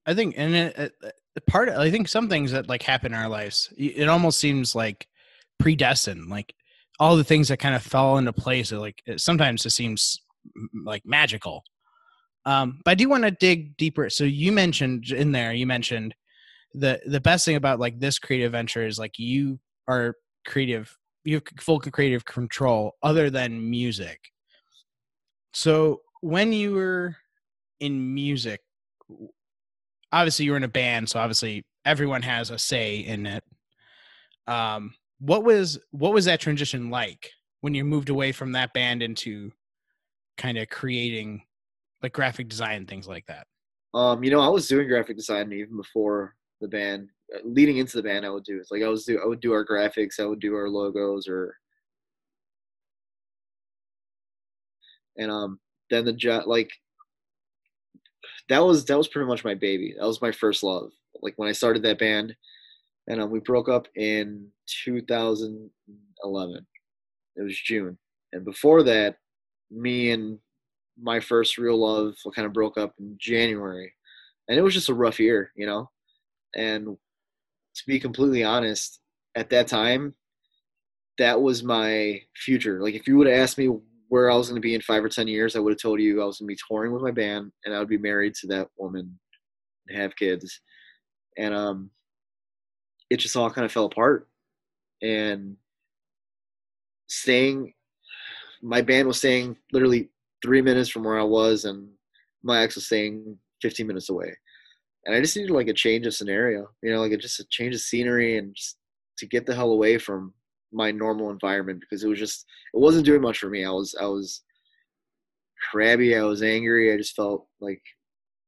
I 0.05 0.13
think, 0.13 0.35
and 0.37 0.53
it, 0.53 0.93
it, 1.01 1.45
part, 1.47 1.69
I 1.69 1.89
think 1.89 2.09
some 2.09 2.27
things 2.27 2.51
that 2.51 2.67
like 2.67 2.83
happen 2.83 3.13
in 3.13 3.19
our 3.19 3.29
lives, 3.29 3.71
it 3.77 4.09
almost 4.09 4.39
seems 4.39 4.75
like 4.75 5.07
predestined 5.59 6.29
like 6.29 6.53
all 6.99 7.15
the 7.15 7.23
things 7.23 7.47
that 7.47 7.57
kind 7.57 7.75
of 7.75 7.81
fell 7.81 8.17
into 8.17 8.33
place 8.33 8.71
like 8.71 9.01
sometimes 9.17 9.65
it 9.65 9.71
seems 9.71 10.21
like 10.85 11.03
magical. 11.05 11.63
Um 12.45 12.81
but 12.83 12.91
i 12.91 12.95
do 12.95 13.09
want 13.09 13.23
to 13.23 13.31
dig 13.31 13.77
deeper. 13.77 14.09
So 14.09 14.23
you 14.23 14.51
mentioned 14.51 15.11
in 15.11 15.31
there 15.31 15.53
you 15.53 15.65
mentioned 15.65 16.13
the 16.73 16.99
the 17.05 17.21
best 17.21 17.45
thing 17.45 17.55
about 17.55 17.79
like 17.79 17.99
this 17.99 18.19
creative 18.19 18.51
venture 18.51 18.85
is 18.85 18.99
like 18.99 19.17
you 19.17 19.59
are 19.87 20.15
creative 20.45 20.95
you 21.23 21.35
have 21.35 21.43
full 21.59 21.79
creative 21.79 22.25
control 22.25 22.93
other 23.01 23.29
than 23.29 23.69
music. 23.69 24.19
So 25.53 26.01
when 26.21 26.51
you 26.51 26.73
were 26.73 27.15
in 27.79 28.13
music 28.13 28.61
obviously 30.11 30.45
you 30.45 30.51
were 30.51 30.57
in 30.57 30.63
a 30.63 30.67
band 30.67 31.09
so 31.09 31.19
obviously 31.19 31.65
everyone 31.85 32.21
has 32.21 32.49
a 32.49 32.57
say 32.57 32.97
in 32.97 33.25
it. 33.25 33.43
Um 34.47 34.93
what 35.23 35.43
was 35.43 35.79
what 35.91 36.13
was 36.13 36.25
that 36.25 36.41
transition 36.41 36.89
like 36.89 37.29
when 37.61 37.73
you 37.73 37.85
moved 37.85 38.09
away 38.09 38.33
from 38.33 38.51
that 38.51 38.73
band 38.73 39.01
into 39.01 39.51
kind 40.37 40.57
of 40.57 40.67
creating 40.67 41.41
like 42.01 42.11
graphic 42.11 42.49
design 42.49 42.85
things 42.85 43.07
like 43.07 43.25
that? 43.27 43.47
Um 43.93 44.23
you 44.23 44.31
know 44.31 44.41
i 44.41 44.49
was 44.49 44.67
doing 44.67 44.87
graphic 44.87 45.15
design 45.15 45.53
even 45.53 45.77
before 45.77 46.35
the 46.59 46.67
band 46.67 47.09
uh, 47.33 47.39
leading 47.45 47.77
into 47.77 47.97
the 47.97 48.03
band 48.03 48.25
i 48.25 48.29
would 48.29 48.43
do 48.43 48.57
it 48.57 48.67
like 48.71 48.81
i 48.81 48.87
was 48.87 49.05
do 49.05 49.19
i 49.23 49.27
would 49.27 49.39
do 49.39 49.53
our 49.53 49.65
graphics 49.65 50.19
i 50.19 50.25
would 50.25 50.39
do 50.39 50.55
our 50.55 50.69
logos 50.69 51.27
or 51.27 51.55
and 55.17 55.29
um 55.29 55.59
then 55.89 56.05
the 56.05 56.13
job 56.13 56.47
like 56.47 56.71
that 58.49 58.59
was 58.59 58.85
that 58.85 58.97
was 58.97 59.07
pretty 59.07 59.27
much 59.27 59.45
my 59.45 59.55
baby. 59.55 59.95
That 59.97 60.05
was 60.05 60.21
my 60.21 60.31
first 60.31 60.63
love. 60.63 60.91
Like 61.21 61.33
when 61.37 61.49
i 61.49 61.53
started 61.53 61.83
that 61.83 61.99
band 61.99 62.35
and 63.07 63.21
um, 63.21 63.29
we 63.31 63.39
broke 63.39 63.69
up 63.69 63.87
in 63.95 64.47
2011. 64.85 66.67
It 67.35 67.41
was 67.41 67.59
June, 67.59 67.97
and 68.31 68.45
before 68.45 68.83
that, 68.83 69.17
me 69.71 70.11
and 70.11 70.39
my 71.01 71.19
first 71.19 71.57
real 71.57 71.77
love 71.77 72.15
kind 72.35 72.45
of 72.45 72.53
broke 72.53 72.77
up 72.77 72.93
in 72.99 73.15
January, 73.19 73.91
and 74.47 74.57
it 74.57 74.61
was 74.61 74.73
just 74.73 74.89
a 74.89 74.93
rough 74.93 75.19
year, 75.19 75.51
you 75.55 75.65
know. 75.65 75.89
And 76.55 76.85
to 77.75 77.83
be 77.87 77.99
completely 77.99 78.43
honest, 78.43 78.99
at 79.35 79.49
that 79.49 79.67
time, 79.67 80.13
that 81.17 81.41
was 81.41 81.63
my 81.63 82.21
future. 82.35 82.81
Like, 82.81 82.95
if 82.95 83.07
you 83.07 83.17
would 83.17 83.27
have 83.27 83.39
asked 83.39 83.57
me 83.57 83.69
where 84.09 84.29
I 84.29 84.35
was 84.35 84.47
going 84.47 84.61
to 84.61 84.65
be 84.65 84.75
in 84.75 84.81
five 84.81 85.03
or 85.03 85.09
ten 85.09 85.27
years, 85.27 85.55
I 85.55 85.59
would 85.59 85.73
have 85.73 85.81
told 85.81 85.99
you 85.99 86.21
I 86.21 86.25
was 86.25 86.37
going 86.37 86.47
to 86.47 86.53
be 86.53 86.59
touring 86.67 86.91
with 86.93 87.01
my 87.01 87.11
band, 87.11 87.51
and 87.65 87.73
I 87.73 87.79
would 87.79 87.89
be 87.89 87.97
married 87.97 88.35
to 88.35 88.47
that 88.47 88.67
woman, 88.77 89.17
and 89.87 89.97
have 89.99 90.15
kids. 90.15 90.61
And 91.37 91.53
um, 91.53 91.89
it 93.13 93.19
just 93.19 93.37
all 93.37 93.51
kind 93.51 93.63
of 93.63 93.71
fell 93.71 93.85
apart. 93.85 94.27
And 95.03 95.55
staying, 97.07 97.73
my 98.63 98.81
band 98.81 99.07
was 99.07 99.19
staying 99.19 99.55
literally 99.71 100.09
three 100.43 100.63
minutes 100.63 100.89
from 100.89 101.03
where 101.03 101.19
I 101.19 101.23
was, 101.23 101.65
and 101.65 101.89
my 102.41 102.63
ex 102.63 102.73
was 102.73 102.87
staying 102.87 103.37
15 103.61 103.85
minutes 103.85 104.09
away. 104.09 104.35
And 105.05 105.15
I 105.15 105.21
just 105.21 105.37
needed 105.37 105.51
like 105.51 105.67
a 105.67 105.73
change 105.73 106.07
of 106.07 106.15
scenario, 106.15 106.67
you 106.81 106.91
know, 106.91 107.01
like 107.01 107.11
a, 107.11 107.17
just 107.17 107.39
a 107.39 107.45
change 107.51 107.75
of 107.75 107.81
scenery 107.81 108.37
and 108.37 108.55
just 108.55 108.77
to 109.19 109.27
get 109.27 109.45
the 109.45 109.53
hell 109.53 109.71
away 109.71 109.99
from 109.99 110.33
my 110.71 110.89
normal 110.89 111.29
environment 111.29 111.81
because 111.81 112.03
it 112.03 112.07
was 112.07 112.17
just 112.17 112.45
it 112.73 112.79
wasn't 112.79 113.05
doing 113.05 113.21
much 113.21 113.37
for 113.37 113.49
me. 113.49 113.63
I 113.63 113.69
was 113.69 113.93
I 114.01 114.05
was 114.05 114.41
crabby, 115.69 116.15
I 116.15 116.23
was 116.23 116.41
angry, 116.41 116.91
I 116.91 116.97
just 116.97 117.15
felt 117.15 117.45
like 117.61 117.81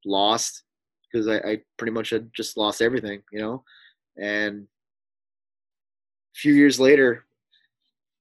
lost 0.06 0.64
because 1.12 1.28
I, 1.28 1.36
I 1.38 1.58
pretty 1.78 1.92
much 1.92 2.10
had 2.10 2.32
just 2.34 2.58
lost 2.58 2.82
everything, 2.82 3.22
you 3.32 3.40
know. 3.40 3.64
And 4.22 4.68
a 6.36 6.38
few 6.38 6.54
years 6.54 6.80
later, 6.80 7.26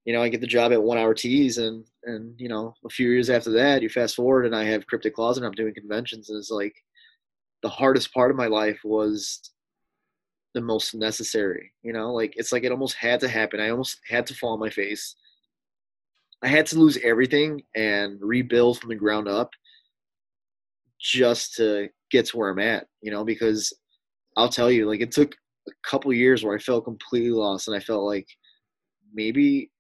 you 0.05 0.13
know, 0.13 0.23
I 0.23 0.29
get 0.29 0.41
the 0.41 0.47
job 0.47 0.73
at 0.73 0.83
one 0.83 0.99
hour 0.99 1.15
tees 1.15 1.59
and, 1.59 1.85
and, 2.05 2.39
you 2.39 2.49
know, 2.49 2.75
a 2.85 2.89
few 2.89 3.09
years 3.09 3.31
after 3.31 3.51
that, 3.53 3.83
you 3.83 3.89
fast 3.89 4.17
forward 4.17 4.45
and 4.45 4.55
I 4.55 4.65
have 4.65 4.87
cryptic 4.87 5.15
closet 5.15 5.41
and 5.41 5.47
I'm 5.47 5.53
doing 5.53 5.75
conventions. 5.75 6.29
And 6.29 6.39
it's 6.39 6.51
like 6.51 6.75
the 7.63 7.69
hardest 7.69 8.13
part 8.13 8.31
of 8.31 8.37
my 8.37 8.47
life 8.47 8.81
was 8.85 9.41
the 10.53 10.61
most 10.61 10.95
necessary, 10.95 11.73
you 11.83 11.93
know, 11.93 12.13
like 12.13 12.35
it's 12.37 12.53
like 12.53 12.63
it 12.63 12.71
almost 12.71 12.97
had 12.97 13.21
to 13.21 13.29
happen. 13.29 13.61
I 13.61 13.71
almost 13.71 13.99
had 14.09 14.27
to 14.27 14.35
fall 14.35 14.53
on 14.53 14.61
my 14.61 14.71
face. 14.71 15.17
I 16.43 16.49
had 16.49 16.67
to 16.67 16.79
lose 16.79 16.99
everything 17.03 17.63
and 17.75 18.19
rebuild 18.21 18.79
from 18.79 18.91
the 18.91 18.97
ground 18.97 19.27
up 19.27 19.51
just 21.01 21.55
to 21.57 21.89
get 22.11 22.27
to 22.27 22.37
where 22.37 22.51
I'm 22.51 22.59
at, 22.59 22.87
you 23.01 23.11
know, 23.11 23.25
because 23.25 23.73
I'll 24.37 24.49
tell 24.49 24.71
you, 24.71 24.87
like 24.87 25.01
it 25.01 25.11
took 25.11 25.35
a 25.69 25.73
couple 25.89 26.13
years 26.13 26.45
where 26.45 26.55
I 26.55 26.59
felt 26.59 26.85
completely 26.85 27.31
lost 27.31 27.69
and 27.69 27.77
I 27.77 27.81
felt 27.81 28.05
like 28.05 28.27
maybe 29.13 29.71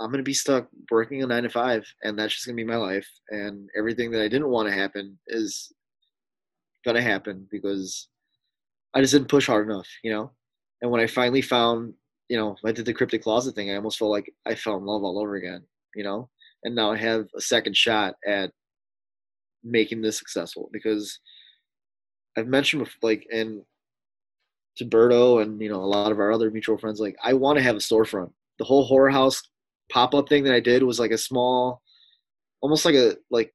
I'm 0.00 0.10
gonna 0.10 0.22
be 0.22 0.34
stuck 0.34 0.68
working 0.90 1.22
a 1.22 1.26
nine 1.26 1.44
to 1.44 1.48
five, 1.48 1.86
and 2.02 2.18
that's 2.18 2.34
just 2.34 2.46
gonna 2.46 2.56
be 2.56 2.64
my 2.64 2.76
life. 2.76 3.08
And 3.30 3.68
everything 3.76 4.10
that 4.10 4.22
I 4.22 4.28
didn't 4.28 4.48
want 4.48 4.68
to 4.68 4.74
happen 4.74 5.18
is 5.28 5.72
gonna 6.84 7.02
happen 7.02 7.46
because 7.50 8.08
I 8.94 9.00
just 9.00 9.12
didn't 9.12 9.28
push 9.28 9.46
hard 9.46 9.68
enough, 9.68 9.88
you 10.02 10.12
know. 10.12 10.32
And 10.82 10.90
when 10.90 11.00
I 11.00 11.06
finally 11.06 11.42
found, 11.42 11.94
you 12.28 12.36
know, 12.36 12.56
I 12.64 12.72
did 12.72 12.86
the 12.86 12.92
cryptic 12.92 13.22
closet 13.22 13.54
thing, 13.54 13.70
I 13.70 13.76
almost 13.76 13.98
felt 13.98 14.10
like 14.10 14.32
I 14.46 14.54
fell 14.54 14.76
in 14.76 14.84
love 14.84 15.04
all 15.04 15.18
over 15.20 15.36
again, 15.36 15.62
you 15.94 16.04
know. 16.04 16.28
And 16.64 16.74
now 16.74 16.90
I 16.92 16.96
have 16.96 17.26
a 17.36 17.40
second 17.40 17.76
shot 17.76 18.14
at 18.26 18.50
making 19.62 20.02
this 20.02 20.18
successful 20.18 20.70
because 20.72 21.20
I've 22.36 22.48
mentioned 22.48 22.86
like 23.02 23.26
and 23.32 23.62
to 24.76 24.84
Berto 24.84 25.42
and 25.42 25.60
you 25.60 25.68
know 25.68 25.82
a 25.82 25.86
lot 25.86 26.12
of 26.12 26.18
our 26.18 26.32
other 26.32 26.50
mutual 26.50 26.78
friends, 26.78 27.00
like 27.00 27.16
I 27.22 27.32
want 27.34 27.56
to 27.58 27.62
have 27.62 27.76
a 27.76 27.80
storefront. 27.80 28.30
The 28.58 28.64
whole 28.64 28.84
horror 28.84 29.10
house 29.10 29.42
pop 29.90 30.14
up 30.14 30.28
thing 30.28 30.44
that 30.44 30.54
I 30.54 30.60
did 30.60 30.82
was 30.82 30.98
like 30.98 31.10
a 31.10 31.18
small, 31.18 31.82
almost 32.60 32.84
like 32.84 32.94
a 32.94 33.16
like 33.30 33.54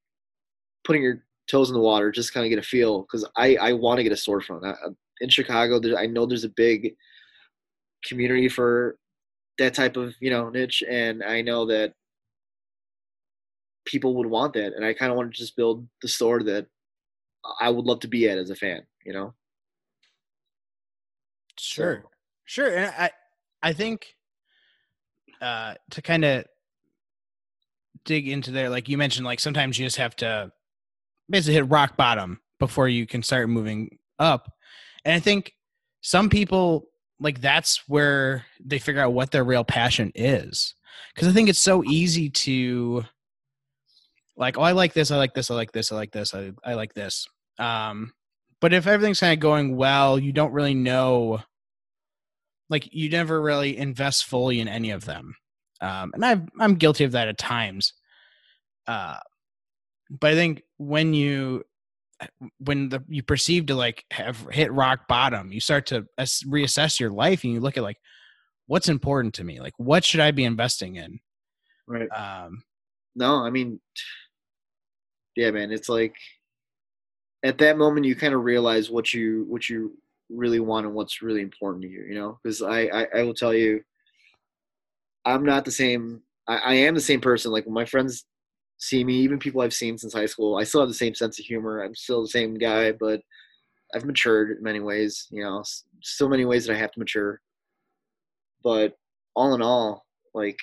putting 0.83 1.03
your 1.03 1.23
toes 1.49 1.69
in 1.69 1.73
the 1.73 1.81
water, 1.81 2.11
just 2.11 2.33
kind 2.33 2.45
of 2.45 2.49
get 2.49 2.59
a 2.59 2.63
feel 2.63 3.01
because 3.01 3.27
I 3.37 3.55
I 3.55 3.73
want 3.73 3.97
to 3.97 4.03
get 4.03 4.11
a 4.11 4.15
storefront 4.15 4.65
I, 4.65 4.73
in 5.21 5.29
Chicago. 5.29 5.79
There, 5.79 5.97
I 5.97 6.05
know 6.05 6.25
there's 6.25 6.43
a 6.43 6.49
big 6.49 6.95
community 8.05 8.49
for 8.49 8.97
that 9.57 9.73
type 9.73 9.97
of 9.97 10.13
you 10.19 10.29
know 10.29 10.49
niche, 10.49 10.83
and 10.89 11.23
I 11.23 11.41
know 11.41 11.65
that 11.67 11.93
people 13.85 14.15
would 14.15 14.27
want 14.27 14.53
that, 14.53 14.73
and 14.73 14.85
I 14.85 14.93
kind 14.93 15.11
of 15.11 15.17
want 15.17 15.33
to 15.33 15.37
just 15.37 15.55
build 15.55 15.87
the 16.01 16.07
store 16.07 16.43
that 16.43 16.67
I 17.59 17.69
would 17.69 17.85
love 17.85 17.99
to 18.01 18.07
be 18.07 18.29
at 18.29 18.37
as 18.37 18.49
a 18.49 18.55
fan, 18.55 18.81
you 19.05 19.13
know. 19.13 19.33
Sure, 21.59 22.01
so. 22.03 22.09
sure, 22.45 22.75
and 22.75 22.93
I 22.97 23.11
I 23.61 23.73
think 23.73 24.15
uh, 25.41 25.75
to 25.91 26.01
kind 26.01 26.25
of 26.25 26.45
dig 28.05 28.27
into 28.27 28.51
there, 28.51 28.69
like 28.69 28.89
you 28.89 28.97
mentioned, 28.97 29.25
like 29.25 29.39
sometimes 29.39 29.77
you 29.77 29.85
just 29.85 29.97
have 29.97 30.15
to 30.17 30.51
basically 31.29 31.55
hit 31.55 31.69
rock 31.69 31.95
bottom 31.97 32.39
before 32.59 32.87
you 32.87 33.05
can 33.05 33.23
start 33.23 33.49
moving 33.49 33.97
up. 34.17 34.51
And 35.05 35.13
I 35.13 35.19
think 35.19 35.53
some 36.01 36.29
people 36.29 36.87
like 37.19 37.41
that's 37.41 37.87
where 37.87 38.45
they 38.63 38.79
figure 38.79 39.01
out 39.01 39.13
what 39.13 39.31
their 39.31 39.43
real 39.43 39.63
passion 39.63 40.11
is. 40.15 40.73
Cause 41.15 41.27
I 41.27 41.31
think 41.31 41.49
it's 41.49 41.59
so 41.59 41.83
easy 41.83 42.29
to 42.29 43.03
like, 44.37 44.57
oh, 44.57 44.61
I 44.61 44.71
like 44.71 44.93
this, 44.93 45.11
I 45.11 45.17
like 45.17 45.33
this, 45.33 45.51
I 45.51 45.55
like 45.55 45.71
this, 45.71 45.91
I 45.91 45.95
like 45.95 46.11
this, 46.11 46.33
I, 46.33 46.51
I 46.63 46.73
like 46.73 46.93
this. 46.93 47.27
Um, 47.57 48.13
but 48.61 48.73
if 48.73 48.87
everything's 48.87 49.19
kind 49.19 49.33
of 49.33 49.39
going 49.39 49.75
well, 49.75 50.17
you 50.17 50.31
don't 50.31 50.53
really 50.53 50.73
know 50.73 51.41
like 52.69 52.93
you 52.93 53.09
never 53.09 53.41
really 53.41 53.77
invest 53.77 54.25
fully 54.25 54.59
in 54.59 54.67
any 54.67 54.91
of 54.91 55.05
them. 55.05 55.35
Um, 55.81 56.11
and 56.13 56.25
i 56.25 56.41
I'm 56.59 56.75
guilty 56.75 57.03
of 57.03 57.13
that 57.13 57.27
at 57.27 57.37
times. 57.37 57.93
Uh, 58.87 59.17
but 60.09 60.31
I 60.31 60.35
think 60.35 60.63
when 60.77 61.13
you 61.13 61.63
when 62.59 62.89
the 62.89 63.01
you 63.07 63.23
perceive 63.23 63.67
to 63.67 63.75
like 63.75 64.03
have 64.11 64.45
hit 64.51 64.71
rock 64.73 65.07
bottom, 65.07 65.51
you 65.51 65.59
start 65.59 65.85
to 65.87 66.05
reassess 66.19 66.99
your 66.99 67.11
life 67.11 67.43
and 67.43 67.53
you 67.53 67.59
look 67.59 67.77
at 67.77 67.83
like 67.83 67.97
what's 68.67 68.89
important 68.89 69.33
to 69.35 69.43
me, 69.43 69.59
like 69.59 69.73
what 69.77 70.03
should 70.03 70.19
I 70.19 70.31
be 70.31 70.43
investing 70.43 70.95
in? 70.95 71.19
Right. 71.87 72.09
Um, 72.09 72.63
no, 73.15 73.43
I 73.43 73.49
mean, 73.49 73.79
yeah, 75.35 75.51
man, 75.51 75.71
it's 75.71 75.89
like 75.89 76.15
at 77.43 77.57
that 77.59 77.77
moment 77.77 78.05
you 78.05 78.15
kind 78.15 78.33
of 78.33 78.43
realize 78.43 78.89
what 78.89 79.13
you 79.13 79.45
what 79.47 79.69
you 79.69 79.97
really 80.29 80.59
want 80.59 80.85
and 80.85 80.95
what's 80.95 81.21
really 81.21 81.41
important 81.41 81.81
to 81.83 81.89
you 81.89 82.03
you 82.03 82.15
know? 82.15 82.39
Because 82.41 82.61
I, 82.61 82.81
I, 82.81 83.07
I 83.17 83.23
will 83.23 83.33
tell 83.33 83.53
you 83.53 83.81
i'm 85.25 85.43
not 85.43 85.65
the 85.65 85.71
same 85.71 86.21
I, 86.47 86.57
I 86.57 86.73
am 86.73 86.95
the 86.95 87.01
same 87.01 87.21
person. 87.21 87.51
Like 87.51 87.65
when 87.65 87.73
my 87.73 87.85
friends 87.85 88.25
see 88.77 89.03
me 89.03 89.15
even 89.15 89.39
people 89.39 89.61
i've 89.61 89.73
seen 89.73 89.97
since 89.97 90.13
high 90.13 90.25
school 90.25 90.57
i 90.57 90.63
still 90.63 90.81
have 90.81 90.89
the 90.89 90.95
same 90.95 91.13
sense 91.13 91.37
of 91.37 91.45
humor. 91.45 91.83
I'm 91.83 91.95
still 91.95 92.21
the 92.21 92.29
same 92.29 92.55
guy 92.55 92.91
but 92.93 93.21
i've 93.93 94.05
matured 94.05 94.57
in 94.57 94.63
many 94.63 94.79
ways 94.79 95.27
you 95.31 95.43
know? 95.43 95.63
So 96.01 96.27
many 96.29 96.45
ways 96.45 96.65
that 96.65 96.75
i 96.75 96.79
have 96.79 96.91
to 96.91 96.99
mature. 96.99 97.41
But 98.63 98.97
all 99.35 99.53
in 99.53 99.61
all 99.61 100.05
like 100.33 100.57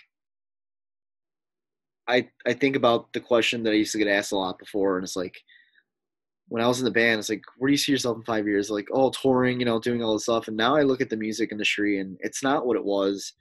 i 2.09 2.29
i 2.47 2.53
think 2.53 2.77
about 2.77 3.13
the 3.13 3.21
question 3.21 3.63
that 3.63 3.71
i 3.71 3.75
used 3.75 3.93
to 3.93 3.99
get 3.99 4.09
asked 4.09 4.33
a 4.33 4.37
lot 4.37 4.59
before 4.59 4.97
and 4.97 5.05
it's 5.05 5.17
like 5.17 5.37
when 6.49 6.63
I 6.63 6.69
was 6.69 6.79
in 6.79 6.85
the 6.85 6.91
band, 6.91 7.19
it's 7.19 7.29
like, 7.29 7.43
where 7.59 7.69
do 7.69 7.73
you 7.73 7.79
see 7.79 7.93
yourself 7.93 8.17
in 8.17 8.23
five 8.23 8.47
years? 8.47 8.71
Like, 8.71 8.87
oh, 8.93 9.11
touring, 9.11 9.59
you 9.59 9.67
know, 9.67 9.81
doing 9.81 10.03
all 10.03 10.15
this 10.15 10.25
stuff. 10.25 10.49
And 10.49 10.57
now 10.57 10.77
I 10.77 10.83
look 10.83 11.01
at 11.01 11.11
the 11.11 11.17
music 11.17 11.51
industry, 11.51 11.99
and 11.99 12.17
it's 12.21 12.43
not 12.43 12.67
what 12.67 12.77
it 12.77 12.85
was. 12.85 13.33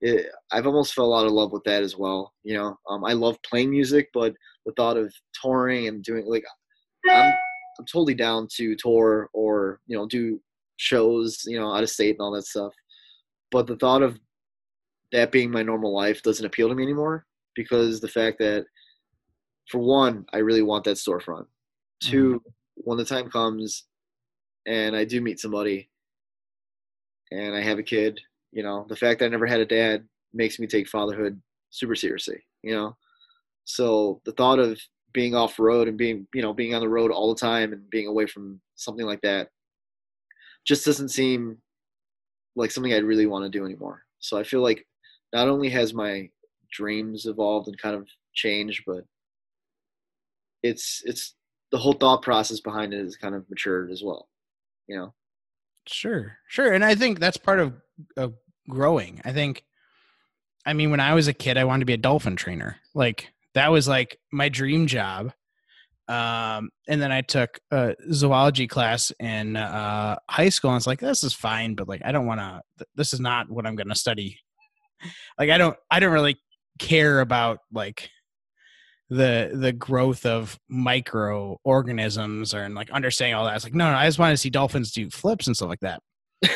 It, 0.00 0.26
I've 0.52 0.66
almost 0.66 0.94
fell 0.94 1.14
out 1.14 1.26
of 1.26 1.32
love 1.32 1.52
with 1.52 1.64
that 1.64 1.82
as 1.82 1.96
well. 1.96 2.32
You 2.42 2.54
know, 2.54 2.78
um, 2.88 3.04
I 3.04 3.12
love 3.12 3.38
playing 3.48 3.70
music, 3.70 4.08
but 4.12 4.34
the 4.66 4.72
thought 4.72 4.96
of 4.96 5.12
touring 5.40 5.88
and 5.88 6.02
doing 6.02 6.24
like, 6.26 6.44
I'm, 7.08 7.32
I'm 7.78 7.86
totally 7.86 8.14
down 8.14 8.48
to 8.56 8.76
tour 8.76 9.30
or 9.32 9.80
you 9.86 9.96
know 9.96 10.06
do 10.06 10.40
shows, 10.76 11.42
you 11.46 11.58
know, 11.58 11.72
out 11.72 11.82
of 11.82 11.90
state 11.90 12.16
and 12.16 12.20
all 12.20 12.32
that 12.32 12.46
stuff. 12.46 12.72
But 13.50 13.66
the 13.66 13.76
thought 13.76 14.02
of 14.02 14.18
that 15.12 15.32
being 15.32 15.50
my 15.50 15.62
normal 15.62 15.94
life 15.94 16.22
doesn't 16.22 16.44
appeal 16.44 16.68
to 16.68 16.74
me 16.74 16.82
anymore 16.82 17.24
because 17.54 18.00
the 18.00 18.08
fact 18.08 18.38
that, 18.40 18.66
for 19.70 19.78
one, 19.78 20.26
I 20.32 20.38
really 20.38 20.62
want 20.62 20.84
that 20.84 20.96
storefront 20.96 21.46
2 22.00 22.34
mm-hmm. 22.34 22.36
when 22.76 22.98
the 22.98 23.04
time 23.04 23.30
comes 23.30 23.84
and 24.66 24.94
I 24.94 25.04
do 25.04 25.20
meet 25.20 25.40
somebody 25.40 25.88
and 27.30 27.54
I 27.54 27.60
have 27.60 27.78
a 27.78 27.82
kid, 27.82 28.20
you 28.52 28.62
know, 28.62 28.86
the 28.88 28.96
fact 28.96 29.20
that 29.20 29.26
I 29.26 29.28
never 29.28 29.46
had 29.46 29.60
a 29.60 29.66
dad 29.66 30.06
makes 30.32 30.58
me 30.58 30.66
take 30.66 30.88
fatherhood 30.88 31.40
super 31.70 31.94
seriously, 31.94 32.42
you 32.62 32.74
know. 32.74 32.96
So 33.64 34.20
the 34.24 34.32
thought 34.32 34.58
of 34.58 34.80
being 35.12 35.34
off 35.34 35.58
road 35.58 35.88
and 35.88 35.98
being, 35.98 36.26
you 36.34 36.42
know, 36.42 36.52
being 36.52 36.74
on 36.74 36.80
the 36.80 36.88
road 36.88 37.10
all 37.10 37.34
the 37.34 37.40
time 37.40 37.72
and 37.72 37.88
being 37.90 38.06
away 38.06 38.26
from 38.26 38.60
something 38.76 39.06
like 39.06 39.20
that 39.22 39.48
just 40.66 40.84
doesn't 40.84 41.08
seem 41.08 41.58
like 42.56 42.70
something 42.70 42.92
I'd 42.92 43.04
really 43.04 43.26
want 43.26 43.44
to 43.44 43.58
do 43.58 43.64
anymore. 43.64 44.02
So 44.20 44.38
I 44.38 44.42
feel 44.42 44.62
like 44.62 44.86
not 45.32 45.48
only 45.48 45.68
has 45.70 45.94
my 45.94 46.28
dreams 46.72 47.26
evolved 47.26 47.68
and 47.68 47.78
kind 47.78 47.94
of 47.94 48.08
changed, 48.34 48.82
but 48.86 49.04
it's 50.62 51.02
it's 51.04 51.34
the 51.70 51.78
whole 51.78 51.92
thought 51.92 52.22
process 52.22 52.60
behind 52.60 52.94
it 52.94 53.00
is 53.00 53.16
kind 53.16 53.34
of 53.34 53.48
matured 53.50 53.90
as 53.90 54.02
well. 54.02 54.28
You 54.86 54.96
know. 54.96 55.14
Sure, 55.86 56.36
sure, 56.48 56.72
and 56.72 56.84
I 56.84 56.94
think 56.94 57.18
that's 57.18 57.36
part 57.36 57.60
of 57.60 57.74
of 58.16 58.34
growing. 58.68 59.20
I 59.24 59.32
think, 59.32 59.64
I 60.66 60.72
mean, 60.74 60.90
when 60.90 61.00
I 61.00 61.14
was 61.14 61.28
a 61.28 61.32
kid, 61.32 61.56
I 61.56 61.64
wanted 61.64 61.80
to 61.80 61.86
be 61.86 61.94
a 61.94 61.98
dolphin 61.98 62.36
trainer. 62.36 62.76
Like 62.94 63.32
that 63.54 63.72
was 63.72 63.88
like 63.88 64.18
my 64.32 64.48
dream 64.48 64.86
job. 64.86 65.32
Um, 66.08 66.70
and 66.88 67.02
then 67.02 67.12
I 67.12 67.20
took 67.20 67.60
a 67.70 67.94
zoology 68.12 68.66
class 68.66 69.12
in 69.20 69.56
uh, 69.56 70.16
high 70.30 70.48
school, 70.48 70.70
and 70.70 70.78
it's 70.78 70.86
like 70.86 71.00
this 71.00 71.22
is 71.22 71.34
fine, 71.34 71.74
but 71.74 71.88
like 71.88 72.02
I 72.04 72.12
don't 72.12 72.26
want 72.26 72.40
to. 72.40 72.62
Th- 72.78 72.88
this 72.94 73.12
is 73.12 73.20
not 73.20 73.50
what 73.50 73.66
I'm 73.66 73.76
going 73.76 73.88
to 73.88 73.94
study. 73.94 74.38
Like 75.38 75.50
I 75.50 75.58
don't, 75.58 75.76
I 75.90 76.00
don't 76.00 76.12
really 76.12 76.38
care 76.78 77.20
about 77.20 77.58
like 77.72 78.10
the 79.10 79.50
the 79.54 79.72
growth 79.72 80.26
of 80.26 80.58
microorganisms 80.68 82.54
or 82.54 82.62
and 82.62 82.74
like 82.74 82.90
understanding 82.90 83.34
all 83.34 83.44
that. 83.46 83.56
It's 83.56 83.64
like 83.64 83.74
no, 83.74 83.90
no, 83.90 83.96
I 83.96 84.06
just 84.06 84.18
want 84.18 84.32
to 84.32 84.36
see 84.36 84.50
dolphins 84.50 84.92
do 84.92 85.08
flips 85.10 85.46
and 85.46 85.56
stuff 85.56 85.68
like 85.68 85.80
that. 85.80 86.02
so 86.44 86.48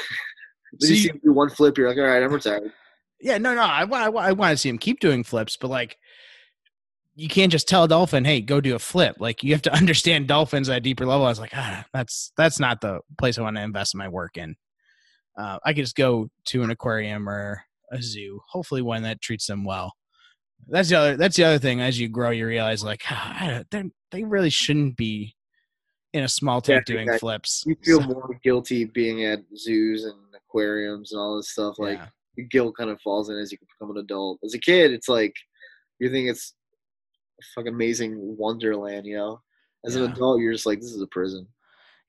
you 0.81 0.97
see 0.97 1.13
do 1.25 1.33
one 1.33 1.51
flip, 1.51 1.79
you're 1.79 1.89
like, 1.89 1.99
all 1.99 2.05
right, 2.05 2.23
I'm 2.23 2.33
retired. 2.33 2.73
Yeah, 3.21 3.39
no, 3.39 3.55
no, 3.55 3.63
I, 3.63 3.85
I, 3.85 4.09
I 4.09 4.33
want 4.33 4.51
to 4.51 4.57
see 4.57 4.69
him 4.69 4.79
keep 4.79 4.99
doing 4.99 5.23
flips, 5.23 5.57
but 5.57 5.69
like, 5.69 5.97
you 7.15 7.29
can't 7.29 7.53
just 7.53 7.69
tell 7.69 7.85
a 7.85 7.89
dolphin, 7.89 8.25
"Hey, 8.25 8.41
go 8.41 8.61
do 8.61 8.75
a 8.75 8.81
flip." 8.81 9.17
Like, 9.21 9.43
you 9.43 9.53
have 9.53 9.63
to 9.63 9.75
understand 9.77 10.27
dolphins 10.27 10.69
at 10.69 10.79
a 10.79 10.81
deeper 10.81 11.07
level. 11.07 11.27
I 11.27 11.29
was 11.29 11.39
like, 11.39 11.55
ah, 11.55 11.85
that's 11.95 12.33
that's 12.37 12.59
not 12.59 12.81
the 12.81 13.01
place 13.19 13.39
I 13.39 13.43
want 13.43 13.57
to 13.57 13.63
invest 13.63 13.95
my 13.95 14.09
work 14.09 14.37
in. 14.37 14.57
Uh, 15.39 15.59
I 15.65 15.73
could 15.73 15.85
just 15.85 15.97
go 15.97 16.29
to 16.47 16.63
an 16.63 16.71
aquarium 16.71 17.29
or 17.29 17.63
a 17.91 18.03
zoo, 18.03 18.41
hopefully 18.49 18.83
one 18.83 19.03
that 19.05 19.21
treats 19.21 19.47
them 19.47 19.65
well. 19.65 19.95
That's 20.69 20.89
the 20.89 20.97
other. 20.97 21.17
That's 21.17 21.37
the 21.37 21.45
other 21.45 21.59
thing. 21.59 21.81
As 21.81 21.99
you 21.99 22.09
grow, 22.09 22.31
you 22.31 22.47
realize 22.47 22.85
like 22.85 23.03
ah, 23.11 23.63
they 23.71 23.91
they 24.11 24.25
really 24.25 24.51
shouldn't 24.51 24.97
be 24.97 25.37
in 26.13 26.25
a 26.25 26.29
small 26.29 26.61
tank 26.61 26.85
yeah, 26.87 26.95
doing 26.95 27.09
exactly. 27.09 27.19
flips. 27.19 27.65
You 27.67 27.77
feel 27.83 28.01
so. 28.01 28.07
more 28.07 28.39
guilty 28.43 28.85
being 28.85 29.25
at 29.25 29.41
zoos 29.57 30.05
and 30.05 30.15
aquariums 30.35 31.13
and 31.13 31.21
all 31.21 31.37
this 31.37 31.51
stuff. 31.51 31.79
Like 31.79 31.99
yeah. 32.37 32.45
guilt 32.51 32.77
kind 32.77 32.91
of 32.91 33.01
falls 33.01 33.29
in 33.29 33.37
as 33.37 33.53
you 33.53 33.59
become 33.59 33.95
an 33.97 34.03
adult. 34.03 34.39
As 34.45 34.55
a 34.55 34.59
kid, 34.59 34.93
it's 34.93 35.09
like 35.09 35.35
you 35.99 36.11
think 36.11 36.29
it's 36.29 36.55
a 37.41 37.45
fucking 37.55 37.73
amazing 37.75 38.37
wonderland, 38.37 39.07
you 39.07 39.17
know. 39.17 39.41
As 39.85 39.97
Yeah. 39.97 40.05
an 40.05 40.13
adult, 40.13 40.41
you're 40.41 40.53
just 40.53 40.67
like, 40.67 40.81
this 40.81 40.93
is 40.93 41.03
a 41.03 41.07
prison. 41.09 41.49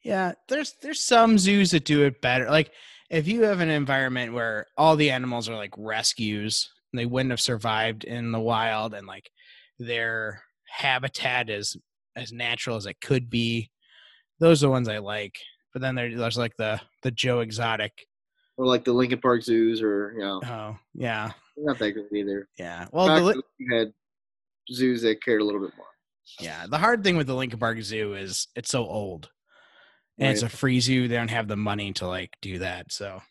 Yeah, 0.04 0.34
there's 0.50 0.76
there's 0.82 1.02
some 1.02 1.38
zoos 1.38 1.72
that 1.72 1.86
do 1.86 2.04
it 2.04 2.22
better. 2.22 2.50
Like 2.50 2.72
if 3.10 3.28
you 3.28 3.44
have 3.44 3.62
an 3.62 3.70
environment 3.70 4.34
where 4.34 4.68
all 4.78 4.96
the 4.96 5.12
animals 5.12 5.48
are 5.48 5.56
like 5.56 5.74
rescues, 5.78 6.70
and 6.94 7.00
they 7.00 7.06
wouldn't 7.08 7.32
have 7.32 7.42
survived 7.42 8.04
in 8.04 8.32
the 8.32 8.40
wild, 8.40 8.94
and 8.94 9.08
like 9.08 9.30
their 9.80 10.44
habitat 10.68 11.50
is 11.50 11.76
as 12.16 12.32
natural 12.32 12.76
as 12.78 12.86
it 12.86 13.02
could 13.02 13.30
be. 13.30 13.70
Those 14.40 14.64
are 14.64 14.68
the 14.68 14.72
ones 14.72 14.88
I 14.88 15.00
like. 15.00 15.36
But 15.74 15.82
then 15.82 15.96
there- 15.96 16.16
there's 16.16 16.38
like 16.38 16.56
the 16.58 16.80
the 17.02 17.12
Joe 17.12 17.40
Exotic. 17.40 18.06
Or 18.58 18.68
like 18.68 18.84
the 18.86 18.94
Lincoln 18.94 19.20
Park 19.20 19.42
zoos, 19.42 19.82
or 19.82 20.14
you 20.16 20.20
know, 20.22 20.42
Oh 20.46 20.78
yeah, 20.94 21.32
not 21.58 21.80
that 21.80 21.92
good 21.94 22.06
either. 22.14 22.48
yeah. 22.60 22.88
Well, 22.92 23.08
Back 23.08 23.36
the, 23.60 23.76
had 23.76 23.94
zoos 24.72 25.02
that 25.02 25.24
cared 25.24 25.42
a 25.42 25.44
little 25.44 25.62
bit 25.62 25.76
more. 25.76 25.88
Yeah, 26.40 26.68
the 26.70 26.78
hard 26.78 27.04
thing 27.04 27.18
with 27.18 27.26
the 27.28 27.34
Lincoln 27.36 27.58
Park 27.60 27.82
Zoo 27.82 28.14
is 28.14 28.48
it's 28.56 28.70
so 28.70 28.86
old, 28.86 29.30
and 30.20 30.32
it's 30.32 30.44
a 30.44 30.50
free 30.50 30.80
zoo. 30.80 31.08
They 31.08 31.16
don't 31.16 31.30
have 31.32 31.48
the 31.48 31.58
money 31.58 31.92
to 31.94 32.08
like 32.08 32.30
do 32.44 32.60
that. 32.60 32.92
So, 32.94 33.22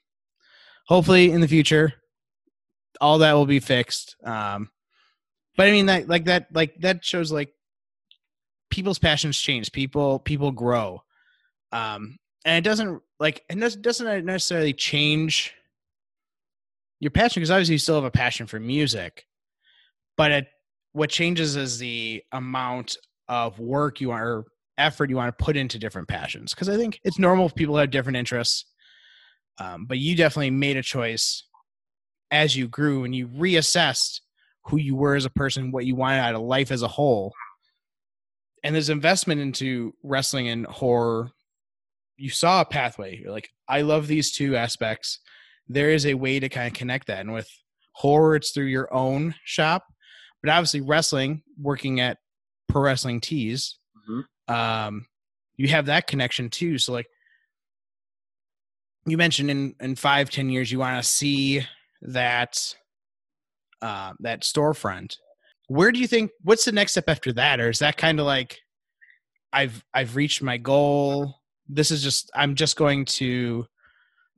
hopefully, 0.89 1.31
in 1.31 1.41
the 1.41 1.47
future, 1.49 1.93
all 3.01 3.19
that 3.19 3.33
will 3.33 3.47
be 3.47 3.61
fixed. 3.61 4.17
Um, 4.25 4.71
but 5.57 5.67
I 5.69 5.71
mean, 5.73 5.87
that 5.87 6.09
like 6.09 6.25
that 6.27 6.49
like 6.53 6.81
that 6.81 7.05
shows 7.05 7.31
like 7.33 7.53
people's 8.71 8.99
passions 8.99 9.39
change. 9.39 9.71
People 9.73 10.19
people 10.19 10.51
grow, 10.51 11.03
um, 11.73 12.19
and 12.45 12.65
it 12.65 12.69
doesn't 12.69 13.03
like 13.21 13.45
it 13.49 13.59
does- 13.61 13.77
doesn't 13.77 14.25
necessarily 14.25 14.73
change 14.73 15.55
your 17.01 17.11
passion 17.11 17.41
because 17.41 17.51
obviously 17.51 17.75
you 17.75 17.79
still 17.79 17.97
have 17.97 18.05
a 18.05 18.11
passion 18.11 18.47
for 18.47 18.59
music, 18.61 19.27
but 20.17 20.31
it 20.31 20.47
what 20.93 21.11
changes 21.11 21.57
is 21.57 21.79
the 21.79 22.23
amount 22.33 22.97
of 23.29 23.59
work 23.59 24.01
you 24.01 24.11
are 24.11 24.29
or 24.29 24.45
effort 24.79 25.11
you 25.11 25.17
want 25.17 25.37
to 25.37 25.45
put 25.45 25.57
into 25.57 25.79
different 25.79 26.09
passions. 26.09 26.55
Because 26.55 26.69
I 26.69 26.77
think 26.77 27.01
it's 27.05 27.19
normal 27.19 27.47
if 27.47 27.55
people 27.55 27.77
have 27.77 27.91
different 27.91 28.17
interests, 28.17 28.67
um, 29.59 29.87
but 29.87 29.99
you 29.99 30.17
definitely 30.17 30.51
made 30.51 30.77
a 30.77 30.83
choice 30.83 31.45
as 32.33 32.57
you 32.57 32.67
grew 32.67 33.05
and 33.05 33.15
you 33.15 33.29
reassessed 33.29 34.21
who 34.65 34.77
you 34.79 34.97
were 34.97 35.15
as 35.15 35.25
a 35.25 35.31
person, 35.31 35.71
what 35.71 35.87
you 35.87 35.95
wanted 35.95 36.19
out 36.19 36.35
of 36.35 36.41
life 36.43 36.73
as 36.73 36.83
a 36.83 36.89
whole. 36.89 37.33
And 38.65 38.75
this 38.75 38.89
investment 38.89 39.41
into 39.41 39.95
wrestling 40.03 40.49
and 40.49 40.67
horror, 40.67 41.31
you 42.17 42.31
saw 42.31 42.61
a 42.61 42.65
pathway. 42.65 43.19
You're 43.19 43.33
like, 43.33 43.51
I 43.69 43.83
love 43.83 44.07
these 44.07 44.33
two 44.33 44.57
aspects. 44.57 45.21
There 45.69 45.91
is 45.91 46.07
a 46.07 46.15
way 46.15 46.41
to 46.41 46.49
kind 46.49 46.67
of 46.69 46.75
connect 46.75 47.07
that. 47.09 47.21
And 47.21 47.33
with 47.33 47.49
horror, 47.93 48.37
it's 48.37 48.51
through 48.53 48.65
your 48.67 48.93
own 48.93 49.35
shop 49.45 49.85
but 50.43 50.51
obviously 50.51 50.81
wrestling 50.81 51.41
working 51.61 52.01
at 52.01 52.19
pro 52.69 52.83
wrestling 52.83 53.21
tees 53.21 53.77
Mhm. 54.09 54.25
um 54.49 55.07
you 55.57 55.69
have 55.69 55.87
that 55.87 56.09
connection 56.09 56.51
too 56.51 56.79
so 56.79 56.93
like 56.93 57.07
you 59.07 59.17
mentioned 59.17 59.51
in 59.51 59.75
in 59.81 59.95
five 59.95 60.31
ten 60.31 60.51
years 60.51 60.73
you 60.73 60.79
want 60.81 61.01
to 61.01 61.09
see 61.09 61.65
that 62.03 62.75
uh 63.81 64.13
that 64.21 64.43
storefront. 64.43 65.17
Where 65.69 65.93
do 65.93 66.01
you 66.01 66.07
think 66.07 66.31
what's 66.43 66.65
the 66.65 66.73
next 66.73 66.93
step 66.93 67.09
after 67.09 67.33
that? 67.35 67.61
Or 67.61 67.69
is 67.71 67.79
that 67.79 67.97
kind 67.97 68.21
of 68.21 68.27
like 68.27 68.61
i've 69.53 69.85
i've 69.95 70.17
reached 70.17 70.43
my 70.43 70.57
goal. 70.57 71.37
This 71.69 71.91
is 71.91 72.03
just 72.03 72.31
i'm 72.35 72.55
just 72.55 72.77
going 72.77 73.05
to 73.07 73.67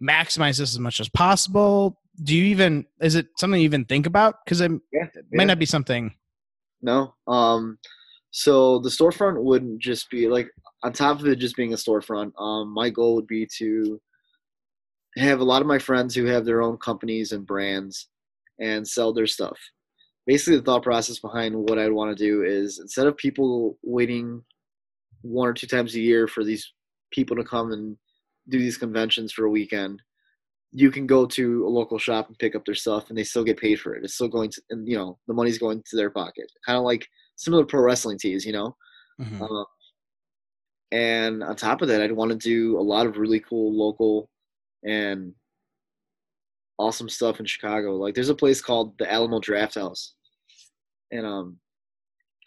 maximize 0.03 0.59
this 0.59 0.75
as 0.75 0.79
much 0.79 1.01
as 1.01 1.09
possible. 1.09 2.01
Do 2.23 2.37
you 2.37 2.45
even 2.45 2.87
is 3.01 3.15
it 3.15 3.27
something 3.39 3.61
you 3.61 3.65
even 3.65 3.85
think 3.85 4.07
about? 4.07 4.37
Because 4.45 4.61
it 4.61 4.71
Yeah, 4.93 5.07
might 5.33 5.47
not 5.47 5.59
be 5.59 5.67
something. 5.67 6.15
No. 6.83 7.15
Um 7.27 7.79
so 8.31 8.81
the 8.81 8.89
storefront 8.89 9.43
wouldn't 9.43 9.81
just 9.81 10.11
be 10.11 10.29
like 10.29 10.49
on 10.83 10.93
top 10.93 11.21
of 11.21 11.27
it 11.27 11.37
just 11.37 11.57
being 11.57 11.73
a 11.73 11.77
storefront, 11.77 12.33
um 12.39 12.73
my 12.75 12.91
goal 12.91 13.15
would 13.15 13.27
be 13.27 13.49
to 13.59 14.01
have 15.17 15.41
a 15.41 15.45
lot 15.45 15.63
of 15.63 15.69
my 15.69 15.79
friends 15.79 16.15
who 16.15 16.25
have 16.27 16.45
their 16.45 16.63
own 16.63 16.77
companies 16.79 17.33
and 17.33 17.47
brands 17.47 18.09
and 18.61 18.87
sell 18.87 19.13
their 19.13 19.27
stuff. 19.27 19.59
Basically 20.27 20.57
the 20.57 20.63
thought 20.63 20.83
process 20.83 21.19
behind 21.19 21.55
what 21.55 21.79
I'd 21.79 21.93
want 21.93 22.17
to 22.17 22.25
do 22.25 22.43
is 22.45 22.79
instead 22.79 23.07
of 23.07 23.17
people 23.17 23.79
waiting 23.83 24.43
one 25.23 25.49
or 25.49 25.55
two 25.55 25.67
times 25.67 25.95
a 25.95 26.01
year 26.01 26.27
for 26.29 26.45
these 26.45 26.73
people 27.13 27.37
to 27.37 27.45
come 27.45 27.73
and 27.73 27.97
do 28.49 28.59
these 28.59 28.79
conventions 28.79 29.33
for 29.33 29.45
a 29.45 29.51
weekend, 29.51 30.03
you 30.73 30.91
can 30.91 31.07
go 31.07 31.27
to 31.27 31.67
a 31.67 31.69
local 31.69 31.99
shop 31.99 32.29
and 32.29 32.39
pick 32.39 32.55
up 32.57 32.65
their 32.65 32.75
stuff 32.75 33.09
and 33.09 33.19
they 33.19 33.25
still 33.25 33.45
get 33.45 33.59
paid 33.61 33.81
for 33.81 33.95
it. 33.95 34.05
It's 34.05 34.15
still 34.15 34.29
going 34.29 34.51
to, 34.51 34.63
and 34.71 34.89
you 34.89 34.97
know, 34.97 35.19
the 35.29 35.35
money's 35.35 35.59
going 35.59 35.83
to 35.89 35.97
their 35.97 36.11
pocket. 36.11 36.51
Kind 36.67 36.79
of 36.79 36.85
like 36.85 37.07
similar 37.37 37.65
pro 37.65 37.83
wrestling 37.83 38.19
tees, 38.19 38.45
you 38.45 38.53
know? 38.53 38.77
Mhm. 39.21 39.41
Um, 39.41 39.67
and 40.93 41.43
on 41.43 41.57
top 41.57 41.83
of 41.83 41.89
that, 41.89 42.01
I'd 42.01 42.13
want 42.13 42.31
to 42.31 42.37
do 42.37 42.79
a 42.79 42.81
lot 42.83 43.07
of 43.07 43.17
really 43.17 43.41
cool 43.41 43.73
local 43.77 44.31
and 44.85 45.33
awesome 46.79 47.09
stuff 47.09 47.41
in 47.41 47.47
Chicago. 47.47 47.97
Like 47.97 48.15
there's 48.15 48.29
a 48.29 48.35
place 48.35 48.61
called 48.61 48.97
the 48.99 49.11
Alamo 49.11 49.41
Drafthouse, 49.41 50.11
and 51.13 51.27
um, 51.27 51.57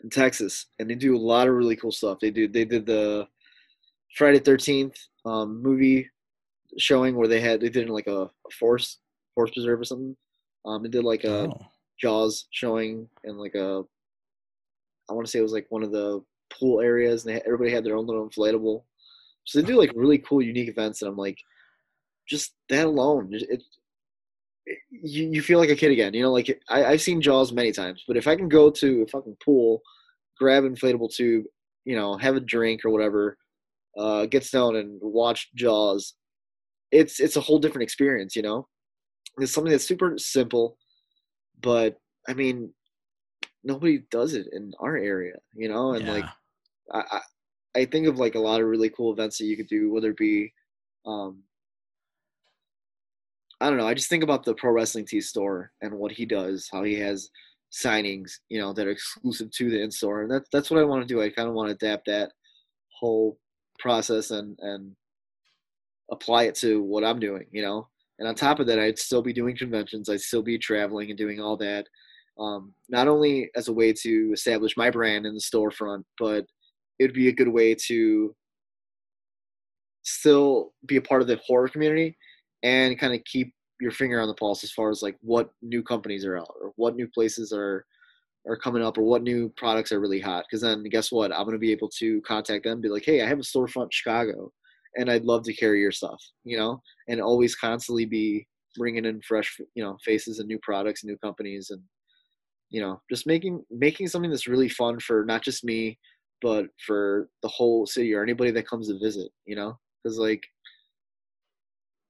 in 0.03 0.09
Texas, 0.09 0.67
and 0.79 0.89
they 0.89 0.95
do 0.95 1.15
a 1.15 1.17
lot 1.17 1.47
of 1.47 1.55
really 1.55 1.75
cool 1.75 1.91
stuff. 1.91 2.19
They 2.19 2.31
do 2.31 2.47
they 2.47 2.65
did 2.65 2.85
the 2.85 3.27
Friday 4.15 4.39
Thirteenth 4.39 4.95
um, 5.25 5.61
movie 5.61 6.09
showing 6.77 7.15
where 7.15 7.27
they 7.27 7.41
had 7.41 7.61
they 7.61 7.69
did 7.69 7.89
like 7.89 8.07
a, 8.07 8.23
a 8.23 8.51
force 8.59 8.99
force 9.35 9.51
preserve 9.51 9.79
or 9.79 9.85
something. 9.85 10.15
Um, 10.65 10.83
they 10.83 10.89
did 10.89 11.03
like 11.03 11.23
a 11.23 11.47
Oh. 11.47 11.65
Jaws 11.99 12.47
showing 12.51 13.09
and 13.23 13.39
like 13.39 13.55
a 13.55 13.83
I 15.09 15.13
want 15.13 15.25
to 15.25 15.31
say 15.31 15.39
it 15.39 15.43
was 15.43 15.53
like 15.53 15.65
one 15.69 15.83
of 15.83 15.91
the 15.91 16.21
pool 16.49 16.81
areas 16.81 17.25
and 17.25 17.35
they, 17.35 17.41
everybody 17.41 17.71
had 17.71 17.83
their 17.83 17.95
own 17.95 18.05
little 18.05 18.27
inflatable. 18.27 18.83
So 19.45 19.59
they 19.61 19.65
do 19.65 19.77
like 19.79 19.91
really 19.95 20.17
cool, 20.19 20.41
unique 20.41 20.67
events, 20.67 21.01
and 21.01 21.09
I'm 21.09 21.17
like, 21.17 21.37
just 22.27 22.53
that 22.69 22.85
alone, 22.85 23.29
it, 23.33 23.43
it 23.49 23.63
you 24.89 25.29
you 25.31 25.41
feel 25.41 25.59
like 25.59 25.69
a 25.69 25.75
kid 25.75 25.91
again. 25.91 26.13
You 26.13 26.23
know, 26.23 26.31
like 26.31 26.61
I, 26.69 26.85
I've 26.85 27.01
seen 27.01 27.21
Jaws 27.21 27.51
many 27.51 27.71
times, 27.71 28.03
but 28.07 28.17
if 28.17 28.27
I 28.27 28.35
can 28.35 28.49
go 28.49 28.69
to 28.69 29.01
a 29.03 29.07
fucking 29.07 29.37
pool, 29.43 29.81
grab 30.37 30.63
inflatable 30.63 31.13
tube, 31.13 31.45
you 31.85 31.95
know, 31.95 32.17
have 32.17 32.35
a 32.35 32.41
drink 32.41 32.83
or 32.83 32.89
whatever, 32.89 33.37
uh, 33.97 34.25
get 34.25 34.43
stoned 34.43 34.77
and 34.77 34.99
watch 35.01 35.49
Jaws, 35.55 36.15
it's 36.91 37.19
it's 37.19 37.37
a 37.37 37.41
whole 37.41 37.59
different 37.59 37.83
experience. 37.83 38.35
You 38.35 38.41
know, 38.41 38.67
it's 39.37 39.53
something 39.53 39.71
that's 39.71 39.87
super 39.87 40.17
simple, 40.17 40.77
but 41.61 41.97
I 42.27 42.33
mean, 42.33 42.73
nobody 43.63 44.03
does 44.11 44.33
it 44.33 44.47
in 44.51 44.73
our 44.79 44.97
area. 44.97 45.35
You 45.55 45.69
know, 45.69 45.93
and 45.93 46.07
like 46.07 46.25
I, 46.93 47.03
I 47.11 47.21
I 47.81 47.85
think 47.85 48.07
of 48.07 48.17
like 48.17 48.35
a 48.35 48.39
lot 48.39 48.61
of 48.61 48.67
really 48.67 48.89
cool 48.89 49.13
events 49.13 49.37
that 49.37 49.45
you 49.45 49.55
could 49.55 49.67
do, 49.67 49.91
whether 49.91 50.09
it 50.09 50.17
be, 50.17 50.51
um, 51.05 51.43
I 53.59 53.69
don't 53.69 53.77
know. 53.77 53.87
I 53.87 53.93
just 53.93 54.09
think 54.09 54.23
about 54.23 54.43
the 54.43 54.53
pro 54.53 54.71
wrestling 54.71 55.05
tee 55.05 55.21
store 55.21 55.71
and 55.81 55.93
what 55.93 56.11
he 56.11 56.25
does, 56.25 56.69
how 56.71 56.83
he 56.83 56.95
has 56.95 57.29
signings, 57.71 58.31
you 58.49 58.59
know, 58.59 58.71
that 58.73 58.87
are 58.87 58.91
exclusive 58.91 59.51
to 59.51 59.69
the 59.69 59.81
in 59.81 59.91
store, 59.91 60.21
and 60.21 60.31
that's 60.31 60.47
that's 60.51 60.69
what 60.69 60.79
I 60.79 60.85
want 60.85 61.07
to 61.07 61.13
do. 61.13 61.21
I 61.21 61.29
kind 61.29 61.47
of 61.47 61.55
want 61.55 61.69
to 61.69 61.75
adapt 61.75 62.05
that 62.05 62.31
whole 62.89 63.37
process 63.79 64.31
and 64.31 64.57
and 64.61 64.95
apply 66.11 66.43
it 66.43 66.55
to 66.55 66.81
what 66.81 67.03
I'm 67.03 67.19
doing, 67.19 67.45
you 67.51 67.61
know. 67.61 67.87
And 68.19 68.27
on 68.27 68.35
top 68.35 68.59
of 68.59 68.67
that, 68.67 68.79
I'd 68.79 68.99
still 68.99 69.21
be 69.21 69.33
doing 69.33 69.57
conventions. 69.57 70.09
I'd 70.09 70.21
still 70.21 70.41
be 70.41 70.57
traveling 70.57 71.09
and 71.09 71.17
doing 71.17 71.39
all 71.39 71.57
that. 71.57 71.87
Um, 72.39 72.73
not 72.89 73.07
only 73.07 73.49
as 73.55 73.67
a 73.67 73.73
way 73.73 73.93
to 73.93 74.31
establish 74.33 74.77
my 74.77 74.89
brand 74.89 75.25
in 75.25 75.33
the 75.33 75.39
storefront, 75.39 76.03
but 76.19 76.45
it'd 76.99 77.13
be 77.13 77.27
a 77.27 77.33
good 77.33 77.47
way 77.47 77.75
to 77.87 78.35
still 80.03 80.73
be 80.85 80.97
a 80.97 81.01
part 81.01 81.21
of 81.21 81.27
the 81.27 81.39
horror 81.45 81.67
community 81.67 82.15
and 82.63 82.99
kind 82.99 83.13
of 83.13 83.23
keep 83.25 83.53
your 83.79 83.91
finger 83.91 84.19
on 84.19 84.27
the 84.27 84.33
pulse 84.33 84.63
as 84.63 84.71
far 84.71 84.89
as 84.89 85.01
like 85.01 85.17
what 85.21 85.51
new 85.61 85.83
companies 85.83 86.25
are 86.25 86.37
out 86.37 86.51
or 86.61 86.71
what 86.75 86.95
new 86.95 87.07
places 87.07 87.53
are 87.53 87.85
are 88.47 88.57
coming 88.57 88.81
up 88.81 88.97
or 88.97 89.03
what 89.03 89.23
new 89.23 89.49
products 89.57 89.91
are 89.91 89.99
really 89.99 90.21
hot. 90.21 90.45
Because 90.49 90.61
then 90.61 90.83
guess 90.83 91.11
what? 91.11 91.33
I'm 91.33 91.43
going 91.43 91.51
to 91.51 91.59
be 91.59 91.71
able 91.71 91.89
to 91.99 92.21
contact 92.21 92.63
them 92.63 92.81
be 92.81 92.89
like 92.89 93.05
hey 93.05 93.21
i 93.21 93.27
have 93.27 93.39
a 93.39 93.41
storefront 93.41 93.83
in 93.83 93.89
chicago 93.91 94.51
and 94.95 95.11
i'd 95.11 95.25
love 95.25 95.43
to 95.43 95.53
carry 95.53 95.79
your 95.79 95.91
stuff 95.91 96.21
you 96.43 96.57
know? 96.57 96.81
And 97.07 97.21
always 97.21 97.55
constantly 97.55 98.05
be 98.05 98.47
bringing 98.75 99.05
in 99.05 99.21
fresh 99.21 99.59
you 99.75 99.83
know 99.83 99.97
faces 100.03 100.39
and 100.39 100.47
new 100.47 100.59
products 100.61 101.03
and 101.03 101.09
new 101.09 101.17
companies 101.17 101.69
and 101.71 101.81
you 102.69 102.81
know 102.81 103.01
just 103.09 103.25
making 103.25 103.63
making 103.71 104.07
something 104.07 104.29
that's 104.29 104.47
really 104.47 104.69
fun 104.69 104.99
for 104.99 105.25
not 105.25 105.41
just 105.41 105.63
me 105.63 105.97
but 106.41 106.65
for 106.85 107.29
the 107.41 107.47
whole 107.47 107.85
city 107.87 108.13
or 108.13 108.21
anybody 108.21 108.51
that 108.51 108.67
comes 108.67 108.87
to 108.87 108.99
visit 108.99 109.29
you 109.45 109.55
know? 109.55 109.77
Because 110.03 110.17
like 110.17 110.43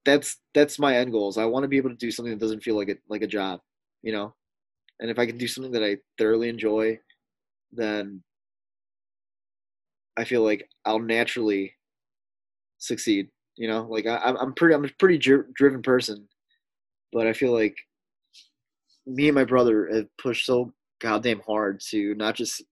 that's 0.08 0.38
that's 0.54 0.78
my 0.78 0.96
end 0.96 1.12
goals. 1.12 1.38
I 1.38 1.44
want 1.44 1.64
to 1.64 1.68
be 1.68 1.76
able 1.78 1.90
to 1.90 1.96
do 1.96 2.10
something 2.10 2.32
that 2.32 2.40
doesn't 2.40 2.62
feel 2.62 2.76
like 2.76 2.88
a 2.90 2.96
like 3.08 3.22
a 3.22 3.26
job 3.26 3.60
you 4.02 4.12
know? 4.12 4.34
And 5.00 5.10
if 5.10 5.18
i 5.18 5.26
can 5.26 5.38
do 5.38 5.48
something 5.48 5.72
that 5.72 5.84
i 5.84 5.98
thoroughly 6.18 6.48
enjoy 6.48 6.98
then 7.72 8.22
i 10.16 10.24
feel 10.24 10.42
like 10.42 10.68
i'll 10.84 10.98
naturally 10.98 11.74
succeed 12.78 13.28
you 13.56 13.66
know? 13.66 13.86
Like 13.90 14.06
I, 14.06 14.16
I'm- 14.16 14.36
i'm 14.40 14.54
pretty 14.54 14.74
i'm 14.74 14.84
a 14.84 14.88
pretty 15.00 15.18
dri- 15.18 15.42
driven 15.54 15.82
person 15.82 16.28
but 17.12 17.26
i 17.26 17.32
feel 17.32 17.52
like 17.52 17.76
me 19.06 19.28
and 19.28 19.34
my 19.34 19.44
brother 19.44 19.88
have 19.92 20.06
pushed 20.18 20.46
so 20.46 20.72
goddamn 21.00 21.40
hard 21.46 21.80
to 21.90 22.14
not 22.14 22.34
just 22.34 22.62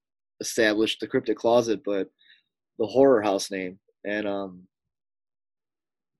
establish 0.41 0.99
the 0.99 1.07
cryptic 1.07 1.39
closet, 1.39 1.80
but 1.84 2.09
the 2.78 2.87
horror 2.87 3.22
house 3.22 3.51
name. 3.51 3.78
And 4.05 4.26
um, 4.26 4.62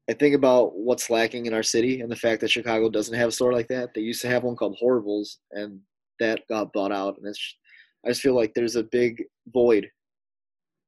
I 0.09 0.13
think 0.13 0.35
about 0.35 0.77
what's 0.77 1.11
lacking 1.11 1.47
in 1.47 1.55
our 1.55 1.65
city 1.65 2.01
and 2.01 2.11
the 2.11 2.17
fact 2.17 2.41
that 2.41 2.51
Chicago 2.51 2.89
doesn't 2.89 3.17
have 3.19 3.29
a 3.29 3.33
store 3.33 3.53
like 3.53 3.69
that. 3.69 3.93
They 3.95 4.03
used 4.03 4.23
to 4.23 4.29
have 4.29 4.45
one 4.45 4.55
called 4.55 4.77
Horribles, 4.79 5.39
and 5.51 5.81
that 6.21 6.47
got 6.49 6.73
bought 6.73 6.93
out. 6.93 7.17
And 7.19 7.27
it's, 7.27 7.57
I 8.05 8.11
just 8.11 8.21
feel 8.21 8.35
like 8.35 8.55
there's 8.55 8.77
a 8.77 8.85
big 8.85 9.25
void 9.53 9.89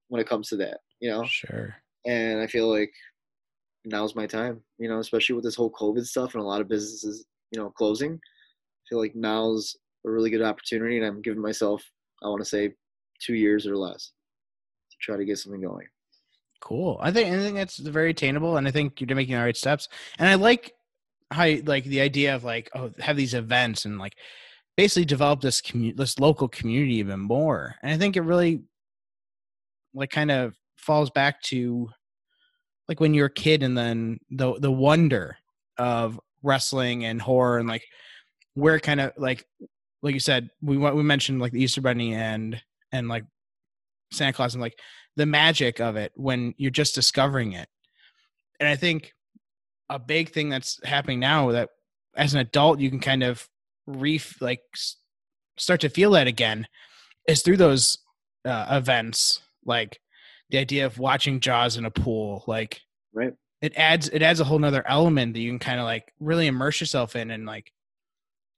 when 0.08 0.20
it 0.20 0.28
comes 0.28 0.48
to 0.48 0.56
that, 0.56 0.78
you 1.00 1.10
know. 1.10 1.24
Sure. 1.26 1.74
And 2.06 2.40
I 2.40 2.46
feel 2.46 2.70
like 2.70 2.92
now's 3.84 4.14
my 4.14 4.26
time, 4.26 4.60
you 4.78 4.88
know, 4.88 5.00
especially 5.00 5.34
with 5.34 5.44
this 5.44 5.56
whole 5.56 5.72
COVID 5.72 6.04
stuff 6.04 6.34
and 6.34 6.42
a 6.42 6.46
lot 6.46 6.60
of 6.60 6.68
businesses, 6.68 7.24
you 7.50 7.60
know, 7.60 7.70
closing. 7.70 8.14
I 8.14 8.84
feel 8.88 9.00
like 9.00 9.16
now's 9.16 9.76
a 10.06 10.10
really 10.10 10.30
good 10.30 10.42
opportunity, 10.42 10.96
and 10.96 11.04
I'm 11.04 11.22
giving 11.22 11.42
myself, 11.42 11.82
I 12.22 12.28
want 12.28 12.40
to 12.40 12.48
say, 12.48 12.72
two 13.20 13.34
years 13.34 13.66
or 13.66 13.76
less 13.76 14.12
to 14.92 14.96
try 15.00 15.16
to 15.16 15.24
get 15.24 15.38
something 15.38 15.60
going. 15.60 15.86
Cool. 16.60 16.98
I 17.00 17.10
think 17.10 17.28
I 17.28 17.38
think 17.38 17.56
that's 17.56 17.78
very 17.78 18.10
attainable, 18.10 18.56
and 18.56 18.66
I 18.66 18.70
think 18.70 19.00
you're 19.00 19.14
making 19.14 19.36
the 19.36 19.42
right 19.42 19.56
steps. 19.56 19.88
And 20.18 20.28
I 20.28 20.34
like 20.34 20.72
how 21.30 21.46
like 21.64 21.84
the 21.84 22.00
idea 22.00 22.34
of 22.34 22.44
like 22.44 22.70
oh 22.74 22.90
have 23.00 23.16
these 23.16 23.34
events 23.34 23.84
and 23.84 23.98
like 23.98 24.14
basically 24.76 25.04
develop 25.04 25.40
this 25.40 25.60
community, 25.60 25.96
this 25.96 26.18
local 26.18 26.48
community 26.48 26.96
even 26.96 27.20
more. 27.20 27.76
And 27.82 27.92
I 27.92 27.98
think 27.98 28.16
it 28.16 28.22
really 28.22 28.62
like 29.94 30.10
kind 30.10 30.30
of 30.30 30.54
falls 30.76 31.10
back 31.10 31.42
to 31.42 31.88
like 32.88 33.00
when 33.00 33.14
you're 33.14 33.26
a 33.26 33.32
kid 33.32 33.62
and 33.62 33.76
then 33.76 34.18
the 34.30 34.54
the 34.58 34.70
wonder 34.72 35.36
of 35.76 36.18
wrestling 36.42 37.04
and 37.04 37.20
horror 37.20 37.58
and 37.58 37.68
like 37.68 37.84
where 38.54 38.78
kind 38.80 39.00
of 39.00 39.12
like 39.16 39.44
like 40.02 40.14
you 40.14 40.20
said 40.20 40.50
we 40.62 40.76
we 40.76 41.02
mentioned 41.02 41.40
like 41.40 41.52
the 41.52 41.62
Easter 41.62 41.80
Bunny 41.80 42.14
and 42.14 42.60
and 42.92 43.08
like 43.08 43.24
Santa 44.12 44.32
Claus 44.32 44.54
and 44.54 44.62
like 44.62 44.78
the 45.18 45.26
magic 45.26 45.80
of 45.80 45.96
it 45.96 46.12
when 46.14 46.54
you're 46.58 46.70
just 46.70 46.94
discovering 46.94 47.52
it. 47.52 47.68
And 48.60 48.68
I 48.68 48.76
think 48.76 49.12
a 49.90 49.98
big 49.98 50.30
thing 50.30 50.48
that's 50.48 50.80
happening 50.84 51.18
now 51.18 51.50
that 51.50 51.70
as 52.16 52.34
an 52.34 52.40
adult 52.40 52.78
you 52.78 52.88
can 52.88 53.00
kind 53.00 53.22
of 53.22 53.48
re 53.86 54.20
like 54.40 54.60
start 55.56 55.80
to 55.80 55.88
feel 55.88 56.12
that 56.12 56.26
again 56.26 56.66
is 57.26 57.42
through 57.42 57.56
those 57.56 57.98
uh, 58.44 58.66
events 58.70 59.40
like 59.64 59.98
the 60.50 60.58
idea 60.58 60.86
of 60.86 60.98
watching 60.98 61.40
jaws 61.40 61.76
in 61.76 61.84
a 61.84 61.90
pool 61.90 62.44
like 62.46 62.80
right 63.12 63.32
it 63.60 63.72
adds 63.76 64.08
it 64.10 64.22
adds 64.22 64.40
a 64.40 64.44
whole 64.44 64.58
nother 64.58 64.86
element 64.86 65.32
that 65.32 65.40
you 65.40 65.50
can 65.50 65.58
kind 65.58 65.80
of 65.80 65.84
like 65.84 66.12
really 66.20 66.46
immerse 66.46 66.80
yourself 66.80 67.16
in 67.16 67.30
and 67.30 67.46
like 67.46 67.72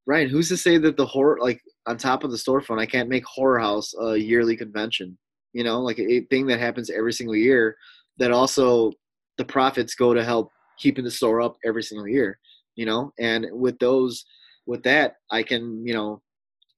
right 0.06 0.28
who's 0.28 0.48
to 0.48 0.56
say 0.56 0.78
that 0.78 0.96
the 0.96 1.06
horror 1.06 1.38
like 1.40 1.60
on 1.86 1.96
top 1.96 2.24
of 2.24 2.30
the 2.30 2.36
storefront 2.36 2.80
i 2.80 2.86
can't 2.86 3.08
make 3.08 3.24
horror 3.24 3.58
house 3.58 3.94
a 4.00 4.16
yearly 4.16 4.56
convention 4.56 5.16
you 5.52 5.64
know, 5.64 5.80
like 5.80 5.98
a 5.98 6.20
thing 6.30 6.46
that 6.46 6.60
happens 6.60 6.90
every 6.90 7.12
single 7.12 7.36
year 7.36 7.76
that 8.18 8.30
also 8.30 8.92
the 9.38 9.44
profits 9.44 9.94
go 9.94 10.14
to 10.14 10.24
help 10.24 10.50
keeping 10.78 11.04
the 11.04 11.10
store 11.10 11.40
up 11.40 11.56
every 11.64 11.82
single 11.82 12.08
year, 12.08 12.38
you 12.76 12.86
know, 12.86 13.12
and 13.18 13.46
with 13.52 13.78
those, 13.78 14.24
with 14.66 14.82
that, 14.82 15.16
I 15.30 15.42
can, 15.42 15.86
you 15.86 15.94
know, 15.94 16.22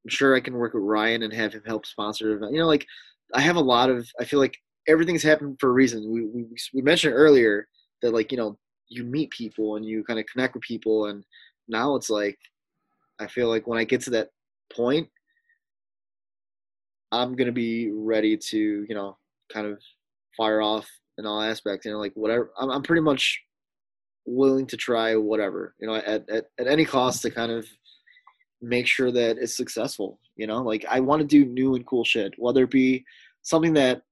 I'm 0.04 0.10
sure 0.10 0.34
I 0.34 0.40
can 0.40 0.54
work 0.54 0.74
with 0.74 0.82
Ryan 0.82 1.22
and 1.22 1.32
have 1.32 1.52
him 1.52 1.62
help 1.66 1.86
sponsor, 1.86 2.38
you 2.50 2.58
know, 2.58 2.66
like 2.66 2.86
I 3.34 3.40
have 3.40 3.56
a 3.56 3.60
lot 3.60 3.90
of, 3.90 4.08
I 4.20 4.24
feel 4.24 4.38
like 4.40 4.56
everything's 4.88 5.22
happened 5.22 5.58
for 5.60 5.70
a 5.70 5.72
reason. 5.72 6.10
We, 6.10 6.26
we, 6.26 6.46
we 6.74 6.82
mentioned 6.82 7.14
earlier 7.14 7.68
that 8.02 8.12
like, 8.12 8.32
you 8.32 8.38
know, 8.38 8.58
you 8.88 9.04
meet 9.04 9.30
people 9.30 9.76
and 9.76 9.84
you 9.84 10.04
kind 10.04 10.18
of 10.18 10.26
connect 10.26 10.54
with 10.54 10.62
people. 10.62 11.06
And 11.06 11.24
now 11.68 11.94
it's 11.94 12.10
like, 12.10 12.38
I 13.20 13.26
feel 13.26 13.48
like 13.48 13.66
when 13.66 13.78
I 13.78 13.84
get 13.84 14.00
to 14.02 14.10
that 14.10 14.28
point, 14.72 15.08
I'm 17.12 17.36
gonna 17.36 17.52
be 17.52 17.90
ready 17.92 18.36
to, 18.36 18.58
you 18.88 18.94
know, 18.94 19.18
kind 19.52 19.66
of 19.66 19.78
fire 20.36 20.62
off 20.62 20.88
in 21.18 21.26
all 21.26 21.42
aspects. 21.42 21.84
You 21.84 21.92
know, 21.92 21.98
like 21.98 22.14
whatever. 22.14 22.50
I'm, 22.58 22.70
I'm 22.70 22.82
pretty 22.82 23.02
much 23.02 23.40
willing 24.24 24.66
to 24.68 24.76
try 24.76 25.14
whatever. 25.14 25.74
You 25.78 25.88
know, 25.88 25.94
at, 25.94 26.28
at 26.28 26.46
at 26.58 26.66
any 26.66 26.84
cost 26.84 27.22
to 27.22 27.30
kind 27.30 27.52
of 27.52 27.66
make 28.62 28.86
sure 28.86 29.12
that 29.12 29.36
it's 29.38 29.56
successful. 29.56 30.18
You 30.36 30.46
know, 30.46 30.62
like 30.62 30.84
I 30.88 31.00
want 31.00 31.20
to 31.20 31.26
do 31.26 31.44
new 31.44 31.74
and 31.74 31.86
cool 31.86 32.04
shit, 32.04 32.32
whether 32.38 32.64
it 32.64 32.70
be 32.70 33.04
something 33.42 33.74
that 33.74 34.02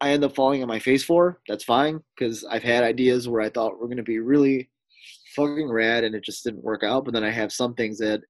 I 0.00 0.10
end 0.10 0.24
up 0.24 0.36
falling 0.36 0.62
on 0.62 0.68
my 0.68 0.78
face 0.78 1.02
for. 1.02 1.40
That's 1.48 1.64
fine 1.64 2.00
because 2.16 2.44
I've 2.44 2.62
had 2.62 2.84
ideas 2.84 3.28
where 3.28 3.40
I 3.40 3.50
thought 3.50 3.80
we're 3.80 3.88
gonna 3.88 4.02
be 4.04 4.20
really 4.20 4.70
fucking 5.34 5.70
rad 5.70 6.04
and 6.04 6.14
it 6.14 6.24
just 6.24 6.44
didn't 6.44 6.62
work 6.62 6.84
out. 6.84 7.04
But 7.04 7.14
then 7.14 7.24
I 7.24 7.30
have 7.30 7.52
some 7.52 7.74
things 7.74 7.98
that 7.98 8.20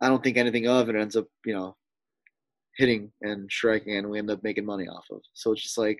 I 0.00 0.08
don't 0.08 0.22
think 0.22 0.36
anything 0.36 0.68
of 0.68 0.88
and 0.88 0.96
it 0.96 1.00
ends 1.00 1.16
up, 1.16 1.26
you 1.44 1.54
know, 1.54 1.76
hitting 2.76 3.10
and 3.22 3.50
striking 3.50 3.96
and 3.96 4.08
we 4.08 4.18
end 4.18 4.30
up 4.30 4.42
making 4.42 4.64
money 4.64 4.86
off 4.86 5.06
of. 5.10 5.20
So 5.32 5.52
it's 5.52 5.62
just 5.62 5.78
like 5.78 5.98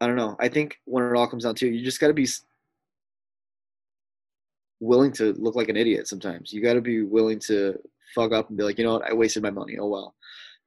I 0.00 0.06
don't 0.06 0.16
know. 0.16 0.36
I 0.40 0.48
think 0.48 0.78
when 0.86 1.04
it 1.04 1.16
all 1.16 1.28
comes 1.28 1.44
down 1.44 1.54
to 1.56 1.68
you 1.68 1.84
just 1.84 2.00
got 2.00 2.08
to 2.08 2.14
be 2.14 2.26
willing 4.80 5.12
to 5.12 5.34
look 5.34 5.54
like 5.54 5.68
an 5.68 5.76
idiot 5.76 6.08
sometimes. 6.08 6.52
You 6.52 6.62
got 6.62 6.74
to 6.74 6.80
be 6.80 7.02
willing 7.02 7.38
to 7.40 7.78
fuck 8.14 8.32
up 8.32 8.48
and 8.48 8.56
be 8.56 8.64
like, 8.64 8.78
you 8.78 8.84
know 8.84 8.94
what, 8.94 9.08
I 9.08 9.12
wasted 9.12 9.42
my 9.42 9.50
money. 9.50 9.76
Oh 9.78 9.88
well. 9.88 10.14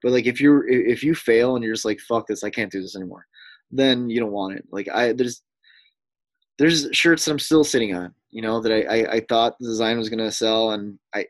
But 0.02 0.12
like 0.12 0.26
if 0.26 0.40
you're 0.40 0.68
if 0.68 1.04
you 1.04 1.16
fail 1.16 1.56
and 1.56 1.64
you're 1.64 1.74
just 1.74 1.86
like 1.86 2.00
fuck 2.02 2.28
this, 2.28 2.44
I 2.44 2.50
can't 2.50 2.72
do 2.72 2.82
this 2.82 2.96
anymore, 2.96 3.26
then 3.72 4.10
you 4.10 4.20
don't 4.20 4.32
want 4.32 4.56
it. 4.56 4.66
Like 4.72 4.90
I 4.90 5.14
there's 5.14 5.42
there's 6.60 6.88
shirts 6.92 7.26
that 7.26 7.32
I'm 7.32 7.40
still 7.40 7.64
sitting 7.64 7.96
on, 7.96 8.14
you 8.30 8.42
know, 8.42 8.62
that 8.62 8.72
I 8.72 8.82
I, 8.82 9.12
I 9.14 9.20
thought 9.28 9.56
the 9.60 9.68
design 9.68 9.98
was 9.98 10.10
gonna 10.10 10.32
sell, 10.32 10.72
and 10.72 11.00
I 11.16 11.26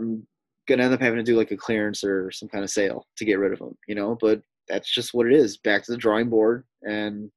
I'm 0.00 0.26
gonna 0.68 0.84
end 0.84 0.94
up 0.94 1.00
having 1.00 1.18
to 1.18 1.22
do 1.22 1.36
like 1.36 1.50
a 1.50 1.56
clearance 1.56 2.04
or 2.04 2.30
some 2.30 2.48
kind 2.48 2.64
of 2.64 2.70
sale 2.70 3.06
to 3.16 3.24
get 3.24 3.38
rid 3.38 3.52
of 3.52 3.58
them, 3.58 3.76
you 3.88 3.94
know. 3.94 4.16
But 4.20 4.42
that's 4.68 4.92
just 4.92 5.14
what 5.14 5.26
it 5.26 5.32
is. 5.32 5.58
Back 5.58 5.84
to 5.84 5.92
the 5.92 5.98
drawing 5.98 6.28
board, 6.28 6.64
and 6.82 7.30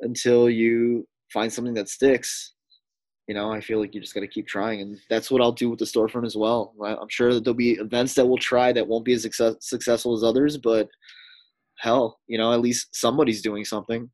until 0.00 0.50
you 0.50 1.06
find 1.32 1.52
something 1.52 1.74
that 1.74 1.88
sticks, 1.88 2.52
you 3.28 3.34
know, 3.34 3.50
I 3.50 3.60
feel 3.60 3.80
like 3.80 3.94
you 3.94 4.00
just 4.00 4.14
got 4.14 4.20
to 4.20 4.28
keep 4.28 4.46
trying, 4.46 4.80
and 4.80 4.98
that's 5.10 5.30
what 5.30 5.42
I'll 5.42 5.52
do 5.52 5.70
with 5.70 5.78
the 5.78 5.84
storefront 5.84 6.26
as 6.26 6.36
well. 6.36 6.74
I'm 6.84 7.08
sure 7.08 7.34
that 7.34 7.44
there'll 7.44 7.56
be 7.56 7.72
events 7.72 8.14
that 8.14 8.26
we'll 8.26 8.38
try 8.38 8.72
that 8.72 8.86
won't 8.86 9.04
be 9.04 9.14
as 9.14 9.22
success- 9.22 9.56
successful 9.60 10.14
as 10.14 10.22
others, 10.22 10.56
but 10.56 10.88
hell, 11.78 12.20
you 12.26 12.38
know, 12.38 12.52
at 12.52 12.60
least 12.60 12.94
somebody's 12.94 13.42
doing 13.42 13.64
something. 13.64 14.08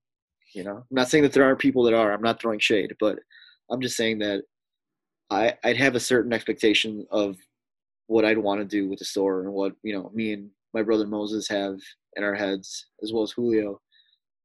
You 0.55 0.65
know, 0.65 0.77
I'm 0.77 0.85
not 0.91 1.09
saying 1.09 1.23
that 1.25 1.33
there 1.33 1.45
aren't 1.45 1.59
people 1.59 1.83
that 1.85 1.95
are. 1.95 2.13
I'm 2.13 2.23
not 2.23 2.41
throwing 2.41 2.61
shade, 2.61 2.95
but 3.01 3.19
I'm 3.71 3.81
just 3.81 3.97
saying 3.97 4.19
that 4.21 4.43
I 5.31 5.55
I'd 5.65 5.79
have 5.79 5.95
a 5.95 6.01
certain 6.01 6.33
expectation 6.33 7.07
of 7.11 7.37
what 8.13 8.25
I'd 8.25 8.39
want 8.39 8.61
to 8.61 8.65
do 8.65 8.89
with 8.89 8.99
the 8.99 9.05
store 9.05 9.41
and 9.41 9.53
what 9.53 9.73
you 9.83 9.95
know 9.95 10.11
me 10.15 10.35
and 10.35 10.51
my 10.75 10.83
brother 10.83 11.07
Moses 11.07 11.49
have 11.49 11.79
in 12.17 12.25
our 12.25 12.35
heads 12.35 12.87
as 13.03 13.13
well 13.13 13.23
as 13.23 13.33
Julio. 13.33 13.81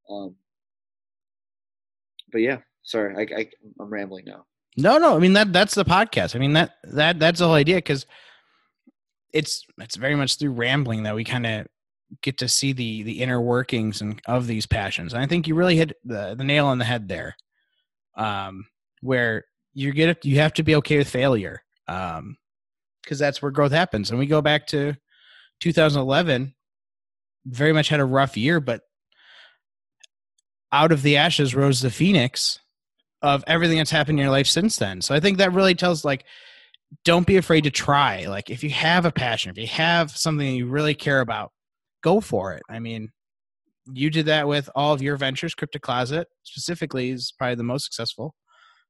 Um, 0.09 0.35
but 2.31 2.39
yeah, 2.39 2.59
sorry, 2.83 3.15
I, 3.15 3.39
I 3.39 3.49
I'm 3.79 3.89
rambling 3.89 4.25
now. 4.25 4.45
No, 4.77 4.97
no, 4.97 5.15
I 5.15 5.19
mean 5.19 5.33
that 5.33 5.51
that's 5.51 5.75
the 5.75 5.85
podcast. 5.85 6.35
I 6.35 6.39
mean 6.39 6.53
that 6.53 6.75
that 6.83 7.19
that's 7.19 7.39
the 7.39 7.45
whole 7.45 7.55
idea 7.55 7.75
because 7.75 8.05
it's 9.33 9.65
it's 9.79 9.95
very 9.95 10.15
much 10.15 10.37
through 10.37 10.51
rambling 10.51 11.03
that 11.03 11.15
we 11.15 11.23
kind 11.23 11.45
of 11.45 11.67
get 12.21 12.37
to 12.37 12.47
see 12.47 12.71
the 12.71 13.03
the 13.03 13.21
inner 13.21 13.41
workings 13.41 14.01
and 14.01 14.21
of 14.27 14.47
these 14.47 14.65
passions. 14.65 15.13
And 15.13 15.21
I 15.21 15.27
think 15.27 15.47
you 15.47 15.55
really 15.55 15.75
hit 15.75 15.97
the 16.05 16.35
the 16.35 16.43
nail 16.43 16.67
on 16.67 16.77
the 16.77 16.85
head 16.85 17.07
there. 17.07 17.35
Um, 18.15 18.65
where 19.01 19.45
you 19.73 19.91
get 19.91 20.23
you 20.25 20.39
have 20.39 20.53
to 20.53 20.63
be 20.63 20.75
okay 20.75 20.97
with 20.97 21.09
failure. 21.09 21.61
Um, 21.87 22.37
because 23.07 23.19
that's 23.19 23.41
where 23.41 23.51
growth 23.51 23.71
happens. 23.71 24.09
And 24.09 24.19
we 24.19 24.25
go 24.25 24.41
back 24.41 24.67
to 24.67 24.95
2011, 25.61 26.53
very 27.45 27.71
much 27.71 27.87
had 27.87 28.01
a 28.01 28.05
rough 28.05 28.35
year, 28.35 28.59
but 28.59 28.81
out 30.73 30.91
of 30.91 31.03
the 31.03 31.15
ashes 31.15 31.55
rose 31.55 31.79
the 31.79 31.89
phoenix 31.89 32.59
of 33.21 33.45
everything 33.47 33.77
that's 33.77 33.91
happened 33.91 34.19
in 34.19 34.23
your 34.23 34.31
life 34.31 34.47
since 34.47 34.75
then. 34.75 35.01
So 35.01 35.15
I 35.15 35.21
think 35.21 35.37
that 35.37 35.53
really 35.53 35.73
tells 35.73 36.03
like 36.03 36.25
don't 37.05 37.25
be 37.25 37.37
afraid 37.37 37.63
to 37.63 37.71
try. 37.71 38.25
Like 38.25 38.49
if 38.49 38.61
you 38.61 38.69
have 38.71 39.05
a 39.05 39.11
passion, 39.11 39.51
if 39.51 39.57
you 39.57 39.67
have 39.67 40.11
something 40.11 40.55
you 40.55 40.67
really 40.67 40.93
care 40.93 41.21
about, 41.21 41.51
go 42.03 42.19
for 42.19 42.53
it. 42.53 42.63
I 42.69 42.79
mean, 42.79 43.09
you 43.93 44.09
did 44.09 44.25
that 44.25 44.49
with 44.49 44.69
all 44.75 44.93
of 44.93 45.01
your 45.01 45.15
ventures. 45.15 45.55
Cryptic 45.55 45.81
Closet 45.81 46.27
specifically 46.43 47.11
is 47.11 47.33
probably 47.37 47.55
the 47.55 47.63
most 47.63 47.85
successful. 47.85 48.35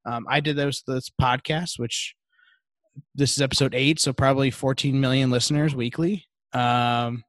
Um, 0.06 0.26
I 0.28 0.40
did 0.40 0.56
those 0.56 0.82
this 0.88 1.12
podcast, 1.22 1.78
which 1.78 2.16
this 3.16 3.34
is 3.34 3.42
episode 3.42 3.76
eight, 3.76 4.00
so 4.00 4.14
probably 4.14 4.52
14 4.52 5.00
million 5.00 5.30
listeners 5.30 5.76
weekly. 5.76 6.26
Um, 6.54 7.24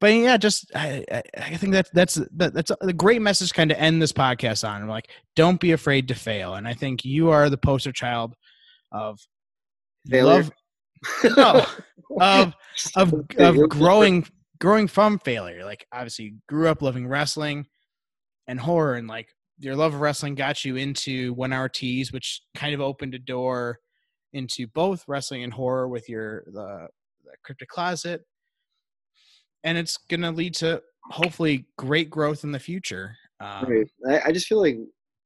but 0.00 0.08
yeah, 0.08 0.36
just 0.36 0.70
I, 0.74 1.04
I 1.38 1.56
think 1.56 1.74
that 1.74 1.88
that's 1.92 2.14
that, 2.34 2.54
that's 2.54 2.72
a 2.80 2.92
great 2.92 3.22
message 3.22 3.48
to 3.50 3.54
kind 3.54 3.70
of 3.70 3.78
end 3.78 4.02
this 4.02 4.12
podcast 4.12 4.68
on. 4.68 4.82
I'm 4.82 4.88
like, 4.88 5.08
don't 5.36 5.60
be 5.60 5.72
afraid 5.72 6.08
to 6.08 6.14
fail, 6.14 6.54
and 6.54 6.66
I 6.66 6.74
think 6.74 7.04
you 7.04 7.30
are 7.30 7.48
the 7.48 7.56
poster 7.56 7.92
child 7.92 8.34
of 8.90 9.20
Failure. 10.08 10.50
love, 11.24 11.36
no, 11.36 11.66
of 12.20 12.54
of 12.96 13.14
of 13.38 13.68
growing 13.68 14.26
growing 14.58 14.88
from 14.88 15.20
failure. 15.20 15.64
Like 15.64 15.86
obviously, 15.92 16.24
you 16.26 16.36
grew 16.48 16.68
up 16.68 16.82
loving 16.82 17.06
wrestling 17.06 17.66
and 18.48 18.58
horror, 18.58 18.94
and 18.94 19.06
like 19.06 19.28
your 19.58 19.76
love 19.76 19.94
of 19.94 20.00
wrestling 20.00 20.34
got 20.34 20.64
you 20.64 20.74
into 20.74 21.32
one 21.34 21.52
hour 21.52 21.68
tees, 21.68 22.12
which 22.12 22.42
kind 22.56 22.74
of 22.74 22.80
opened 22.80 23.14
a 23.14 23.20
door 23.20 23.78
into 24.32 24.66
both 24.68 25.04
wrestling 25.06 25.42
and 25.42 25.52
horror 25.52 25.88
with 25.88 26.08
your 26.08 26.44
the, 26.46 26.88
the 27.24 27.32
cryptic 27.44 27.68
closet 27.68 28.22
and 29.64 29.78
it's 29.78 29.96
going 29.96 30.22
to 30.22 30.30
lead 30.30 30.54
to 30.54 30.82
hopefully 31.10 31.66
great 31.76 32.10
growth 32.10 32.44
in 32.44 32.52
the 32.52 32.58
future 32.58 33.16
um, 33.42 33.66
Right. 33.66 33.86
I, 34.08 34.28
I 34.28 34.32
just 34.32 34.46
feel 34.46 34.60
like 34.60 34.78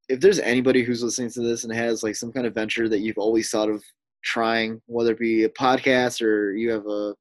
if 0.09 0.21
there's 0.21 0.39
anybody 0.39 0.83
who's 0.83 1.03
listening 1.03 1.31
to 1.31 1.41
this 1.41 1.65
and 1.65 1.73
has 1.73 2.03
like 2.03 2.17
some 2.17 2.33
kind 2.33 2.47
of 2.47 2.55
venture 2.55 2.89
that 2.89 3.01
you've 3.01 3.19
always 3.19 3.51
thought 3.51 3.69
of 3.69 3.85
trying, 4.25 4.81
whether 4.87 5.13
it 5.13 5.19
be 5.19 5.45
a 5.45 5.49
podcast 5.51 6.23
or 6.23 6.53
you 6.53 6.71
have 6.71 6.87
a 6.87 7.15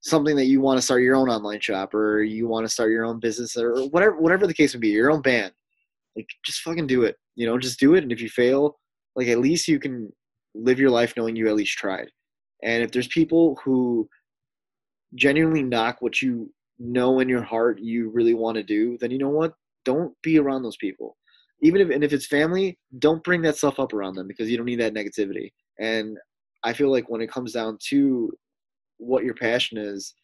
something 0.00 0.36
that 0.36 0.46
you 0.46 0.60
want 0.60 0.78
to 0.78 0.82
start 0.82 1.02
your 1.02 1.16
own 1.16 1.28
online 1.28 1.60
shop 1.60 1.92
or 1.92 2.22
you 2.22 2.46
want 2.46 2.64
to 2.64 2.72
start 2.72 2.92
your 2.92 3.04
own 3.04 3.18
business 3.18 3.56
or 3.56 3.88
whatever 3.88 4.16
whatever 4.16 4.46
the 4.46 4.54
case 4.54 4.74
may 4.74 4.80
be, 4.80 4.88
your 4.88 5.10
own 5.10 5.20
band. 5.20 5.52
Like 6.16 6.28
just 6.44 6.60
fucking 6.60 6.86
do 6.86 7.02
it. 7.02 7.16
You 7.34 7.46
know, 7.46 7.58
just 7.58 7.80
do 7.80 7.94
it 7.94 8.02
and 8.02 8.12
if 8.12 8.20
you 8.20 8.30
fail, 8.30 8.78
like 9.16 9.28
at 9.28 9.38
least 9.38 9.68
you 9.68 9.78
can 9.78 10.10
live 10.56 10.78
your 10.78 10.90
life 10.90 11.14
knowing 11.16 11.36
you 11.36 11.48
at 11.48 11.54
least 11.54 11.76
tried. 11.76 12.08
And 12.62 12.82
if 12.82 12.92
there's 12.92 13.08
people 13.08 13.58
who 13.64 14.08
genuinely 15.14 15.62
knock 15.62 15.98
what 16.00 16.20
you 16.22 16.52
know 16.78 17.20
in 17.20 17.28
your 17.28 17.42
heart 17.42 17.78
you 17.78 18.10
really 18.10 18.34
want 18.34 18.56
to 18.56 18.62
do, 18.62 18.98
then 18.98 19.10
you 19.10 19.18
know 19.18 19.28
what? 19.28 19.54
Don't 19.84 20.12
be 20.22 20.38
around 20.38 20.62
those 20.62 20.76
people. 20.76 21.16
Even 21.62 21.80
if 21.80 21.90
and 21.90 22.04
if 22.04 22.12
it's 22.12 22.26
family, 22.26 22.78
don't 22.98 23.24
bring 23.24 23.42
that 23.42 23.56
stuff 23.56 23.78
up 23.78 23.92
around 23.92 24.14
them 24.14 24.26
because 24.26 24.50
you 24.50 24.56
don't 24.56 24.66
need 24.66 24.80
that 24.80 24.94
negativity. 24.94 25.52
And 25.78 26.18
I 26.64 26.72
feel 26.72 26.90
like 26.90 27.08
when 27.08 27.20
it 27.20 27.30
comes 27.30 27.52
down 27.52 27.78
to 27.88 28.30
what 28.98 29.24
your 29.24 29.34
passion 29.34 29.78
is, 29.78 30.14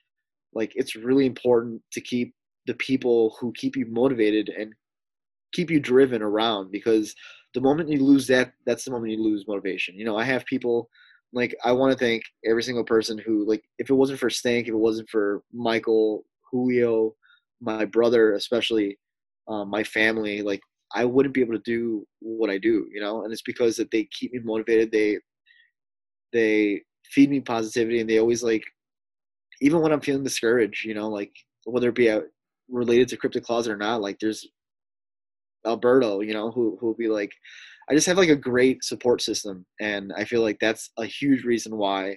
like 0.54 0.72
it's 0.74 0.96
really 0.96 1.26
important 1.26 1.80
to 1.92 2.00
keep 2.00 2.34
the 2.66 2.74
people 2.74 3.36
who 3.40 3.52
keep 3.52 3.76
you 3.76 3.86
motivated 3.86 4.50
and 4.50 4.72
keep 5.52 5.70
you 5.70 5.80
driven 5.80 6.22
around 6.22 6.70
because 6.70 7.14
the 7.54 7.60
moment 7.60 7.88
you 7.88 8.02
lose 8.02 8.26
that 8.28 8.52
that's 8.66 8.84
the 8.84 8.90
moment 8.90 9.12
you 9.12 9.22
lose 9.22 9.46
motivation. 9.46 9.96
You 9.96 10.04
know, 10.04 10.16
I 10.16 10.24
have 10.24 10.44
people 10.46 10.88
like 11.32 11.54
I 11.64 11.72
want 11.72 11.92
to 11.92 11.98
thank 11.98 12.22
every 12.46 12.62
single 12.62 12.84
person 12.84 13.18
who 13.18 13.46
like 13.46 13.62
if 13.78 13.90
it 13.90 13.94
wasn't 13.94 14.18
for 14.18 14.30
Stank, 14.30 14.68
if 14.68 14.74
it 14.74 14.78
wasn't 14.78 15.08
for 15.08 15.42
Michael, 15.52 16.24
Julio, 16.50 17.14
my 17.60 17.84
brother 17.84 18.34
especially, 18.34 18.98
um, 19.48 19.68
my 19.68 19.84
family, 19.84 20.42
like 20.42 20.60
I 20.94 21.04
wouldn't 21.04 21.34
be 21.34 21.40
able 21.40 21.54
to 21.54 21.62
do 21.64 22.06
what 22.20 22.50
I 22.50 22.58
do, 22.58 22.86
you 22.92 23.00
know, 23.00 23.24
and 23.24 23.32
it's 23.32 23.42
because 23.42 23.76
that 23.76 23.90
they 23.90 24.08
keep 24.12 24.32
me 24.32 24.40
motivated. 24.42 24.92
They 24.92 25.18
they 26.32 26.82
feed 27.04 27.30
me 27.30 27.40
positivity, 27.40 28.00
and 28.00 28.08
they 28.08 28.18
always 28.18 28.42
like, 28.42 28.64
even 29.60 29.80
when 29.80 29.92
I'm 29.92 30.00
feeling 30.00 30.24
discouraged, 30.24 30.84
you 30.84 30.94
know, 30.94 31.08
like 31.08 31.32
whether 31.64 31.88
it 31.88 31.94
be 31.94 32.10
out 32.10 32.24
related 32.68 33.08
to 33.08 33.16
cryptic 33.16 33.44
Closet 33.44 33.72
or 33.72 33.76
not, 33.76 34.00
like 34.00 34.18
there's 34.18 34.46
Alberto, 35.66 36.20
you 36.20 36.34
know, 36.34 36.50
who 36.50 36.76
who'll 36.80 36.94
be 36.94 37.08
like, 37.08 37.32
I 37.90 37.94
just 37.94 38.06
have 38.06 38.18
like 38.18 38.28
a 38.28 38.36
great 38.36 38.84
support 38.84 39.22
system, 39.22 39.66
and 39.80 40.12
I 40.16 40.24
feel 40.24 40.42
like 40.42 40.58
that's 40.60 40.90
a 40.98 41.06
huge 41.06 41.44
reason 41.44 41.76
why, 41.76 42.16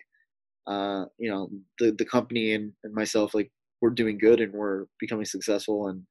uh, 0.68 1.06
you 1.18 1.30
know, 1.30 1.50
the 1.80 1.92
the 1.92 2.06
company 2.06 2.54
and, 2.54 2.74
and 2.84 2.94
myself 2.94 3.34
like 3.34 3.52
we're 3.82 3.90
doing 3.92 4.18
good 4.18 4.42
and 4.42 4.54
we're 4.54 4.86
becoming 5.00 5.26
successful, 5.26 5.88
and 5.90 6.04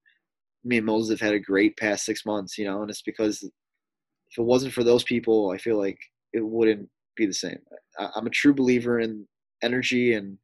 me 0.65 0.79
and 0.79 0.87
Moses 0.87 1.21
have 1.21 1.29
had 1.29 1.35
a 1.35 1.41
great 1.41 1.77
past 1.77 2.05
six 2.05 2.25
months, 2.27 2.59
you 2.59 2.65
know, 2.65 2.83
and 2.83 2.91
it's 2.91 3.03
because 3.03 3.43
if 3.43 4.39
it 4.39 4.43
wasn't 4.43 4.73
for 4.73 4.85
those 4.85 5.05
people, 5.05 5.51
I 5.51 5.59
feel 5.59 5.79
like 5.79 5.99
it 6.33 6.45
wouldn't 6.45 6.89
be 7.17 7.27
the 7.27 7.35
same. 7.35 7.59
I, 7.99 8.09
I'm 8.17 8.27
a 8.27 8.31
true 8.31 8.55
believer 8.55 9.01
in 9.01 9.27
energy, 9.63 10.15
and 10.15 10.39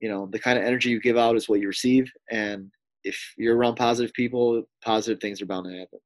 you 0.00 0.08
know, 0.08 0.28
the 0.32 0.38
kind 0.38 0.58
of 0.58 0.64
energy 0.64 0.90
you 0.90 1.00
give 1.00 1.18
out 1.18 1.36
is 1.36 1.48
what 1.48 1.60
you 1.60 1.68
receive, 1.68 2.10
and 2.30 2.70
if 3.04 3.18
you're 3.38 3.56
around 3.56 3.76
positive 3.76 4.12
people, 4.14 4.62
positive 4.84 5.20
things 5.20 5.40
are 5.40 5.46
bound 5.46 5.66
to 5.66 5.78
happen. 5.78 5.98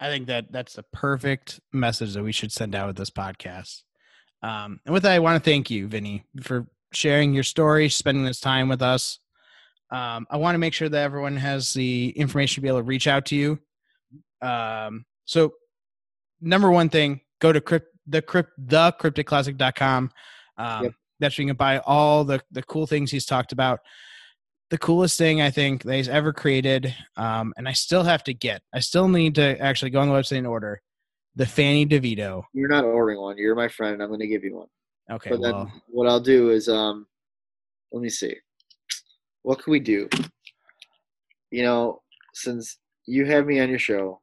I 0.00 0.08
think 0.08 0.26
that 0.26 0.52
that's 0.52 0.74
the 0.74 0.84
perfect 0.92 1.60
message 1.72 2.14
that 2.14 2.22
we 2.22 2.32
should 2.32 2.52
send 2.52 2.74
out 2.74 2.88
with 2.88 2.96
this 2.96 3.10
podcast. 3.10 3.82
Um, 4.42 4.80
and 4.84 4.92
with 4.92 5.02
that, 5.04 5.12
I 5.12 5.18
want 5.18 5.42
to 5.42 5.50
thank 5.50 5.70
you, 5.70 5.88
Vinny, 5.88 6.24
for 6.42 6.66
sharing 6.92 7.32
your 7.32 7.42
story, 7.42 7.88
spending 7.88 8.24
this 8.24 8.40
time 8.40 8.68
with 8.68 8.82
us. 8.82 9.18
Um, 9.90 10.26
I 10.30 10.36
want 10.36 10.54
to 10.54 10.58
make 10.58 10.74
sure 10.74 10.88
that 10.88 11.02
everyone 11.02 11.36
has 11.36 11.72
the 11.72 12.10
information 12.16 12.56
to 12.56 12.60
be 12.60 12.68
able 12.68 12.80
to 12.80 12.84
reach 12.84 13.06
out 13.06 13.26
to 13.26 13.36
you. 13.36 13.58
Um, 14.42 15.04
so, 15.24 15.54
number 16.40 16.70
one 16.70 16.88
thing, 16.88 17.20
go 17.40 17.52
to 17.52 17.60
crypt, 17.60 17.88
the 18.06 18.20
crypt, 18.20 18.50
the 18.58 18.92
crypticcloset.com. 19.00 20.10
Um, 20.58 20.84
Yep. 20.84 20.92
That's 21.18 21.38
where 21.38 21.44
you 21.44 21.48
can 21.48 21.56
buy 21.56 21.78
all 21.78 22.24
the, 22.24 22.42
the 22.50 22.62
cool 22.62 22.86
things 22.86 23.10
he's 23.10 23.24
talked 23.24 23.52
about 23.52 23.80
the 24.70 24.78
coolest 24.78 25.16
thing 25.16 25.40
I 25.40 25.50
think 25.50 25.88
he's 25.88 26.08
ever 26.08 26.32
created, 26.32 26.94
um, 27.16 27.52
and 27.56 27.68
I 27.68 27.72
still 27.72 28.02
have 28.02 28.24
to 28.24 28.34
get. 28.34 28.62
I 28.74 28.80
still 28.80 29.08
need 29.08 29.36
to 29.36 29.60
actually 29.60 29.90
go 29.90 30.00
on 30.00 30.08
the 30.08 30.14
website 30.14 30.38
and 30.38 30.46
order 30.46 30.82
the 31.36 31.46
Fanny 31.46 31.86
DeVito. 31.86 32.42
You're 32.52 32.68
not 32.68 32.84
ordering 32.84 33.20
one. 33.20 33.38
You're 33.38 33.54
my 33.54 33.68
friend. 33.68 33.94
and 33.94 34.02
I'm 34.02 34.08
going 34.08 34.20
to 34.20 34.26
give 34.26 34.42
you 34.42 34.56
one. 34.56 34.68
Okay, 35.10 35.30
but 35.30 35.40
then 35.40 35.54
well, 35.54 35.72
what 35.88 36.08
I'll 36.08 36.20
do 36.20 36.50
is, 36.50 36.68
um, 36.68 37.06
let 37.92 38.02
me 38.02 38.08
see. 38.08 38.34
What 39.42 39.62
can 39.62 39.70
we 39.70 39.78
do? 39.78 40.08
You 41.52 41.62
know, 41.62 42.02
since 42.34 42.78
you 43.06 43.24
have 43.26 43.46
me 43.46 43.60
on 43.60 43.70
your 43.70 43.78
show, 43.78 44.20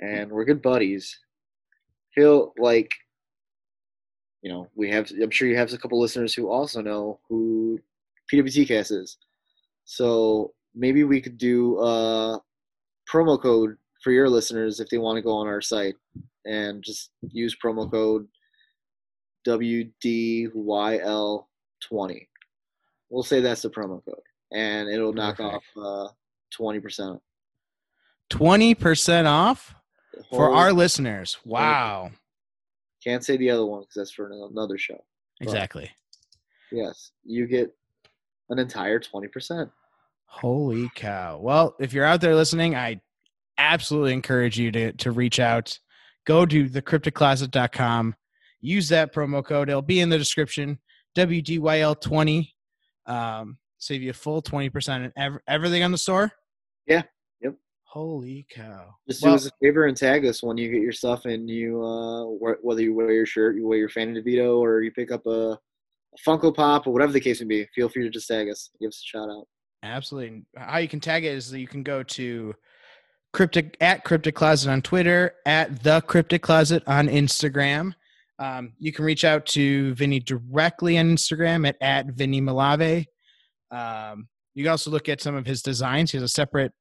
and 0.00 0.32
we're 0.32 0.46
good 0.46 0.62
buddies, 0.62 1.18
feel 2.14 2.54
like, 2.56 2.90
you 4.40 4.50
know, 4.50 4.68
we 4.74 4.90
have. 4.90 5.10
I'm 5.22 5.30
sure 5.30 5.46
you 5.46 5.56
have 5.56 5.72
a 5.74 5.78
couple 5.78 6.00
listeners 6.00 6.32
who 6.32 6.48
also 6.48 6.80
know 6.80 7.20
who 7.28 7.78
PWT 8.32 8.66
Cast 8.66 8.90
is. 8.90 9.18
So 9.84 10.52
maybe 10.74 11.04
we 11.04 11.20
could 11.20 11.38
do 11.38 11.78
a 11.80 12.40
promo 13.10 13.40
code 13.40 13.76
for 14.02 14.10
your 14.12 14.28
listeners 14.28 14.80
if 14.80 14.88
they 14.88 14.98
want 14.98 15.16
to 15.16 15.22
go 15.22 15.32
on 15.32 15.46
our 15.46 15.60
site 15.60 15.94
and 16.46 16.82
just 16.82 17.10
use 17.30 17.56
promo 17.62 17.90
code 17.90 18.26
WDYL20. 19.46 22.26
We'll 23.10 23.22
say 23.22 23.40
that's 23.40 23.62
the 23.62 23.70
promo 23.70 24.04
code, 24.04 24.20
and 24.52 24.88
it'll 24.88 25.12
knock 25.12 25.36
Perfect. 25.36 25.64
off 25.76 26.10
uh, 26.10 26.12
20%. 26.60 27.20
twenty 28.30 28.74
percent 28.74 29.28
off 29.28 29.74
for 30.30 30.52
our 30.52 30.72
listeners. 30.72 31.38
Wow, 31.44 32.10
Can't 33.02 33.24
say 33.24 33.36
the 33.36 33.50
other 33.50 33.66
one 33.66 33.80
because 33.82 33.94
that's 33.94 34.10
for 34.12 34.30
another 34.50 34.78
show. 34.78 35.02
exactly. 35.40 35.90
Yes, 36.72 37.12
you 37.24 37.46
get 37.46 37.72
an 38.50 38.58
entire 38.58 39.00
20%. 39.00 39.70
Holy 40.26 40.90
cow! 40.96 41.38
Well, 41.38 41.76
if 41.78 41.92
you're 41.92 42.04
out 42.04 42.20
there 42.20 42.34
listening, 42.34 42.74
I 42.74 43.00
absolutely 43.56 44.12
encourage 44.14 44.58
you 44.58 44.72
to 44.72 44.92
to 44.94 45.12
reach 45.12 45.38
out. 45.38 45.78
Go 46.26 46.44
to 46.44 46.68
thecrypticcloset.com. 46.68 48.14
Use 48.60 48.88
that 48.88 49.14
promo 49.14 49.44
code. 49.44 49.68
It'll 49.68 49.82
be 49.82 50.00
in 50.00 50.08
the 50.08 50.18
description. 50.18 50.78
WDYL20. 51.16 52.48
Um, 53.06 53.58
save 53.78 54.02
you 54.02 54.10
a 54.10 54.14
full 54.14 54.42
20% 54.42 54.88
on 55.04 55.12
ev- 55.16 55.38
everything 55.46 55.82
on 55.82 55.92
the 55.92 55.98
store. 55.98 56.32
Yeah. 56.86 57.02
Yep. 57.42 57.54
Holy 57.84 58.46
cow. 58.50 58.94
Just 59.08 59.22
Well- 59.22 59.32
do 59.32 59.36
us 59.36 59.46
a 59.46 59.50
favor 59.62 59.86
and 59.86 59.96
tag 59.96 60.24
us 60.26 60.42
when 60.42 60.56
you 60.56 60.70
get 60.72 60.80
your 60.82 60.92
stuff, 60.92 61.26
and 61.26 61.48
you 61.48 61.82
uh, 61.84 62.24
wh- 62.24 62.64
whether 62.64 62.80
you 62.82 62.94
wear 62.94 63.12
your 63.12 63.26
shirt, 63.26 63.54
you 63.56 63.66
wear 63.68 63.78
your 63.78 63.88
Fanny 63.90 64.20
DeVito, 64.20 64.58
or 64.58 64.80
you 64.80 64.90
pick 64.90 65.12
up 65.12 65.26
a 65.26 65.58
Funko 66.26 66.54
Pop, 66.54 66.86
or 66.86 66.92
whatever 66.92 67.12
the 67.12 67.20
case 67.20 67.40
may 67.40 67.46
be. 67.46 67.66
Feel 67.74 67.88
free 67.88 68.02
to 68.04 68.10
just 68.10 68.28
tag 68.28 68.48
us, 68.48 68.70
give 68.80 68.88
us 68.88 69.02
a 69.04 69.06
shout 69.06 69.28
out. 69.30 69.46
Absolutely. 69.82 70.42
How 70.56 70.78
you 70.78 70.88
can 70.88 71.00
tag 71.00 71.24
it 71.24 71.34
is 71.34 71.50
that 71.50 71.60
you 71.60 71.66
can 71.68 71.82
go 71.82 72.02
to 72.02 72.54
cryptic 73.32 73.76
at 73.80 74.04
cryptic 74.04 74.34
closet 74.34 74.70
on 74.70 74.80
Twitter, 74.82 75.34
at 75.46 75.82
the 75.82 76.00
cryptic 76.02 76.42
closet 76.42 76.82
on 76.86 77.08
Instagram. 77.08 77.92
Um, 78.38 78.72
you 78.78 78.92
can 78.92 79.04
reach 79.04 79.24
out 79.24 79.46
to 79.46 79.94
Vinny 79.94 80.20
directly 80.20 80.98
on 80.98 81.06
Instagram 81.14 81.68
at 81.68 81.76
at 81.80 82.06
Vinny 82.06 82.40
Malave. 82.40 83.06
Um, 83.70 84.28
you 84.54 84.64
can 84.64 84.70
also 84.70 84.90
look 84.90 85.08
at 85.08 85.20
some 85.20 85.34
of 85.34 85.46
his 85.46 85.62
designs. 85.62 86.12
He 86.12 86.16
has 86.16 86.22
a 86.22 86.28
separate 86.28 86.72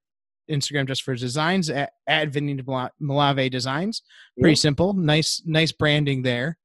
Instagram 0.49 0.87
just 0.87 1.03
for 1.03 1.11
his 1.13 1.21
designs 1.21 1.69
at, 1.69 1.91
at 2.07 2.29
Vinny 2.29 2.55
Malave 2.55 3.49
Designs. 3.51 4.01
Pretty 4.39 4.51
Yeah. 4.51 4.55
simple. 4.55 4.93
Nice, 4.93 5.41
nice 5.45 5.71
branding 5.71 6.21
there. 6.21 6.57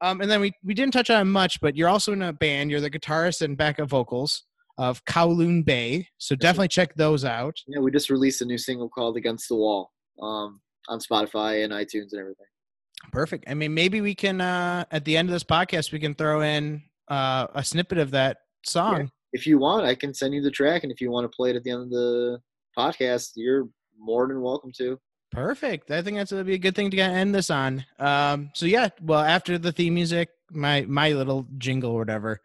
Um, 0.00 0.20
and 0.20 0.30
then 0.30 0.40
we, 0.40 0.52
we 0.62 0.74
didn't 0.74 0.92
touch 0.92 1.10
on 1.10 1.22
it 1.22 1.24
much, 1.24 1.60
but 1.60 1.76
you're 1.76 1.88
also 1.88 2.12
in 2.12 2.22
a 2.22 2.32
band. 2.32 2.70
You're 2.70 2.80
the 2.80 2.90
guitarist 2.90 3.42
and 3.42 3.56
backup 3.56 3.88
vocals 3.88 4.44
of 4.78 5.04
Kowloon 5.04 5.64
Bay. 5.64 6.08
So 6.18 6.36
definitely 6.36 6.68
check 6.68 6.94
those 6.94 7.24
out. 7.24 7.56
Yeah, 7.66 7.80
we 7.80 7.90
just 7.90 8.10
released 8.10 8.42
a 8.42 8.44
new 8.44 8.58
single 8.58 8.88
called 8.88 9.16
"Against 9.16 9.48
the 9.48 9.56
Wall" 9.56 9.90
um, 10.20 10.60
on 10.88 11.00
Spotify 11.00 11.64
and 11.64 11.72
iTunes 11.72 12.12
and 12.12 12.20
everything. 12.20 12.46
Perfect. 13.12 13.44
I 13.48 13.54
mean, 13.54 13.74
maybe 13.74 14.00
we 14.00 14.14
can 14.14 14.40
uh, 14.40 14.84
at 14.90 15.04
the 15.04 15.16
end 15.16 15.28
of 15.28 15.32
this 15.32 15.44
podcast 15.44 15.92
we 15.92 15.98
can 15.98 16.14
throw 16.14 16.42
in 16.42 16.82
uh, 17.08 17.46
a 17.54 17.64
snippet 17.64 17.98
of 17.98 18.10
that 18.12 18.38
song. 18.64 19.10
If 19.32 19.46
you 19.46 19.58
want, 19.58 19.86
I 19.86 19.94
can 19.94 20.14
send 20.14 20.34
you 20.34 20.42
the 20.42 20.50
track, 20.50 20.82
and 20.82 20.92
if 20.92 21.00
you 21.00 21.10
want 21.10 21.30
to 21.30 21.34
play 21.34 21.50
it 21.50 21.56
at 21.56 21.64
the 21.64 21.70
end 21.70 21.82
of 21.82 21.90
the 21.90 22.38
podcast, 22.76 23.32
you're 23.36 23.68
more 23.98 24.28
than 24.28 24.40
welcome 24.40 24.72
to. 24.78 24.98
Perfect. 25.36 25.90
I 25.90 26.00
think 26.00 26.16
that's 26.16 26.32
gonna 26.32 26.44
be 26.44 26.54
a 26.54 26.58
good 26.58 26.74
thing 26.74 26.90
to 26.90 26.98
end 26.98 27.34
this 27.34 27.50
on. 27.50 27.84
Um, 27.98 28.48
so 28.54 28.64
yeah, 28.64 28.88
well, 29.02 29.20
after 29.20 29.58
the 29.58 29.70
theme 29.70 29.92
music, 29.92 30.30
my 30.50 30.86
my 30.88 31.12
little 31.12 31.46
jingle 31.58 31.90
or 31.90 31.98
whatever, 31.98 32.40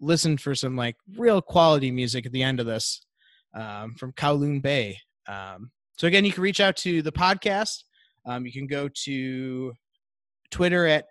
listen 0.00 0.38
for 0.38 0.54
some 0.54 0.76
like 0.76 0.96
real 1.14 1.42
quality 1.42 1.90
music 1.90 2.24
at 2.24 2.32
the 2.32 2.42
end 2.42 2.58
of 2.58 2.64
this 2.64 3.04
um, 3.52 3.96
from 3.96 4.14
Kowloon 4.14 4.62
Bay. 4.62 4.98
Um, 5.28 5.70
so 5.98 6.06
again, 6.06 6.24
you 6.24 6.32
can 6.32 6.42
reach 6.42 6.58
out 6.58 6.76
to 6.78 7.02
the 7.02 7.12
podcast. 7.12 7.84
Um, 8.24 8.46
you 8.46 8.52
can 8.52 8.66
go 8.66 8.88
to 9.04 9.74
Twitter 10.50 10.86
at 10.86 11.04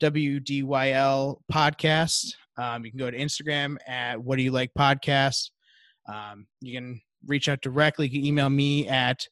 WDYL 0.00 1.36
podcast. 1.52 2.32
Um, 2.56 2.86
you 2.86 2.90
can 2.90 2.98
go 2.98 3.10
to 3.10 3.18
Instagram 3.18 3.76
at 3.86 4.18
What 4.18 4.36
Do 4.36 4.42
You 4.42 4.52
Like 4.52 4.72
Podcast. 4.72 5.50
Um, 6.10 6.46
you 6.62 6.74
can 6.74 7.02
reach 7.26 7.50
out 7.50 7.60
directly. 7.60 8.06
You 8.06 8.18
can 8.18 8.26
email 8.26 8.48
me 8.48 8.88
at 8.88 9.28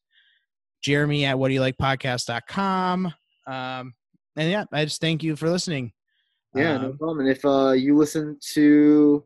Jeremy 0.86 1.24
at 1.24 1.36
What 1.36 1.48
Do 1.48 1.54
You 1.54 1.60
Like 1.60 1.76
Podcast.com. 1.78 3.06
Um, 3.48 3.94
and 4.36 4.50
yeah, 4.50 4.64
I 4.72 4.84
just 4.84 5.00
thank 5.00 5.24
you 5.24 5.34
for 5.34 5.50
listening. 5.50 5.92
Yeah, 6.54 6.76
no 6.78 6.90
Um, 6.90 6.98
problem. 6.98 7.20
And 7.20 7.28
if 7.28 7.44
uh, 7.44 7.72
you 7.72 7.96
listen 7.96 8.38
to 8.54 9.24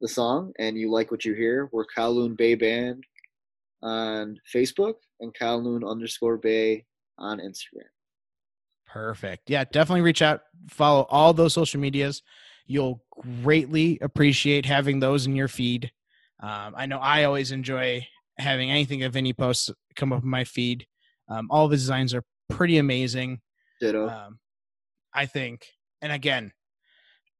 the 0.00 0.08
song 0.08 0.52
and 0.58 0.76
you 0.76 0.90
like 0.90 1.12
what 1.12 1.24
you 1.24 1.32
hear, 1.34 1.68
we're 1.72 1.86
Kowloon 1.96 2.36
Bay 2.36 2.56
Band 2.56 3.04
on 3.84 4.36
Facebook 4.52 4.94
and 5.20 5.32
Kowloon 5.32 5.88
underscore 5.88 6.38
Bay 6.38 6.84
on 7.18 7.38
Instagram. 7.38 7.86
Perfect. 8.88 9.48
Yeah, 9.48 9.62
definitely 9.62 10.00
reach 10.00 10.22
out, 10.22 10.40
follow 10.68 11.06
all 11.08 11.32
those 11.32 11.54
social 11.54 11.80
medias. 11.80 12.20
You'll 12.66 13.00
greatly 13.44 13.96
appreciate 14.02 14.66
having 14.66 14.98
those 14.98 15.24
in 15.26 15.36
your 15.36 15.46
feed. 15.48 15.92
Um, 16.42 16.74
I 16.76 16.86
know 16.86 16.98
I 16.98 17.24
always 17.24 17.52
enjoy 17.52 18.04
having 18.38 18.72
anything 18.72 19.04
of 19.04 19.14
any 19.14 19.32
posts 19.32 19.70
come 19.94 20.12
up 20.12 20.24
in 20.24 20.28
my 20.28 20.42
feed. 20.42 20.84
Um, 21.28 21.48
all 21.50 21.68
the 21.68 21.76
designs 21.76 22.14
are 22.14 22.22
pretty 22.48 22.78
amazing. 22.78 23.40
Ditto. 23.80 24.08
Um, 24.08 24.38
I 25.12 25.26
think, 25.26 25.66
and 26.02 26.12
again, 26.12 26.52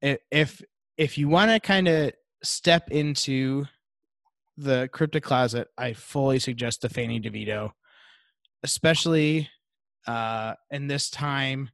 if 0.03 0.63
if 0.97 1.19
you 1.19 1.29
want 1.29 1.51
to 1.51 1.61
kind 1.61 1.89
of 1.89 2.13
step 2.43 2.91
into 2.91 3.67
the 4.57 4.89
cryptic 4.93 5.23
closet, 5.23 5.69
I 5.77 5.93
fully 5.93 6.39
suggest 6.39 6.81
the 6.83 6.89
Fanny 6.89 7.21
DeVito, 7.21 7.73
especially 8.63 9.49
uh, 10.07 10.55
in 10.71 10.87
this 10.87 11.11
time. 11.11 11.71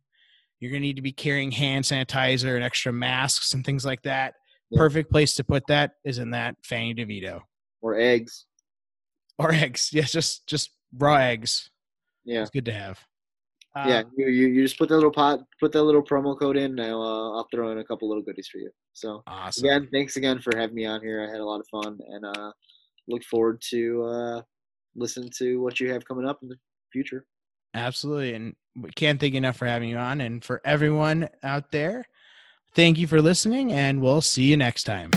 You're 0.60 0.70
gonna 0.70 0.80
need 0.80 0.96
to 0.96 1.02
be 1.02 1.12
carrying 1.12 1.50
hand 1.50 1.84
sanitizer 1.84 2.54
and 2.54 2.62
extra 2.64 2.92
masks 2.92 3.52
and 3.52 3.64
things 3.64 3.84
like 3.84 4.02
that. 4.02 4.34
Yeah. 4.70 4.78
Perfect 4.78 5.10
place 5.10 5.34
to 5.36 5.44
put 5.44 5.66
that 5.66 5.92
is 6.04 6.18
in 6.18 6.30
that 6.30 6.54
Fanny 6.64 6.94
DeVito 6.94 7.40
or 7.80 7.98
eggs. 7.98 8.46
or 9.38 9.52
eggs. 9.52 9.90
Yes, 9.92 10.12
just 10.12 10.46
just 10.46 10.70
raw 10.96 11.16
eggs. 11.16 11.70
Yeah. 12.24 12.42
It's 12.42 12.50
good 12.50 12.64
to 12.66 12.72
have. 12.72 13.00
yeah, 13.74 14.00
Um, 14.00 14.10
you, 14.16 14.28
you, 14.28 14.46
you 14.48 14.62
just 14.62 14.78
put 14.78 14.88
that 14.88 14.96
little 14.96 15.10
pot, 15.10 15.40
put 15.60 15.72
that 15.72 15.82
little 15.82 16.02
promo 16.02 16.38
code 16.38 16.56
in. 16.56 16.74
Now 16.74 17.00
uh, 17.00 17.36
I'll 17.36 17.48
throw 17.52 17.70
in 17.72 17.78
a 17.78 17.84
couple 17.84 18.08
little 18.08 18.22
goodies 18.22 18.48
for 18.48 18.58
you. 18.58 18.70
So 18.92 19.22
awesome. 19.26 19.64
again, 19.64 19.88
thanks 19.92 20.16
again 20.16 20.40
for 20.40 20.56
having 20.56 20.74
me 20.74 20.86
on 20.86 21.00
here. 21.00 21.26
I 21.26 21.30
had 21.30 21.40
a 21.40 21.44
lot 21.44 21.60
of 21.60 21.66
fun 21.68 21.98
and 22.08 22.24
uh, 22.24 22.52
look 23.08 23.24
forward 23.24 23.62
to 23.70 24.02
uh, 24.04 24.42
listening 24.94 25.30
to 25.38 25.60
what 25.60 25.80
you 25.80 25.92
have 25.92 26.04
coming 26.06 26.26
up 26.26 26.38
in 26.42 26.48
the 26.48 26.56
future. 26.92 27.24
Absolutely. 27.74 28.34
And 28.34 28.54
we 28.76 28.90
can't 28.90 29.18
thank 29.18 29.32
you 29.32 29.38
enough 29.38 29.56
for 29.56 29.66
having 29.66 29.88
you 29.88 29.96
on. 29.96 30.20
And 30.20 30.44
for 30.44 30.60
everyone 30.64 31.28
out 31.42 31.72
there, 31.72 32.04
thank 32.74 32.98
you 32.98 33.06
for 33.06 33.20
listening, 33.22 33.72
and 33.72 34.00
we'll 34.00 34.20
see 34.20 34.44
you 34.44 34.56
next 34.56 34.84
time. 34.84 35.10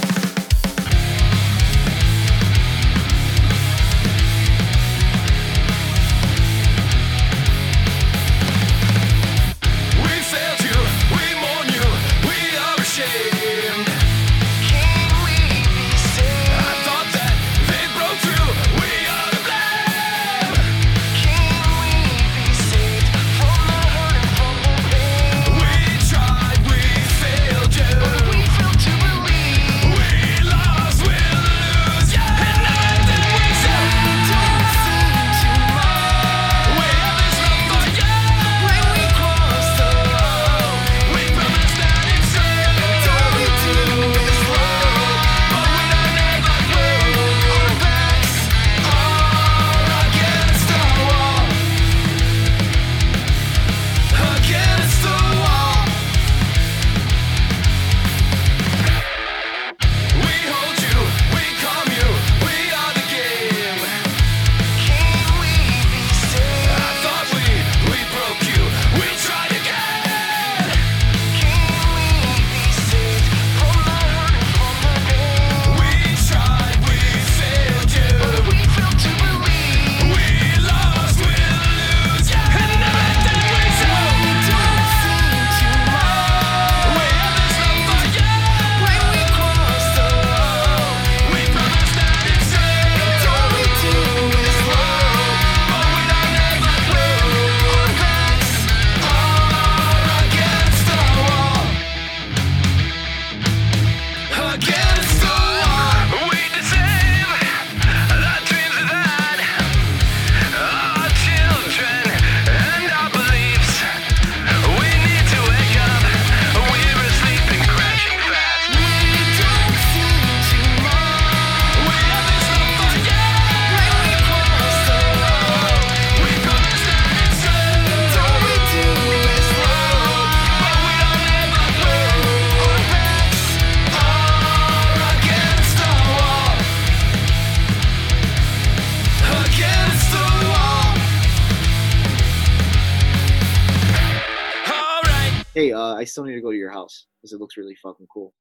Still 146.15 146.23
need 146.23 146.35
to 146.35 146.41
go 146.41 146.51
to 146.51 146.57
your 146.57 146.71
house 146.71 147.07
because 147.21 147.33
it 147.33 147.41
looks 147.41 147.57
really 147.57 147.75
fucking 147.75 148.07
cool. 148.07 148.33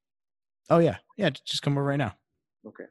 Oh, 0.70 0.79
yeah. 0.79 0.99
Yeah. 1.16 1.31
Just 1.31 1.62
come 1.62 1.72
over 1.77 1.85
right 1.85 1.97
now. 1.97 2.14
Okay. 2.64 2.85